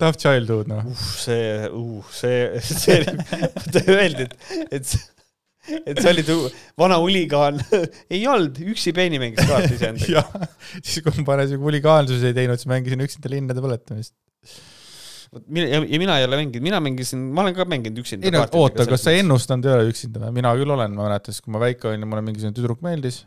[0.00, 0.82] Tough childhood, noh.
[0.82, 4.94] uh, see uh,, see, see, vaata öeldi, et, et
[5.68, 6.30] et sa olid
[6.78, 7.60] vana huligaan,
[8.14, 10.48] ei olnud, üksi peeni mängis kaarti iseendaga.
[10.80, 14.14] siis kui ma parasjagu huligaansusi ei teinud, siis mängisin üksinda linnade põletamist.
[15.46, 18.26] mina ja, mina ei ole mänginud, mina mängisin, ma olen ka mänginud üksinda.
[18.26, 20.38] ei no oota, kas sa ennustanud ei ole üksinda või?
[20.40, 23.22] mina küll olen, ma mäletan, siis kui ma väike olin ja mulle mingisugune tüdruk meeldis,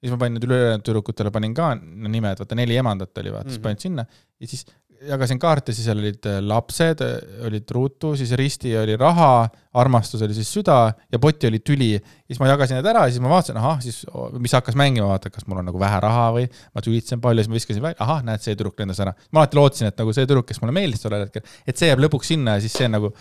[0.00, 3.50] siis ma panin need ülejäänud tüdrukutele panin ka nimed, vaata neli emandat oli, vaata mm,
[3.50, 3.58] -hmm.
[3.58, 3.66] siis Mhm.
[3.68, 4.06] panin sinna
[4.40, 4.64] ja siis
[5.08, 7.02] jagasin kaarte, siis seal olid äh, lapsed,
[7.46, 9.48] olid ruutu, siis risti oli raha,
[9.80, 11.90] armastus oli siis süda ja poti oli tüli.
[12.26, 14.02] siis ma jagasin need ära ja siis ma vaatasin, ahah, siis
[14.38, 17.52] mis hakkas mängima, vaata, kas mul on nagu vähe raha või ma tülitsen palju, siis
[17.52, 19.14] ma viskasin välja, ahah, näed, see tüdruk lendas ära.
[19.32, 22.04] ma alati lootsin, et nagu see tüdruk, kes mulle meeldis tollel hetkel, et see jääb
[22.06, 23.14] lõpuks sinna ja siis see on nagu,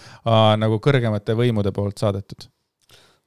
[0.66, 2.50] nagu kõrgemate võimude poolt saadetud.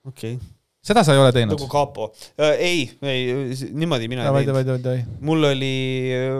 [0.04, 1.56] okei okay seda sa ei ole teinud?
[1.56, 2.58] nagu kapo äh,.
[2.60, 5.16] ei, ei, niimoodi mina davai, ei teinud.
[5.24, 5.72] mul oli.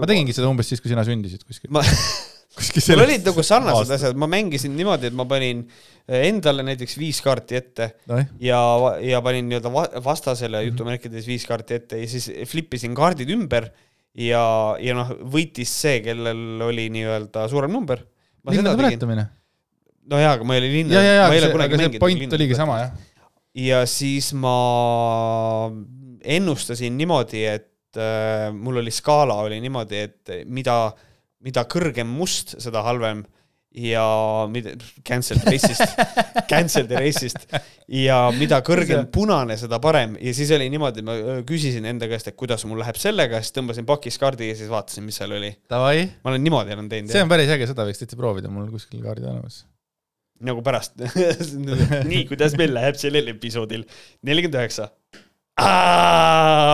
[0.03, 1.83] ma tegingi seda umbes siis, kui sina sündisid kuskil ma...
[2.59, 6.99] kuskil mul olid nagu sarnased asjad, ma mängisin niimoodi, et ma panin äh, endale näiteks
[7.01, 8.21] viis kaarti ette no.
[8.43, 8.61] ja,
[9.03, 9.73] ja panin nii-öelda
[10.05, 10.71] vastasele -hmm.
[10.71, 13.71] jutumärkides viis kaarti ette ja siis flip isin kaardid ümber
[14.15, 14.45] ja,
[14.79, 18.05] ja noh, võitis see, kellel oli nii-öelda suurem number.
[18.51, 19.27] linnade põletamine?
[20.05, 21.01] no jaa, aga ma ei ole linna.
[21.01, 23.11] ja, ja, ja, aga see point oligi sama, jah
[23.55, 24.57] ja siis ma
[26.25, 30.79] ennustasin niimoodi, et äh, mul oli skaala oli niimoodi, et mida,
[31.45, 33.25] mida kõrgem must, seda halvem.
[33.75, 34.05] Ja
[34.47, 34.71] mida,
[35.03, 35.97] cancel race'ist
[36.53, 37.49] cancel the race'ist
[37.91, 40.15] ja mida kõrgem punane, seda parem.
[40.23, 43.59] Ja siis oli niimoodi, ma äh, küsisin enda käest, et kuidas mul läheb sellega, siis
[43.59, 45.51] tõmbasin pakis kaardi ja siis vaatasin, mis seal oli.
[46.23, 47.11] ma olen niimoodi olen teinud.
[47.11, 49.65] see on päris äge, seda võiks täitsa proovida, mul kuskil kaardid olemas
[50.47, 51.01] nagu pärast
[52.11, 53.85] nii, kuidas meil läheb sellel episoodil?
[54.27, 54.91] nelikümmend üheksa.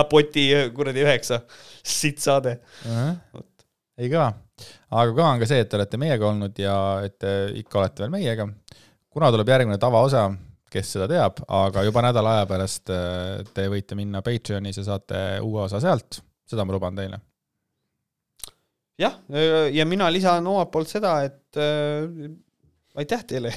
[0.09, 1.43] poti kuradi üheksa,
[1.85, 2.93] sitt saade uh.
[2.95, 3.43] -huh.
[4.01, 4.31] ei kõva,
[4.89, 6.75] aga kõva on ka see, et te olete meiega olnud ja
[7.05, 8.47] et te ikka olete veel meiega.
[9.09, 10.29] kuna tuleb järgmine tavaosa,
[10.71, 15.41] kes seda teab, aga juba nädala aja pärast äh, te võite minna Patreonis ja saate
[15.41, 17.21] uue osa sealt, seda ma luban teile
[19.01, 19.17] jah,
[19.71, 22.05] ja mina lisan omalt poolt seda, et äh,
[22.99, 23.53] aitäh teile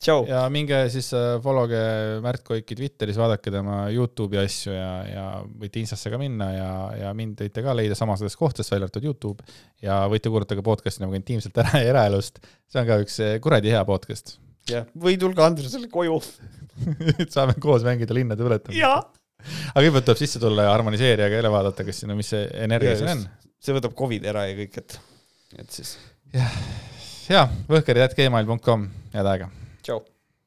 [0.00, 0.24] tšau.
[0.28, 1.80] ja minge siis äh, followge
[2.24, 6.70] Märt Koiki Twitteris, vaadake tema Youtube'i asju ja, ja võite Instasse ka minna ja,
[7.02, 9.46] ja mind võite ka leida samasugustes kohtades, välja arvatud Youtube.
[9.84, 12.40] ja võite kuulata ka podcast'i nagu intiimselt era, eraelust,
[12.70, 14.38] see on ka üks äh, kuradi hea podcast.
[14.70, 16.20] jah, või tulge Andresele koju
[17.34, 18.80] saame koos mängida linnade põletamist.
[18.80, 22.46] aga kõigepealt tuleb sisse tulla ja harmoniseerija ka üle vaadata, kas siin on, mis see
[22.64, 23.26] energia siin on.
[23.60, 25.00] see võtab Covid ära ja kõik, et,
[25.60, 25.98] et siis.
[26.32, 26.56] jah
[27.30, 29.50] ja võhkerid.gmail.com, head aega.
[29.86, 30.02] tšau.